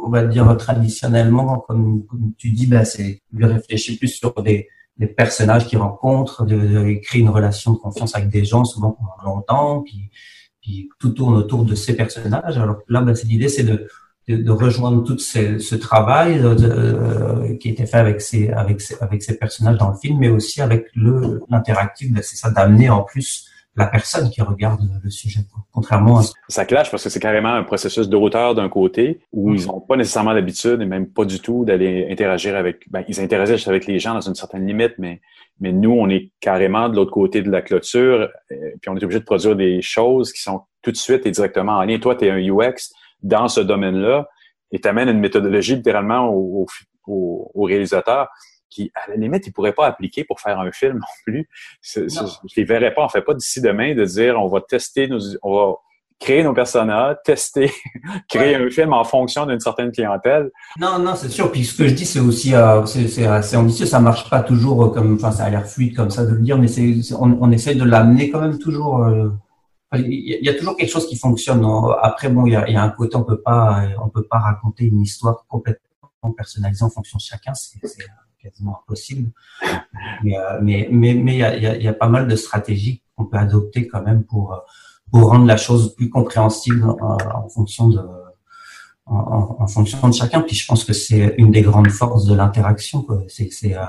on 0.05 0.09
va 0.09 0.25
dire 0.25 0.55
traditionnellement, 0.57 1.59
comme, 1.59 2.05
tu 2.37 2.51
dis, 2.51 2.67
bah, 2.67 2.83
c'est 2.83 3.21
lui 3.31 3.45
réfléchir 3.45 3.97
plus 3.97 4.09
sur 4.09 4.33
des, 4.43 4.67
des 4.97 5.07
personnages 5.07 5.65
qu'il 5.67 5.77
rencontre, 5.77 6.45
de, 6.45 6.57
de, 6.57 6.99
créer 7.01 7.21
une 7.21 7.29
relation 7.29 7.71
de 7.71 7.77
confiance 7.77 8.13
avec 8.13 8.27
des 8.27 8.43
gens, 8.43 8.65
souvent 8.65 8.91
pendant 8.91 9.35
longtemps, 9.35 9.83
puis, 9.83 10.11
tout 10.99 11.09
tourne 11.09 11.35
autour 11.35 11.63
de 11.65 11.75
ces 11.75 11.95
personnages. 11.95 12.57
Alors 12.57 12.79
là, 12.87 13.01
bah, 13.01 13.13
l'idée, 13.25 13.49
c'est 13.49 13.63
de 13.63 13.87
de, 14.27 14.51
rejoindre 14.51 15.03
tout 15.03 15.17
ce, 15.17 15.57
ce 15.57 15.75
travail 15.75 16.39
euh, 16.43 17.55
qui 17.57 17.69
a 17.69 17.71
été 17.71 17.85
fait 17.85 17.97
avec 17.97 18.19
ces 18.19 18.49
avec 18.49 18.81
ces, 18.81 18.95
avec 18.99 19.23
ces 19.23 19.37
personnages 19.37 19.77
dans 19.77 19.89
le 19.89 19.97
film, 19.97 20.19
mais 20.19 20.29
aussi 20.29 20.61
avec 20.61 20.87
l'interactif. 21.49 22.11
Ben, 22.11 22.21
c'est 22.21 22.35
ça 22.35 22.51
d'amener 22.51 22.89
en 22.89 23.03
plus 23.03 23.47
la 23.77 23.87
personne 23.87 24.29
qui 24.29 24.41
regarde 24.41 24.81
le 25.03 25.09
sujet. 25.09 25.41
Contrairement 25.71 26.19
à... 26.19 26.23
Ça 26.49 26.65
clash 26.65 26.89
parce 26.91 27.03
que 27.03 27.09
c'est 27.09 27.19
carrément 27.19 27.53
un 27.53 27.63
processus 27.63 28.09
d'auteur 28.09 28.55
d'un 28.55 28.69
côté 28.69 29.21
où 29.31 29.53
ils 29.53 29.67
n'ont 29.67 29.79
pas 29.79 29.95
nécessairement 29.95 30.33
l'habitude 30.33 30.81
et 30.81 30.85
même 30.85 31.07
pas 31.07 31.25
du 31.25 31.39
tout 31.39 31.63
d'aller 31.63 32.07
interagir 32.09 32.55
avec... 32.55 32.89
Ben, 32.89 33.03
ils 33.07 33.19
interagissent 33.19 33.67
avec 33.67 33.85
les 33.85 33.99
gens 33.99 34.13
dans 34.15 34.21
une 34.21 34.35
certaine 34.35 34.65
limite, 34.65 34.95
mais, 34.97 35.21
mais 35.59 35.71
nous, 35.71 35.91
on 35.91 36.09
est 36.09 36.31
carrément 36.39 36.89
de 36.89 36.95
l'autre 36.95 37.11
côté 37.11 37.41
de 37.41 37.51
la 37.51 37.61
clôture 37.61 38.29
euh, 38.51 38.55
puis 38.81 38.89
on 38.89 38.97
est 38.97 39.03
obligé 39.03 39.19
de 39.19 39.25
produire 39.25 39.55
des 39.55 39.81
choses 39.81 40.33
qui 40.33 40.41
sont 40.41 40.61
tout 40.81 40.91
de 40.91 40.97
suite 40.97 41.25
et 41.25 41.31
directement 41.31 41.73
en 41.73 41.83
lien. 41.83 41.99
Toi, 41.99 42.15
tu 42.15 42.25
es 42.25 42.31
un 42.31 42.39
UX, 42.39 42.91
dans 43.21 43.47
ce 43.47 43.59
domaine-là 43.59 44.27
et 44.71 44.79
t'amènes 44.79 45.09
une 45.09 45.19
méthodologie 45.19 45.75
littéralement 45.75 46.29
au, 46.29 46.65
au, 47.05 47.51
au, 47.53 47.63
réalisateur 47.63 48.27
qui, 48.77 48.91
à 48.93 49.09
la 49.09 49.15
limite, 49.15 49.47
il 49.47 49.51
pourrait 49.51 49.73
pas 49.73 49.87
appliquer 49.87 50.23
pour 50.23 50.39
faire 50.39 50.59
un 50.59 50.71
film 50.71 50.93
non 50.95 51.13
plus. 51.25 51.49
Je 51.81 52.01
ne 52.01 52.55
les 52.55 52.63
verrais 52.63 52.93
pas, 52.93 53.03
on 53.03 53.09
fait 53.09 53.21
pas 53.21 53.33
d'ici 53.33 53.61
demain 53.61 53.95
de 53.95 54.05
dire 54.05 54.39
on 54.39 54.47
va 54.47 54.61
tester 54.61 55.07
nos, 55.07 55.19
on 55.41 55.55
va 55.55 55.75
créer 56.19 56.43
nos 56.43 56.53
personnages, 56.53 57.17
tester, 57.25 57.71
créer 58.29 58.55
un 58.55 58.69
film 58.69 58.93
en 58.93 59.03
fonction 59.03 59.45
d'une 59.45 59.59
certaine 59.59 59.91
clientèle. 59.91 60.51
Non, 60.79 60.99
non, 60.99 61.15
c'est 61.15 61.29
sûr. 61.29 61.51
Puis 61.51 61.65
ce 61.65 61.75
que 61.77 61.87
je 61.87 61.93
dis, 61.93 62.05
c'est 62.05 62.19
aussi, 62.19 62.53
euh, 62.53 62.85
c'est 62.85 63.25
assez 63.25 63.57
ambitieux. 63.57 63.85
Ça 63.85 63.99
marche 63.99 64.29
pas 64.29 64.41
toujours 64.41 64.93
comme, 64.93 65.15
enfin, 65.15 65.31
ça 65.31 65.45
a 65.45 65.49
l'air 65.49 65.65
fluide 65.65 65.95
comme 65.95 66.11
ça 66.11 66.25
de 66.25 66.31
le 66.31 66.41
dire, 66.41 66.57
mais 66.57 66.67
c'est, 66.67 66.95
on, 67.19 67.37
on 67.41 67.51
essaye 67.51 67.75
de 67.75 67.83
l'amener 67.83 68.29
quand 68.29 68.41
même 68.41 68.59
toujours. 68.59 69.03
Euh, 69.05 69.29
il 69.93 70.39
y 70.41 70.49
a 70.49 70.53
toujours 70.53 70.75
quelque 70.75 70.91
chose 70.91 71.07
qui 71.07 71.17
fonctionne. 71.17 71.65
Après, 72.01 72.27
bon, 72.27 72.45
il 72.45 72.51
y 72.51 72.55
a, 72.57 72.67
il 72.67 72.73
y 72.73 72.77
a 72.77 72.83
un 72.83 72.89
côté, 72.89 73.15
on 73.15 73.23
peut 73.23 73.39
pas, 73.39 73.83
on 74.03 74.09
peut 74.09 74.27
pas 74.29 74.37
raconter 74.37 74.83
une 74.83 74.99
histoire 74.99 75.45
complètement 75.47 75.79
personnalisée 76.35 76.83
en 76.83 76.89
fonction 76.89 77.15
de 77.15 77.21
chacun. 77.21 77.53
C'est 77.53 77.79
quasiment 78.41 78.79
impossible. 78.83 79.31
Mais, 80.23 80.37
euh, 80.37 80.59
mais, 80.61 80.87
mais, 80.91 81.35
il, 81.35 81.83
y 81.83 81.87
a, 81.87 81.93
pas 81.93 82.07
mal 82.07 82.27
de 82.27 82.35
stratégies 82.35 83.03
qu'on 83.15 83.25
peut 83.25 83.37
adopter 83.37 83.87
quand 83.87 84.03
même 84.03 84.23
pour, 84.23 84.63
pour 85.11 85.29
rendre 85.29 85.45
la 85.45 85.57
chose 85.57 85.95
plus 85.95 86.09
compréhensible 86.09 86.83
en, 86.83 87.17
en 87.33 87.49
fonction 87.49 87.89
de, 87.89 87.99
en, 89.09 89.67
fonction 89.67 90.07
de 90.07 90.13
chacun. 90.13 90.41
Puis 90.41 90.55
je 90.55 90.65
pense 90.65 90.83
que 90.83 90.93
c'est 90.93 91.35
une 91.37 91.51
des 91.51 91.61
grandes 91.61 91.89
forces 91.89 92.25
de 92.25 92.35
l'interaction. 92.35 93.05
C'est, 93.27 93.49
euh, 93.75 93.83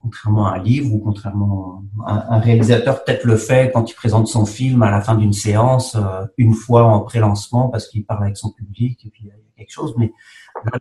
contrairement 0.00 0.46
à 0.46 0.56
un 0.56 0.62
livre 0.62 0.92
ou 0.92 0.98
contrairement 0.98 1.84
à 2.06 2.34
un 2.34 2.40
réalisateur 2.40 3.04
peut-être 3.04 3.24
le 3.24 3.36
fait 3.36 3.70
quand 3.72 3.88
il 3.88 3.94
présente 3.94 4.26
son 4.26 4.44
film 4.44 4.82
à 4.82 4.90
la 4.90 5.00
fin 5.00 5.14
d'une 5.14 5.32
séance 5.32 5.94
euh, 5.94 6.26
une 6.38 6.54
fois 6.54 6.84
en 6.84 7.00
pré-lancement 7.00 7.68
parce 7.68 7.86
qu'il 7.86 8.04
parle 8.04 8.24
avec 8.24 8.36
son 8.36 8.50
public 8.50 9.06
et 9.06 9.10
puis 9.10 9.22
il 9.22 9.28
y 9.28 9.30
a 9.30 9.34
quelque 9.56 9.70
chose 9.70 9.94
mais 9.96 10.12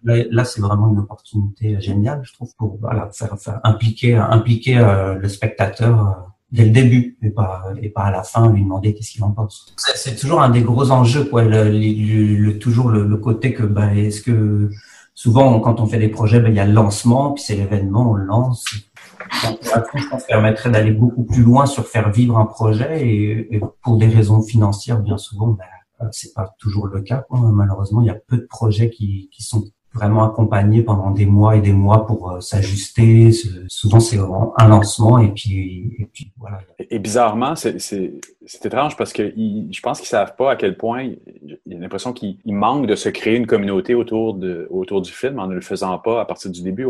là, 0.03 0.45
c'est 0.45 0.61
vraiment 0.61 0.89
une 0.89 0.99
opportunité 0.99 1.79
géniale 1.79 2.21
je 2.23 2.33
trouve 2.33 2.53
pour 2.57 2.77
voilà 2.79 3.09
faire, 3.13 3.37
faire 3.39 3.59
impliquer 3.63 4.15
impliquer 4.15 4.77
euh, 4.77 5.15
le 5.15 5.27
spectateur 5.27 6.07
euh, 6.07 6.11
dès 6.51 6.65
le 6.65 6.71
début 6.71 7.17
et 7.21 7.29
pas 7.29 7.63
et 7.81 7.89
pas 7.89 8.03
à 8.03 8.11
la 8.11 8.23
fin 8.23 8.51
lui 8.51 8.63
demander 8.63 8.93
qu'est-ce 8.93 9.11
qu'il 9.11 9.23
en 9.23 9.31
pense. 9.31 9.73
C'est 9.77 10.15
toujours 10.15 10.41
un 10.41 10.49
des 10.49 10.61
gros 10.61 10.91
enjeux 10.91 11.25
quoi 11.25 11.43
le, 11.43 11.69
le, 11.69 12.59
toujours 12.59 12.89
le, 12.89 13.05
le, 13.05 13.17
côté 13.17 13.53
que 13.53 13.63
ben 13.63 13.89
est-ce 13.89 14.21
que 14.21 14.69
souvent 15.13 15.59
quand 15.59 15.79
on 15.79 15.85
fait 15.85 15.99
des 15.99 16.09
projets 16.09 16.39
ben 16.39 16.49
il 16.49 16.55
y 16.55 16.59
a 16.59 16.65
le 16.65 16.73
lancement 16.73 17.31
puis 17.31 17.43
c'est 17.43 17.55
l'événement 17.55 18.11
on 18.11 18.13
le 18.13 18.25
lance. 18.25 18.65
Je 19.33 20.09
pense, 20.09 20.25
permettrait 20.25 20.71
d'aller 20.71 20.91
beaucoup 20.91 21.23
plus 21.23 21.43
loin 21.43 21.65
sur 21.65 21.87
faire 21.87 22.11
vivre 22.11 22.37
un 22.37 22.45
projet 22.45 23.07
et, 23.07 23.55
et 23.55 23.61
pour 23.81 23.97
des 23.97 24.07
raisons 24.07 24.41
financières, 24.41 24.99
bien 24.99 25.17
souvent, 25.17 25.47
ben, 25.47 25.63
c'est 26.11 26.33
pas 26.33 26.53
toujours 26.59 26.87
le 26.87 27.01
cas. 27.01 27.25
Malheureusement, 27.29 28.01
il 28.01 28.07
y 28.07 28.11
a 28.11 28.17
peu 28.27 28.37
de 28.37 28.47
projets 28.47 28.89
qui, 28.89 29.29
qui 29.31 29.43
sont 29.43 29.63
vraiment 29.93 30.23
accompagnés 30.23 30.83
pendant 30.83 31.11
des 31.11 31.25
mois 31.25 31.57
et 31.57 31.61
des 31.61 31.73
mois 31.73 32.05
pour 32.05 32.31
euh, 32.31 32.39
s'ajuster. 32.39 33.31
Souvent, 33.67 33.99
c'est 33.99 34.17
un 34.17 34.67
lancement 34.67 35.19
et 35.19 35.29
puis, 35.29 35.95
et 35.99 36.05
puis 36.05 36.31
voilà. 36.37 36.61
Et, 36.89 36.99
bizarrement, 36.99 37.55
c'est 37.55 38.13
étrange 38.63 38.95
parce 38.95 39.11
que 39.11 39.33
je 39.35 39.81
pense 39.81 39.99
qu'ils 39.99 40.07
savent 40.07 40.35
pas 40.35 40.51
à 40.51 40.55
quel 40.55 40.77
point 40.77 41.03
il 41.03 41.19
y 41.65 41.75
a 41.75 41.79
l'impression 41.79 42.13
qu'ils 42.13 42.37
manquent 42.45 42.87
de 42.87 42.95
se 42.95 43.09
créer 43.09 43.35
une 43.35 43.47
communauté 43.47 43.93
autour 43.93 44.33
de 44.33 44.67
autour 44.69 45.01
du 45.01 45.11
film 45.11 45.39
en 45.39 45.47
ne 45.47 45.55
le 45.55 45.61
faisant 45.61 45.97
pas 45.99 46.21
à 46.21 46.25
partir 46.25 46.51
du 46.51 46.61
début. 46.61 46.85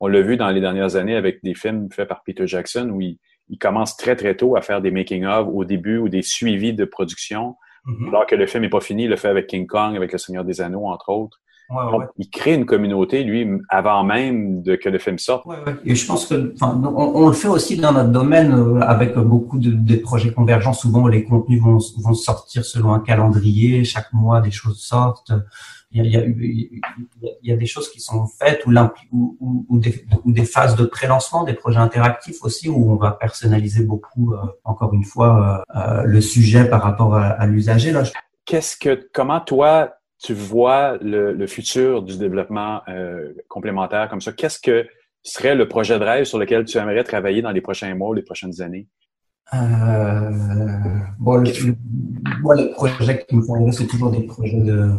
On, 0.00 0.06
l'a 0.06 0.22
vu 0.22 0.36
dans 0.36 0.48
les 0.48 0.60
dernières 0.60 0.96
années 0.96 1.14
avec 1.14 1.44
des 1.44 1.54
films 1.54 1.88
faits 1.92 2.08
par 2.08 2.22
Peter 2.24 2.46
Jackson 2.46 2.88
où 2.90 3.00
il, 3.00 3.18
commence 3.58 3.96
très 3.96 4.16
très 4.16 4.36
tôt 4.36 4.56
à 4.56 4.62
faire 4.62 4.80
des 4.80 4.90
making-of 4.90 5.48
au 5.52 5.64
début 5.64 5.98
ou 5.98 6.08
des 6.08 6.22
suivis 6.22 6.72
de 6.72 6.84
production. 6.84 7.56
Mm-hmm. 7.86 8.08
Alors 8.08 8.26
que 8.26 8.34
le 8.34 8.46
film 8.46 8.62
n'est 8.62 8.70
pas 8.70 8.80
fini, 8.80 9.06
le 9.06 9.16
fait 9.16 9.28
avec 9.28 9.46
King 9.46 9.66
Kong, 9.66 9.96
avec 9.96 10.12
Le 10.12 10.18
Seigneur 10.18 10.44
des 10.44 10.60
Anneaux, 10.60 10.86
entre 10.86 11.10
autres. 11.10 11.40
Il 12.18 12.30
crée 12.30 12.54
une 12.54 12.66
communauté, 12.66 13.22
lui, 13.22 13.46
avant 13.68 14.02
même 14.04 14.62
de, 14.62 14.76
que 14.76 14.88
le 14.88 14.98
film 14.98 15.18
sorte. 15.18 15.46
Et 15.84 15.94
je 15.94 16.06
pense 16.06 16.26
que, 16.26 16.54
on, 16.60 17.28
le 17.28 17.32
fait 17.32 17.48
aussi 17.48 17.76
dans 17.76 17.92
notre 17.92 18.10
domaine 18.10 18.52
euh, 18.52 18.80
avec 18.80 19.16
beaucoup 19.16 19.58
de, 19.58 19.96
projets 19.96 20.32
convergents. 20.32 20.72
Souvent, 20.72 21.06
les 21.06 21.24
contenus 21.24 21.62
vont, 21.62 21.78
vont 21.98 22.14
sortir 22.14 22.64
selon 22.64 22.92
un 22.92 23.00
calendrier. 23.00 23.84
Chaque 23.84 24.12
mois, 24.12 24.40
des 24.40 24.50
choses 24.50 24.80
sortent 24.80 25.32
il 25.92 26.06
y 26.06 26.16
a, 26.16 26.24
il 26.24 26.80
y 27.42 27.52
a, 27.52 27.56
des 27.56 27.66
choses 27.66 27.90
qui 27.90 28.00
sont 28.00 28.26
faites 28.26 28.64
ou, 28.64 28.72
ou, 29.10 29.66
ou, 29.68 29.78
des, 29.78 30.06
ou 30.24 30.32
des, 30.32 30.44
phases 30.44 30.76
de 30.76 30.84
pré-lancement, 30.84 31.42
des 31.42 31.54
projets 31.54 31.78
interactifs 31.78 32.42
aussi 32.42 32.68
où 32.68 32.92
on 32.92 32.96
va 32.96 33.12
personnaliser 33.12 33.84
beaucoup, 33.84 34.32
euh, 34.32 34.38
encore 34.64 34.94
une 34.94 35.04
fois, 35.04 35.64
euh, 35.74 35.78
euh, 35.78 36.02
le 36.04 36.20
sujet 36.20 36.64
par 36.68 36.82
rapport 36.82 37.16
à, 37.16 37.44
l'usager. 37.46 37.92
Qu'est-ce 38.44 38.76
que, 38.76 39.08
comment 39.12 39.40
toi 39.40 39.94
tu 40.22 40.34
vois 40.34 40.98
le, 40.98 41.32
le 41.32 41.46
futur 41.46 42.02
du 42.02 42.18
développement 42.18 42.82
complémentaire 43.48 44.08
comme 44.08 44.20
ça 44.20 44.32
Qu'est-ce 44.32 44.60
que 44.60 44.86
serait 45.22 45.54
le 45.54 45.68
projet 45.68 45.98
de 45.98 46.04
rêve 46.04 46.24
sur 46.24 46.38
lequel 46.38 46.64
tu 46.64 46.78
aimerais 46.78 47.04
travailler 47.04 47.42
dans 47.42 47.50
les 47.50 47.60
prochains 47.60 47.94
mois 47.94 48.10
ou 48.10 48.14
les 48.14 48.22
prochaines 48.22 48.60
années? 48.62 48.86
Euh, 49.52 50.30
bon, 51.18 51.36
le, 51.38 51.74
moi, 52.40 52.54
les 52.54 52.70
projets 52.70 53.26
qui 53.26 53.36
me 53.36 53.42
font 53.42 53.72
c'est 53.72 53.86
toujours 53.86 54.12
des 54.12 54.22
projets 54.22 54.60
de 54.60 54.92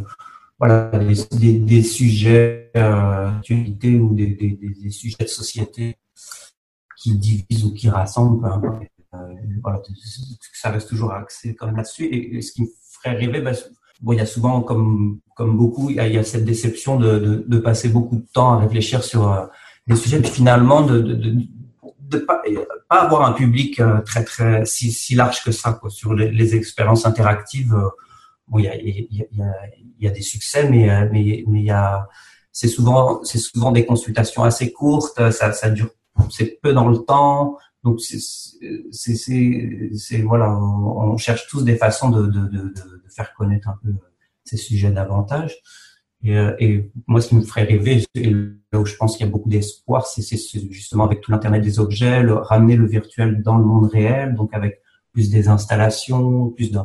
voilà, 0.59 0.91
des, 0.91 1.59
des, 1.59 1.81
sujets 1.81 2.69
euh, 2.75 3.31
d'actualité 3.31 3.95
ou 3.95 4.13
des, 4.13 4.27
des, 4.27 4.89
sujets 4.91 5.23
de 5.23 5.29
société 5.29 5.97
qui 6.97 7.17
divisent 7.17 7.65
ou 7.65 7.73
qui 7.73 7.89
rassemblent. 7.89 8.45
Euh, 9.13 9.17
voilà, 9.63 9.81
ça 10.53 10.69
reste 10.69 10.89
toujours 10.89 11.13
axé 11.13 11.55
même 11.63 11.77
là-dessus. 11.77 12.05
Et, 12.05 12.41
ce 12.41 12.51
qui 12.51 12.63
me 12.63 12.67
ferait 12.91 13.15
rêver, 13.15 13.41
ben, 13.41 13.55
bon, 14.01 14.13
il 14.13 14.17
y 14.17 14.21
a 14.21 14.25
souvent, 14.25 14.61
comme, 14.61 15.19
comme 15.35 15.57
beaucoup, 15.57 15.89
il 15.89 15.95
y, 15.97 15.99
a, 15.99 16.07
il 16.07 16.15
y 16.15 16.17
a 16.17 16.23
cette 16.23 16.45
déception 16.45 16.97
de, 16.97 17.19
de, 17.19 17.43
de, 17.47 17.57
passer 17.57 17.89
beaucoup 17.89 18.17
de 18.17 18.25
temps 18.33 18.53
à 18.53 18.57
réfléchir 18.57 19.03
sur 19.03 19.31
euh, 19.31 19.45
des 19.87 19.95
sujets, 19.95 20.19
puis 20.19 20.31
finalement 20.31 20.81
de, 20.81 20.99
de, 20.99 21.35
de 21.99 22.17
pas, 22.17 22.41
pas 22.89 23.01
avoir 23.01 23.23
un 23.23 23.33
public 23.33 23.79
euh, 23.79 24.01
très 24.01 24.23
très 24.23 24.65
si, 24.65 24.91
si 24.91 25.15
large 25.15 25.43
que 25.43 25.51
ça 25.51 25.73
quoi, 25.73 25.89
sur 25.89 26.13
les, 26.13 26.29
les 26.31 26.55
expériences 26.55 27.05
interactives 27.05 27.75
bon, 28.47 28.59
il 28.59 28.65
y 28.65 28.67
a, 28.67 28.75
y, 28.75 29.41
a, 29.41 29.45
y 29.99 30.07
a, 30.07 30.11
des 30.11 30.21
succès, 30.21 30.69
mais 30.69 30.89
euh, 30.89 31.07
mais 31.11 31.43
mais 31.47 31.59
il 31.61 31.65
y 31.65 31.71
a 31.71 32.07
c'est 32.51 32.67
souvent 32.67 33.23
c'est 33.23 33.39
souvent 33.39 33.71
des 33.71 33.85
consultations 33.85 34.43
assez 34.43 34.71
courtes, 34.71 35.31
ça 35.31 35.53
ça 35.53 35.69
dure 35.69 35.89
c'est 36.29 36.59
peu 36.61 36.73
dans 36.73 36.87
le 36.89 36.97
temps, 36.99 37.57
donc 37.83 38.01
c'est 38.01 38.19
c'est 38.91 40.21
voilà, 40.21 40.51
on, 40.51 41.17
cherche 41.17 41.47
tous 41.47 41.63
des 41.63 41.77
façons 41.77 42.09
de, 42.09 42.23
de 42.23 42.41
de, 42.47 42.73
de 42.73 43.00
faire 43.13 43.33
connaître 43.33 43.69
un 43.69 43.77
peu 43.83 43.93
ces 44.43 44.57
sujets 44.57 44.91
davantage. 44.91 45.57
Et, 46.23 46.37
euh, 46.37 46.55
et, 46.59 46.91
moi, 47.07 47.21
ce 47.21 47.29
qui 47.29 47.35
me 47.35 47.41
ferait 47.41 47.63
rêver, 47.63 48.03
et 48.15 48.29
là 48.29 48.79
où 48.79 48.85
je 48.85 48.95
pense 48.95 49.17
qu'il 49.17 49.25
y 49.25 49.29
a 49.29 49.31
beaucoup 49.31 49.49
d'espoir, 49.49 50.05
c'est 50.05 50.23
justement 50.69 51.03
avec 51.03 51.21
tout 51.21 51.31
l'internet 51.31 51.61
des 51.61 51.79
objets, 51.79 52.21
ramener 52.21 52.75
le 52.75 52.87
virtuel 52.87 53.41
dans 53.41 53.57
le 53.57 53.65
monde 53.65 53.89
réel, 53.89 54.35
donc 54.35 54.53
avec 54.53 54.81
plus 55.13 55.29
des 55.29 55.47
installations, 55.47 56.49
plus 56.49 56.71
de 56.71 56.79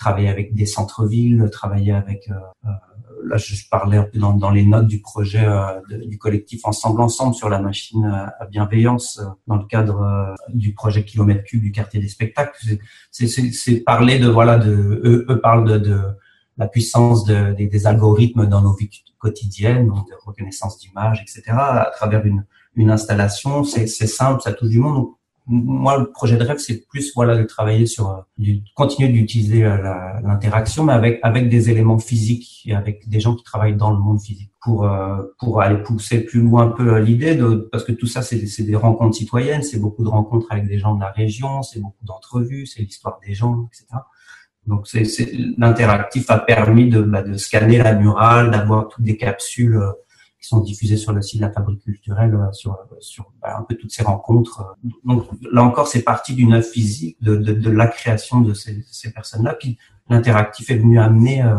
travailler 0.00 0.28
avec 0.28 0.54
des 0.54 0.66
centres-villes, 0.66 1.48
travailler 1.52 1.92
avec 1.92 2.28
euh, 2.30 2.34
euh, 2.64 2.70
là 3.24 3.36
je 3.36 3.54
parlais 3.70 3.98
un 3.98 4.06
dans, 4.14 4.32
dans 4.32 4.50
les 4.50 4.64
notes 4.64 4.86
du 4.86 5.00
projet 5.00 5.44
euh, 5.44 5.78
du 6.06 6.18
collectif 6.18 6.62
Ensemble 6.64 7.02
Ensemble 7.02 7.34
sur 7.34 7.50
la 7.50 7.60
machine 7.60 8.04
à 8.40 8.46
bienveillance 8.46 9.20
dans 9.46 9.56
le 9.56 9.66
cadre 9.66 10.34
du 10.48 10.72
projet 10.72 11.04
kilomètre 11.04 11.44
cube 11.44 11.62
du 11.62 11.70
quartier 11.70 12.00
des 12.00 12.08
spectacles. 12.08 12.58
C'est 13.10 13.80
parler 13.80 14.18
de 14.18 14.28
voilà 14.28 14.58
de 14.58 14.72
eux, 14.72 15.26
eux 15.28 15.40
parlent 15.40 15.68
de, 15.68 15.78
de 15.78 16.00
la 16.56 16.66
puissance 16.66 17.24
de, 17.24 17.52
des, 17.52 17.66
des, 17.66 17.86
algorithmes 17.86 18.46
dans 18.46 18.62
nos 18.62 18.74
vies 18.74 18.90
quotidiennes, 19.18 19.86
donc 19.86 20.08
de 20.08 20.14
reconnaissance 20.24 20.78
d'images, 20.78 21.22
etc. 21.22 21.42
à 21.56 21.90
travers 21.94 22.24
une, 22.24 22.44
une 22.74 22.90
installation. 22.90 23.64
C'est 23.64 23.86
simple, 23.86 24.40
ça 24.40 24.52
touche 24.52 24.70
du 24.70 24.78
monde 24.78 25.08
moi, 25.50 25.98
le 25.98 26.10
projet 26.10 26.36
de 26.36 26.44
rêve, 26.44 26.58
c'est 26.58 26.86
plus 26.86 27.12
voilà 27.14 27.36
de 27.36 27.42
travailler 27.42 27.84
sur, 27.84 28.08
euh, 28.10 28.20
du, 28.38 28.62
continuer 28.76 29.08
d'utiliser 29.08 29.64
euh, 29.64 29.76
l'interaction, 30.22 30.84
mais 30.84 30.92
avec 30.92 31.18
avec 31.24 31.48
des 31.48 31.70
éléments 31.70 31.98
physiques 31.98 32.62
et 32.66 32.74
avec 32.74 33.08
des 33.08 33.18
gens 33.18 33.34
qui 33.34 33.42
travaillent 33.42 33.76
dans 33.76 33.90
le 33.90 33.98
monde 33.98 34.20
physique 34.20 34.52
pour 34.62 34.84
euh, 34.84 35.22
pour 35.40 35.60
aller 35.60 35.82
pousser 35.82 36.20
plus 36.20 36.40
loin 36.40 36.68
un 36.68 36.70
peu 36.70 36.98
l'idée 37.00 37.34
de 37.34 37.68
parce 37.72 37.82
que 37.82 37.90
tout 37.90 38.06
ça 38.06 38.22
c'est 38.22 38.46
c'est 38.46 38.62
des 38.62 38.76
rencontres 38.76 39.16
citoyennes, 39.16 39.64
c'est 39.64 39.80
beaucoup 39.80 40.04
de 40.04 40.08
rencontres 40.08 40.46
avec 40.50 40.68
des 40.68 40.78
gens 40.78 40.94
de 40.94 41.00
la 41.00 41.10
région, 41.10 41.62
c'est 41.62 41.80
beaucoup 41.80 42.04
d'entrevues, 42.04 42.66
c'est 42.66 42.82
l'histoire 42.82 43.18
des 43.26 43.34
gens, 43.34 43.68
etc. 43.72 43.86
Donc 44.68 44.86
c'est 44.86 45.32
l'interactif 45.58 46.30
a 46.30 46.38
permis 46.38 46.88
de 46.88 47.02
bah, 47.02 47.22
de 47.22 47.36
scanner 47.36 47.78
la 47.78 47.94
murale, 47.94 48.52
d'avoir 48.52 48.86
toutes 48.86 49.04
des 49.04 49.16
capsules 49.16 49.80
qui 50.40 50.48
sont 50.48 50.60
diffusées 50.60 50.96
sur 50.96 51.12
le 51.12 51.20
site 51.20 51.40
de 51.40 51.46
la 51.46 51.52
Fabrique 51.52 51.82
culturelle, 51.82 52.34
euh, 52.34 52.50
sur, 52.52 52.78
sur 53.00 53.30
bah, 53.42 53.58
un 53.58 53.62
peu 53.62 53.74
toutes 53.74 53.92
ces 53.92 54.02
rencontres. 54.02 54.74
Donc 55.04 55.26
là 55.52 55.62
encore, 55.62 55.86
c'est 55.86 56.02
parti 56.02 56.34
d'une 56.34 56.54
œuvre 56.54 56.66
physique, 56.66 57.18
de, 57.20 57.36
de, 57.36 57.52
de, 57.52 57.70
la 57.70 57.86
création 57.86 58.40
de 58.40 58.54
ces, 58.54 58.82
ces 58.90 59.12
personnes-là. 59.12 59.54
Puis 59.54 59.78
l'interactif 60.08 60.70
est 60.70 60.78
venu 60.78 60.98
amener, 60.98 61.42
euh, 61.42 61.56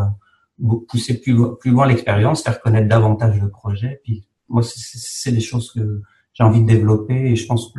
pousser 0.90 1.22
plus, 1.22 1.36
plus 1.60 1.72
loin 1.72 1.88
l'expérience, 1.88 2.44
faire 2.44 2.60
connaître 2.60 2.90
davantage 2.90 3.40
le 3.40 3.50
projet. 3.50 4.02
Puis 4.04 4.26
moi, 4.50 4.64
c'est 4.64 5.32
des 5.32 5.42
choses 5.42 5.72
que 5.72 6.02
j'ai 6.34 6.44
envie 6.44 6.62
de 6.62 6.68
développer 6.68 7.14
et 7.14 7.36
je 7.36 7.46
pense 7.46 7.72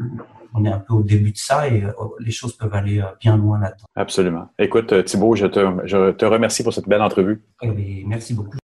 qu'on 0.52 0.64
est 0.64 0.70
un 0.70 0.78
peu 0.78 0.94
au 0.94 1.02
début 1.02 1.32
de 1.32 1.38
ça 1.38 1.68
et 1.68 1.82
euh, 1.82 1.92
les 2.20 2.30
choses 2.30 2.56
peuvent 2.56 2.74
aller 2.74 3.02
bien 3.20 3.36
loin 3.36 3.58
là-dedans. 3.58 3.86
Absolument. 3.96 4.48
Écoute, 4.56 5.04
Thibault, 5.04 5.34
je 5.34 5.46
te, 5.46 5.60
je 5.84 6.12
te 6.12 6.24
remercie 6.24 6.62
pour 6.62 6.72
cette 6.72 6.88
belle 6.88 7.02
entrevue. 7.02 7.42
Eh 7.60 8.04
merci 8.06 8.34
beaucoup. 8.34 8.61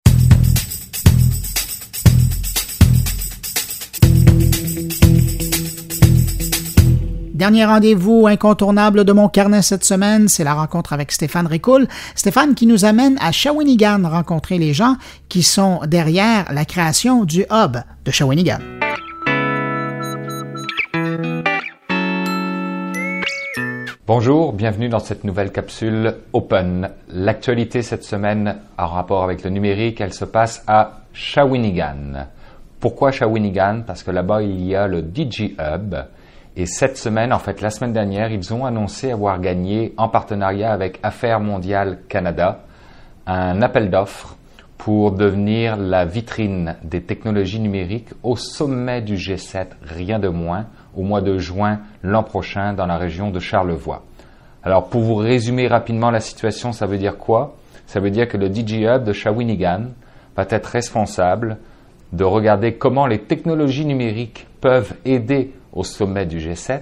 Dernier 7.39 7.63
rendez-vous 7.63 8.27
incontournable 8.27 9.05
de 9.05 9.13
mon 9.13 9.29
carnet 9.29 9.61
cette 9.61 9.85
semaine, 9.85 10.27
c'est 10.27 10.43
la 10.43 10.53
rencontre 10.53 10.91
avec 10.91 11.09
Stéphane 11.13 11.47
Ricoul. 11.47 11.87
Stéphane 12.13 12.53
qui 12.53 12.67
nous 12.67 12.83
amène 12.83 13.15
à 13.21 13.31
Shawinigan 13.31 14.01
rencontrer 14.03 14.57
les 14.57 14.73
gens 14.73 14.97
qui 15.29 15.41
sont 15.41 15.79
derrière 15.87 16.51
la 16.51 16.65
création 16.65 17.23
du 17.23 17.45
hub 17.49 17.77
de 18.03 18.11
Shawinigan. 18.11 18.57
Bonjour, 24.05 24.51
bienvenue 24.51 24.89
dans 24.89 24.99
cette 24.99 25.23
nouvelle 25.23 25.53
capsule 25.53 26.15
Open. 26.33 26.89
L'actualité 27.07 27.83
cette 27.83 28.03
semaine 28.03 28.57
en 28.77 28.87
rapport 28.87 29.23
avec 29.23 29.45
le 29.45 29.49
numérique, 29.49 30.01
elle 30.01 30.13
se 30.13 30.25
passe 30.25 30.61
à 30.67 31.03
Shawinigan. 31.13 32.25
Pourquoi 32.81 33.13
Shawinigan? 33.13 33.83
Parce 33.87 34.03
que 34.03 34.11
là-bas, 34.11 34.41
il 34.41 34.61
y 34.61 34.75
a 34.75 34.87
le 34.87 35.01
DigiHub, 35.01 35.95
et 36.55 36.65
cette 36.65 36.97
semaine, 36.97 37.31
en 37.31 37.39
fait 37.39 37.61
la 37.61 37.69
semaine 37.69 37.93
dernière, 37.93 38.31
ils 38.31 38.53
ont 38.53 38.65
annoncé 38.65 39.11
avoir 39.11 39.39
gagné 39.39 39.93
en 39.97 40.09
partenariat 40.09 40.71
avec 40.71 40.99
Affaires 41.03 41.39
mondiales 41.39 41.99
Canada 42.09 42.61
un 43.27 43.61
appel 43.61 43.89
d'offres 43.89 44.35
pour 44.77 45.11
devenir 45.11 45.75
la 45.77 46.05
vitrine 46.05 46.75
des 46.83 47.01
technologies 47.01 47.59
numériques 47.59 48.09
au 48.23 48.35
sommet 48.35 49.01
du 49.01 49.15
G7, 49.15 49.67
rien 49.83 50.19
de 50.19 50.29
moins, 50.29 50.67
au 50.95 51.03
mois 51.03 51.21
de 51.21 51.37
juin 51.37 51.79
l'an 52.01 52.23
prochain 52.23 52.73
dans 52.73 52.85
la 52.85 52.97
région 52.97 53.29
de 53.29 53.39
Charlevoix. 53.39 54.03
Alors 54.63 54.87
pour 54.87 55.01
vous 55.01 55.15
résumer 55.15 55.67
rapidement 55.67 56.11
la 56.11 56.19
situation, 56.19 56.71
ça 56.71 56.85
veut 56.85 56.97
dire 56.97 57.17
quoi? 57.17 57.55
Ça 57.87 57.99
veut 57.99 58.09
dire 58.09 58.27
que 58.27 58.37
le 58.37 58.47
DJ 58.47 58.83
Hub 58.83 59.03
de 59.03 59.13
Shawinigan 59.13 59.87
va 60.35 60.45
être 60.49 60.67
responsable 60.67 61.57
de 62.13 62.23
regarder 62.23 62.73
comment 62.73 63.05
les 63.05 63.19
technologies 63.19 63.85
numériques 63.85 64.47
peuvent 64.61 64.93
aider 65.05 65.53
au 65.73 65.83
sommet 65.83 66.25
du 66.25 66.39
G7 66.39 66.81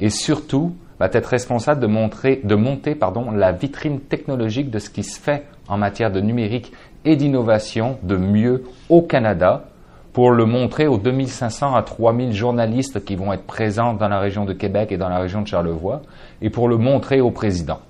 et 0.00 0.10
surtout 0.10 0.74
va 0.98 1.08
être 1.12 1.26
responsable 1.26 1.80
de, 1.80 1.86
montrer, 1.86 2.40
de 2.44 2.54
monter 2.54 2.94
pardon, 2.94 3.30
la 3.30 3.52
vitrine 3.52 4.00
technologique 4.00 4.70
de 4.70 4.78
ce 4.78 4.90
qui 4.90 5.02
se 5.02 5.20
fait 5.20 5.44
en 5.68 5.76
matière 5.76 6.12
de 6.12 6.20
numérique 6.20 6.72
et 7.04 7.16
d'innovation 7.16 7.98
de 8.02 8.16
mieux 8.16 8.64
au 8.88 9.02
Canada 9.02 9.64
pour 10.12 10.30
le 10.30 10.44
montrer 10.44 10.86
aux 10.86 10.98
2500 10.98 11.74
à 11.74 11.82
3000 11.82 12.32
journalistes 12.32 13.04
qui 13.04 13.16
vont 13.16 13.32
être 13.32 13.46
présents 13.46 13.94
dans 13.94 14.08
la 14.08 14.18
région 14.18 14.44
de 14.44 14.52
Québec 14.52 14.92
et 14.92 14.98
dans 14.98 15.08
la 15.08 15.18
région 15.18 15.42
de 15.42 15.46
Charlevoix 15.46 16.02
et 16.42 16.50
pour 16.50 16.68
le 16.68 16.76
montrer 16.76 17.20
au 17.20 17.30
président. 17.30 17.80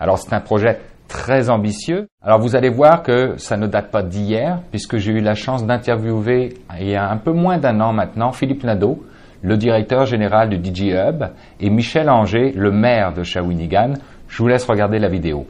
Alors 0.00 0.18
c'est 0.18 0.32
un 0.32 0.40
projet 0.40 0.80
très 1.08 1.50
ambitieux. 1.50 2.08
Alors 2.22 2.38
vous 2.40 2.56
allez 2.56 2.70
voir 2.70 3.02
que 3.02 3.36
ça 3.36 3.56
ne 3.56 3.66
date 3.66 3.90
pas 3.90 4.02
d'hier 4.02 4.60
puisque 4.70 4.96
j'ai 4.96 5.12
eu 5.12 5.20
la 5.20 5.34
chance 5.34 5.66
d'interviewer 5.66 6.54
il 6.80 6.88
y 6.88 6.96
a 6.96 7.10
un 7.10 7.16
peu 7.16 7.32
moins 7.32 7.58
d'un 7.58 7.80
an 7.80 7.92
maintenant 7.92 8.32
Philippe 8.32 8.64
Nadeau, 8.64 9.04
le 9.42 9.56
directeur 9.56 10.06
général 10.06 10.48
du 10.48 10.56
DJ 10.56 10.92
Hub, 10.92 11.24
et 11.60 11.70
Michel 11.70 12.10
Anger, 12.10 12.52
le 12.56 12.70
maire 12.70 13.12
de 13.12 13.22
Shawinigan. 13.22 13.94
Je 14.28 14.38
vous 14.42 14.48
laisse 14.48 14.64
regarder 14.64 14.98
la 14.98 15.08
vidéo. 15.08 15.46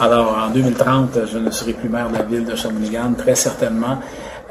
Alors, 0.00 0.36
en 0.46 0.50
2030, 0.50 1.26
je 1.26 1.38
ne 1.38 1.50
serai 1.50 1.72
plus 1.72 1.88
maire 1.88 2.08
de 2.08 2.14
la 2.14 2.22
ville 2.22 2.44
de 2.44 2.54
Shawinigan, 2.54 3.14
très 3.16 3.34
certainement. 3.34 3.98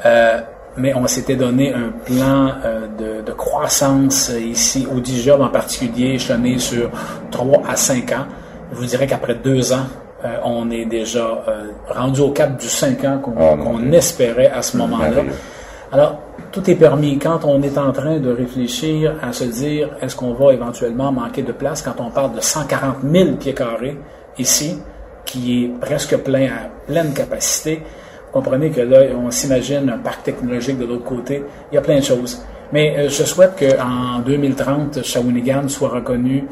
Euh, 0.04 0.40
mais 0.76 0.94
on 0.94 1.06
s'était 1.06 1.36
donné 1.36 1.72
un 1.72 1.90
plan 2.04 2.52
euh, 2.64 3.22
de, 3.22 3.32
croissance 3.32 4.30
ici, 4.30 4.86
au 4.92 5.00
Dijob 5.00 5.40
en 5.40 5.48
particulier, 5.48 6.14
échelonné 6.14 6.58
sur 6.58 6.90
3 7.30 7.62
à 7.68 7.76
5 7.76 8.12
ans. 8.12 8.26
Je 8.72 8.76
vous 8.78 8.86
dirais 8.86 9.06
qu'après 9.06 9.34
deux 9.36 9.72
ans, 9.72 9.86
euh, 10.24 10.36
on 10.44 10.70
est 10.70 10.84
déjà 10.84 11.44
euh, 11.48 11.70
rendu 11.88 12.20
au 12.20 12.30
cap 12.30 12.58
du 12.58 12.66
5 12.66 13.04
ans 13.04 13.20
ah, 13.38 13.56
qu'on 13.56 13.92
espérait 13.92 14.50
à 14.50 14.62
ce 14.62 14.76
moment-là. 14.78 15.22
Alors, 15.94 16.18
tout 16.50 16.68
est 16.68 16.74
permis. 16.74 17.20
Quand 17.20 17.44
on 17.44 17.62
est 17.62 17.78
en 17.78 17.92
train 17.92 18.18
de 18.18 18.28
réfléchir 18.28 19.14
à 19.22 19.32
se 19.32 19.44
dire, 19.44 19.90
est-ce 20.02 20.16
qu'on 20.16 20.34
va 20.34 20.52
éventuellement 20.52 21.12
manquer 21.12 21.44
de 21.44 21.52
place 21.52 21.82
quand 21.82 21.94
on 22.00 22.10
parle 22.10 22.34
de 22.34 22.40
140 22.40 22.96
000 23.08 23.36
pieds 23.36 23.54
carrés 23.54 23.96
ici, 24.36 24.76
qui 25.24 25.62
est 25.62 25.68
presque 25.68 26.16
plein 26.16 26.46
à 26.46 26.68
pleine 26.88 27.14
capacité, 27.14 27.80
comprenez 28.32 28.70
que 28.70 28.80
là, 28.80 29.02
on 29.16 29.30
s'imagine 29.30 29.88
un 29.88 29.98
parc 29.98 30.24
technologique 30.24 30.78
de 30.78 30.84
l'autre 30.84 31.04
côté. 31.04 31.44
Il 31.70 31.76
y 31.76 31.78
a 31.78 31.80
plein 31.80 32.00
de 32.00 32.04
choses. 32.04 32.44
Mais 32.72 32.96
euh, 32.98 33.08
je 33.08 33.22
souhaite 33.22 33.52
qu'en 33.56 34.18
2030, 34.18 35.04
Shawinigan 35.04 35.68
soit 35.68 35.90
reconnu 35.90 36.44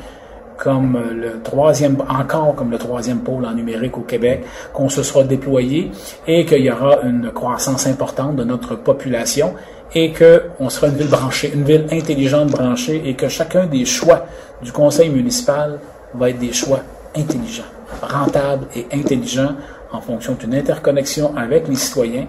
comme 0.62 0.96
le 1.12 1.42
troisième, 1.42 1.96
encore 2.08 2.54
comme 2.54 2.70
le 2.70 2.78
troisième 2.78 3.18
pôle 3.18 3.44
en 3.44 3.52
numérique 3.52 3.98
au 3.98 4.02
Québec, 4.02 4.44
qu'on 4.72 4.88
se 4.88 5.02
soit 5.02 5.24
déployé 5.24 5.90
et 6.28 6.46
qu'il 6.46 6.62
y 6.62 6.70
aura 6.70 7.00
une 7.02 7.32
croissance 7.32 7.88
importante 7.88 8.36
de 8.36 8.44
notre 8.44 8.76
population 8.76 9.54
et 9.92 10.12
qu'on 10.12 10.70
sera 10.70 10.86
une 10.86 10.94
ville 10.94 11.08
branchée, 11.10 11.50
une 11.52 11.64
ville 11.64 11.86
intelligente 11.90 12.52
branchée 12.52 13.02
et 13.04 13.14
que 13.14 13.26
chacun 13.28 13.66
des 13.66 13.84
choix 13.84 14.24
du 14.62 14.70
conseil 14.70 15.08
municipal 15.08 15.80
va 16.14 16.30
être 16.30 16.38
des 16.38 16.52
choix 16.52 16.78
intelligents, 17.16 17.70
rentables 18.00 18.68
et 18.76 18.86
intelligents 18.92 19.56
en 19.90 20.00
fonction 20.00 20.34
d'une 20.34 20.54
interconnexion 20.54 21.36
avec 21.36 21.66
les 21.66 21.74
citoyens, 21.74 22.26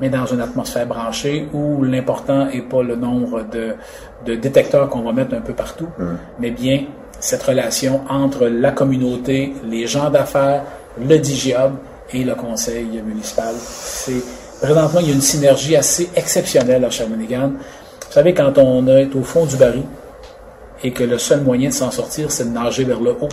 mais 0.00 0.08
dans 0.08 0.24
une 0.24 0.40
atmosphère 0.40 0.86
branchée 0.86 1.46
où 1.52 1.84
l'important 1.84 2.46
n'est 2.46 2.62
pas 2.62 2.82
le 2.82 2.96
nombre 2.96 3.44
de, 3.52 3.74
de 4.24 4.34
détecteurs 4.34 4.88
qu'on 4.88 5.02
va 5.02 5.12
mettre 5.12 5.34
un 5.34 5.42
peu 5.42 5.52
partout, 5.52 5.88
mmh. 5.98 6.04
mais 6.40 6.50
bien 6.50 6.86
cette 7.20 7.42
relation 7.42 8.02
entre 8.08 8.46
la 8.46 8.72
communauté, 8.72 9.54
les 9.64 9.86
gens 9.86 10.10
d'affaires, 10.10 10.64
le 10.98 11.18
DGIOB 11.18 11.72
et 12.12 12.24
le 12.24 12.34
conseil 12.34 13.02
municipal. 13.04 13.54
C'est 13.58 14.22
présentement 14.60 15.00
il 15.00 15.08
y 15.08 15.10
a 15.10 15.14
une 15.14 15.20
synergie 15.20 15.76
assez 15.76 16.10
exceptionnelle 16.14 16.84
à 16.84 16.90
Shawinigan. 16.90 17.48
Vous 17.48 18.12
savez 18.12 18.34
quand 18.34 18.56
on 18.58 18.86
est 18.86 19.14
au 19.14 19.22
fond 19.22 19.46
du 19.46 19.56
baril 19.56 19.82
et 20.82 20.92
que 20.92 21.04
le 21.04 21.18
seul 21.18 21.40
moyen 21.40 21.68
de 21.68 21.74
s'en 21.74 21.90
sortir 21.90 22.30
c'est 22.30 22.44
de 22.44 22.50
nager 22.50 22.84
vers 22.84 23.00
le 23.00 23.12
haut, 23.12 23.28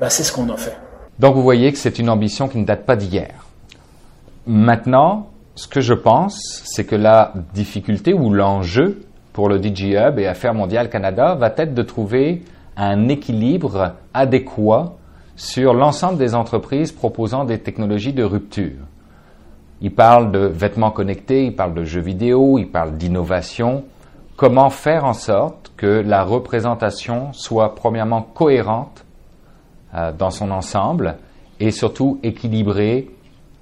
ben 0.00 0.08
c'est 0.08 0.22
ce 0.22 0.32
qu'on 0.32 0.48
a 0.50 0.56
fait. 0.56 0.76
Donc 1.18 1.34
vous 1.34 1.42
voyez 1.42 1.72
que 1.72 1.78
c'est 1.78 1.98
une 1.98 2.10
ambition 2.10 2.48
qui 2.48 2.58
ne 2.58 2.64
date 2.64 2.86
pas 2.86 2.96
d'hier. 2.96 3.34
Maintenant, 4.46 5.30
ce 5.56 5.66
que 5.66 5.80
je 5.80 5.92
pense, 5.92 6.62
c'est 6.64 6.84
que 6.84 6.94
la 6.94 7.34
difficulté 7.52 8.14
ou 8.14 8.32
l'enjeu 8.32 9.02
pour 9.32 9.48
le 9.48 9.56
Hub 9.56 10.18
et 10.18 10.26
Affaires 10.26 10.54
mondiales 10.54 10.88
Canada 10.88 11.34
va 11.34 11.52
être 11.56 11.74
de 11.74 11.82
trouver 11.82 12.42
un 12.78 13.08
équilibre 13.08 13.94
adéquat 14.14 14.94
sur 15.34 15.74
l'ensemble 15.74 16.16
des 16.16 16.34
entreprises 16.34 16.92
proposant 16.92 17.44
des 17.44 17.58
technologies 17.58 18.12
de 18.12 18.22
rupture. 18.22 18.86
Il 19.80 19.92
parle 19.92 20.30
de 20.30 20.38
vêtements 20.38 20.92
connectés, 20.92 21.46
il 21.46 21.56
parle 21.56 21.74
de 21.74 21.84
jeux 21.84 22.00
vidéo, 22.00 22.58
il 22.58 22.68
parle 22.68 22.96
d'innovation. 22.96 23.84
Comment 24.36 24.70
faire 24.70 25.04
en 25.04 25.12
sorte 25.12 25.72
que 25.76 25.86
la 25.86 26.22
représentation 26.22 27.32
soit 27.32 27.74
premièrement 27.74 28.22
cohérente 28.22 29.04
euh, 29.94 30.12
dans 30.12 30.30
son 30.30 30.50
ensemble 30.50 31.16
et 31.60 31.72
surtout 31.72 32.20
équilibré 32.22 33.10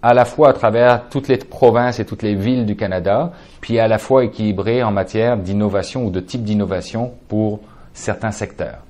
à 0.03 0.15
la 0.15 0.25
fois 0.25 0.51
à 0.51 0.53
travers 0.53 1.09
toutes 1.09 1.29
les 1.29 1.39
provinces 1.39 1.99
et 1.99 2.05
toutes 2.05 2.23
les 2.23 2.35
villes 2.35 2.67
du 2.67 2.77
Canada, 2.77 3.33
puis 3.61 3.79
à 3.79 3.89
la 3.89 3.99
fois 3.99 4.25
équilibré 4.25 4.83
en 4.83 4.93
matière 4.93 5.37
d'innovation 5.37 6.05
ou 6.07 6.11
de 6.11 6.21
type 6.21 6.45
d'innovation 6.45 7.13
pour 7.29 7.61
certains 7.93 8.31
secteurs. 8.31 8.86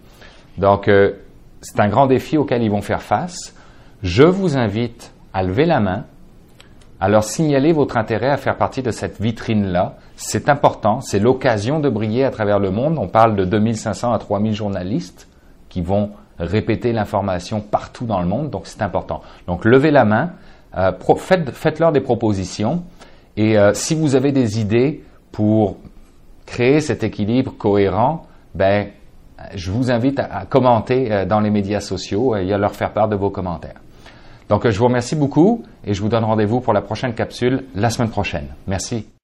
Donc, 0.59 0.89
euh, 0.89 1.13
c'est 1.61 1.81
un 1.81 1.89
grand 1.89 2.07
défi 2.07 2.37
auquel 2.37 2.63
ils 2.63 2.71
vont 2.71 2.83
faire 2.83 3.03
face. 3.03 3.55
Je 4.03 4.23
vous 4.23 4.57
invite 4.57 5.13
à 5.33 5.43
lever 5.43 5.67
la 5.67 5.81
main, 5.81 6.05
à 7.01 7.09
leur 7.09 7.25
signaler 7.25 7.73
votre 7.73 7.97
intérêt 7.97 8.31
à 8.31 8.37
faire 8.37 8.57
partie 8.57 8.83
de 8.83 8.91
cette 8.91 9.21
vitrine-là. 9.21 9.97
C'est 10.17 10.49
important, 10.49 11.01
c'est 11.01 11.19
l'occasion 11.19 11.81
de 11.81 11.89
briller 11.89 12.25
à 12.25 12.31
travers 12.31 12.59
le 12.59 12.71
monde. 12.71 12.99
On 12.99 13.09
parle 13.09 13.37
de 13.37 13.45
2500 13.45 14.13
à 14.13 14.19
3000 14.19 14.55
journalistes 14.55 15.29
qui 15.69 15.83
vont 15.83 16.11
répéter 16.39 16.93
l'information 16.93 17.61
partout 17.61 18.05
dans 18.05 18.21
le 18.21 18.27
monde, 18.27 18.51
donc 18.51 18.67
c'est 18.67 18.83
important. 18.83 19.23
Donc 19.47 19.65
levez 19.65 19.91
la 19.91 20.05
main, 20.05 20.31
euh, 20.77 20.93
faites, 21.19 21.79
leur 21.79 21.93
des 21.93 22.01
propositions, 22.01 22.85
et 23.37 23.59
euh, 23.59 23.73
si 23.75 23.95
vous 23.95 24.15
avez 24.15 24.33
des 24.33 24.61
idées 24.61 25.03
pour 25.33 25.77
créer 26.45 26.81
cet 26.81 27.03
équilibre 27.05 27.53
cohérent, 27.57 28.27
ben, 28.55 28.89
je 29.55 29.71
vous 29.71 29.91
invite 29.91 30.19
à, 30.19 30.45
commenter 30.49 31.13
euh, 31.13 31.25
dans 31.25 31.41
les 31.41 31.51
médias 31.51 31.81
sociaux 31.81 32.37
et 32.37 32.53
à 32.53 32.59
leur 32.59 32.75
faire 32.75 32.93
part 32.93 33.09
de 33.09 33.17
vos 33.17 33.31
commentaires. 33.31 33.81
Donc 34.49 34.69
je 34.69 34.79
vous 34.79 34.87
remercie 34.87 35.17
beaucoup 35.17 35.65
et 35.85 35.95
je 35.95 36.01
vous 36.01 36.09
donne 36.09 36.25
rendez-vous 36.25 36.61
pour 36.61 36.73
la 36.73 36.83
prochaine 36.83 37.15
capsule 37.15 37.65
la 37.75 37.91
semaine 37.91 38.11
prochaine. 38.11 38.47
Merci. 38.67 39.16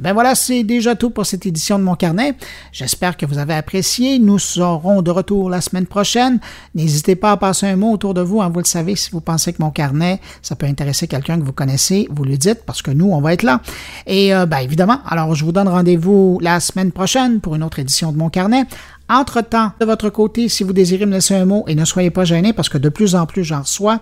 Ben 0.00 0.12
voilà, 0.12 0.34
c'est 0.34 0.62
déjà 0.62 0.94
tout 0.94 1.10
pour 1.10 1.26
cette 1.26 1.46
édition 1.46 1.78
de 1.78 1.84
mon 1.84 1.94
carnet. 1.94 2.34
J'espère 2.72 3.16
que 3.16 3.26
vous 3.26 3.38
avez 3.38 3.54
apprécié. 3.54 4.18
Nous 4.18 4.38
serons 4.38 5.02
de 5.02 5.10
retour 5.10 5.50
la 5.50 5.60
semaine 5.60 5.86
prochaine. 5.86 6.38
N'hésitez 6.74 7.16
pas 7.16 7.32
à 7.32 7.36
passer 7.36 7.66
un 7.66 7.76
mot 7.76 7.92
autour 7.92 8.14
de 8.14 8.20
vous. 8.20 8.40
Hein, 8.40 8.50
vous 8.52 8.60
le 8.60 8.64
savez, 8.64 8.96
si 8.96 9.10
vous 9.10 9.20
pensez 9.20 9.52
que 9.52 9.62
mon 9.62 9.70
carnet, 9.70 10.20
ça 10.42 10.56
peut 10.56 10.66
intéresser 10.66 11.08
quelqu'un 11.08 11.38
que 11.38 11.44
vous 11.44 11.52
connaissez, 11.52 12.08
vous 12.10 12.24
le 12.24 12.36
dites 12.36 12.62
parce 12.64 12.82
que 12.82 12.90
nous, 12.90 13.10
on 13.10 13.20
va 13.20 13.32
être 13.32 13.42
là. 13.42 13.60
Et 14.06 14.34
euh, 14.34 14.46
ben 14.46 14.58
évidemment, 14.58 15.00
alors 15.06 15.34
je 15.34 15.44
vous 15.44 15.52
donne 15.52 15.68
rendez-vous 15.68 16.38
la 16.42 16.60
semaine 16.60 16.92
prochaine 16.92 17.40
pour 17.40 17.56
une 17.56 17.62
autre 17.62 17.78
édition 17.78 18.12
de 18.12 18.18
mon 18.18 18.30
carnet. 18.30 18.64
Entre-temps, 19.08 19.72
de 19.80 19.86
votre 19.86 20.10
côté, 20.10 20.48
si 20.48 20.64
vous 20.64 20.74
désirez 20.74 21.06
me 21.06 21.12
laisser 21.12 21.34
un 21.34 21.46
mot, 21.46 21.64
et 21.66 21.74
ne 21.74 21.84
soyez 21.86 22.10
pas 22.10 22.24
gênés 22.24 22.52
parce 22.52 22.68
que 22.68 22.76
de 22.76 22.90
plus 22.90 23.14
en 23.14 23.24
plus 23.24 23.42
j'en 23.42 23.62
reçois, 23.62 24.00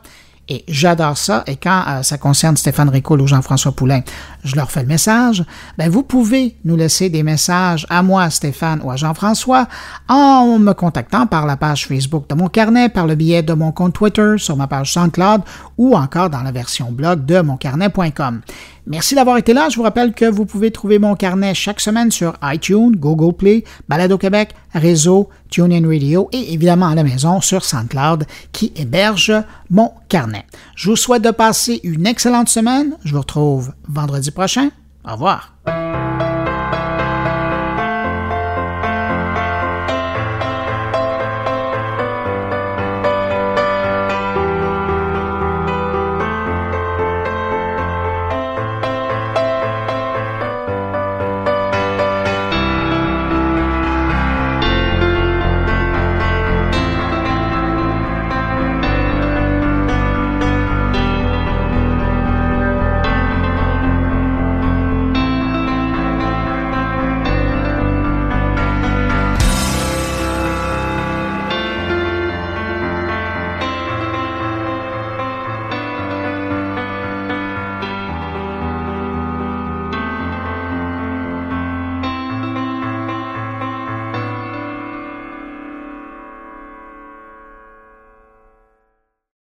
et 0.48 0.64
j'adore 0.68 1.18
ça. 1.18 1.42
Et 1.46 1.56
quand 1.56 1.82
euh, 1.88 2.02
ça 2.02 2.18
concerne 2.18 2.56
Stéphane 2.56 2.88
Ricoul 2.88 3.20
ou 3.20 3.26
Jean-François 3.26 3.72
Poulain, 3.72 4.02
je 4.44 4.54
leur 4.54 4.70
fais 4.70 4.82
le 4.82 4.86
message. 4.86 5.44
Ben, 5.76 5.90
vous 5.90 6.02
pouvez 6.02 6.56
nous 6.64 6.76
laisser 6.76 7.08
des 7.08 7.22
messages 7.22 7.86
à 7.90 8.02
moi, 8.02 8.30
Stéphane, 8.30 8.80
ou 8.84 8.90
à 8.90 8.96
Jean-François 8.96 9.66
en 10.08 10.58
me 10.58 10.72
contactant 10.72 11.26
par 11.26 11.46
la 11.46 11.56
page 11.56 11.86
Facebook 11.86 12.28
de 12.28 12.34
mon 12.34 12.48
carnet, 12.48 12.88
par 12.88 13.06
le 13.06 13.14
biais 13.14 13.42
de 13.42 13.54
mon 13.54 13.72
compte 13.72 13.94
Twitter, 13.94 14.34
sur 14.38 14.56
ma 14.56 14.66
page 14.66 14.92
SoundCloud 14.92 15.42
ou 15.78 15.96
encore 15.96 16.30
dans 16.30 16.42
la 16.42 16.52
version 16.52 16.92
blog 16.92 17.24
de 17.24 17.40
moncarnet.com. 17.40 18.40
Merci 18.86 19.16
d'avoir 19.16 19.36
été 19.36 19.52
là. 19.52 19.68
Je 19.68 19.76
vous 19.76 19.82
rappelle 19.82 20.12
que 20.12 20.24
vous 20.24 20.46
pouvez 20.46 20.70
trouver 20.70 20.98
mon 20.98 21.16
carnet 21.16 21.54
chaque 21.54 21.80
semaine 21.80 22.10
sur 22.12 22.34
iTunes, 22.42 22.92
Google 22.96 23.34
Play, 23.36 23.64
Balado 23.88 24.16
Québec, 24.16 24.54
Réseau, 24.72 25.28
TuneIn 25.50 25.86
Radio 25.86 26.28
et 26.32 26.52
évidemment 26.52 26.88
à 26.88 26.94
la 26.94 27.02
maison 27.02 27.40
sur 27.40 27.64
SoundCloud 27.64 28.26
qui 28.52 28.72
héberge 28.76 29.32
mon 29.70 29.92
carnet. 30.08 30.44
Je 30.76 30.90
vous 30.90 30.96
souhaite 30.96 31.22
de 31.22 31.30
passer 31.32 31.80
une 31.82 32.06
excellente 32.06 32.48
semaine. 32.48 32.96
Je 33.04 33.12
vous 33.12 33.20
retrouve 33.20 33.72
vendredi 33.88 34.30
prochain. 34.30 34.70
Au 35.04 35.12
revoir. 35.12 35.52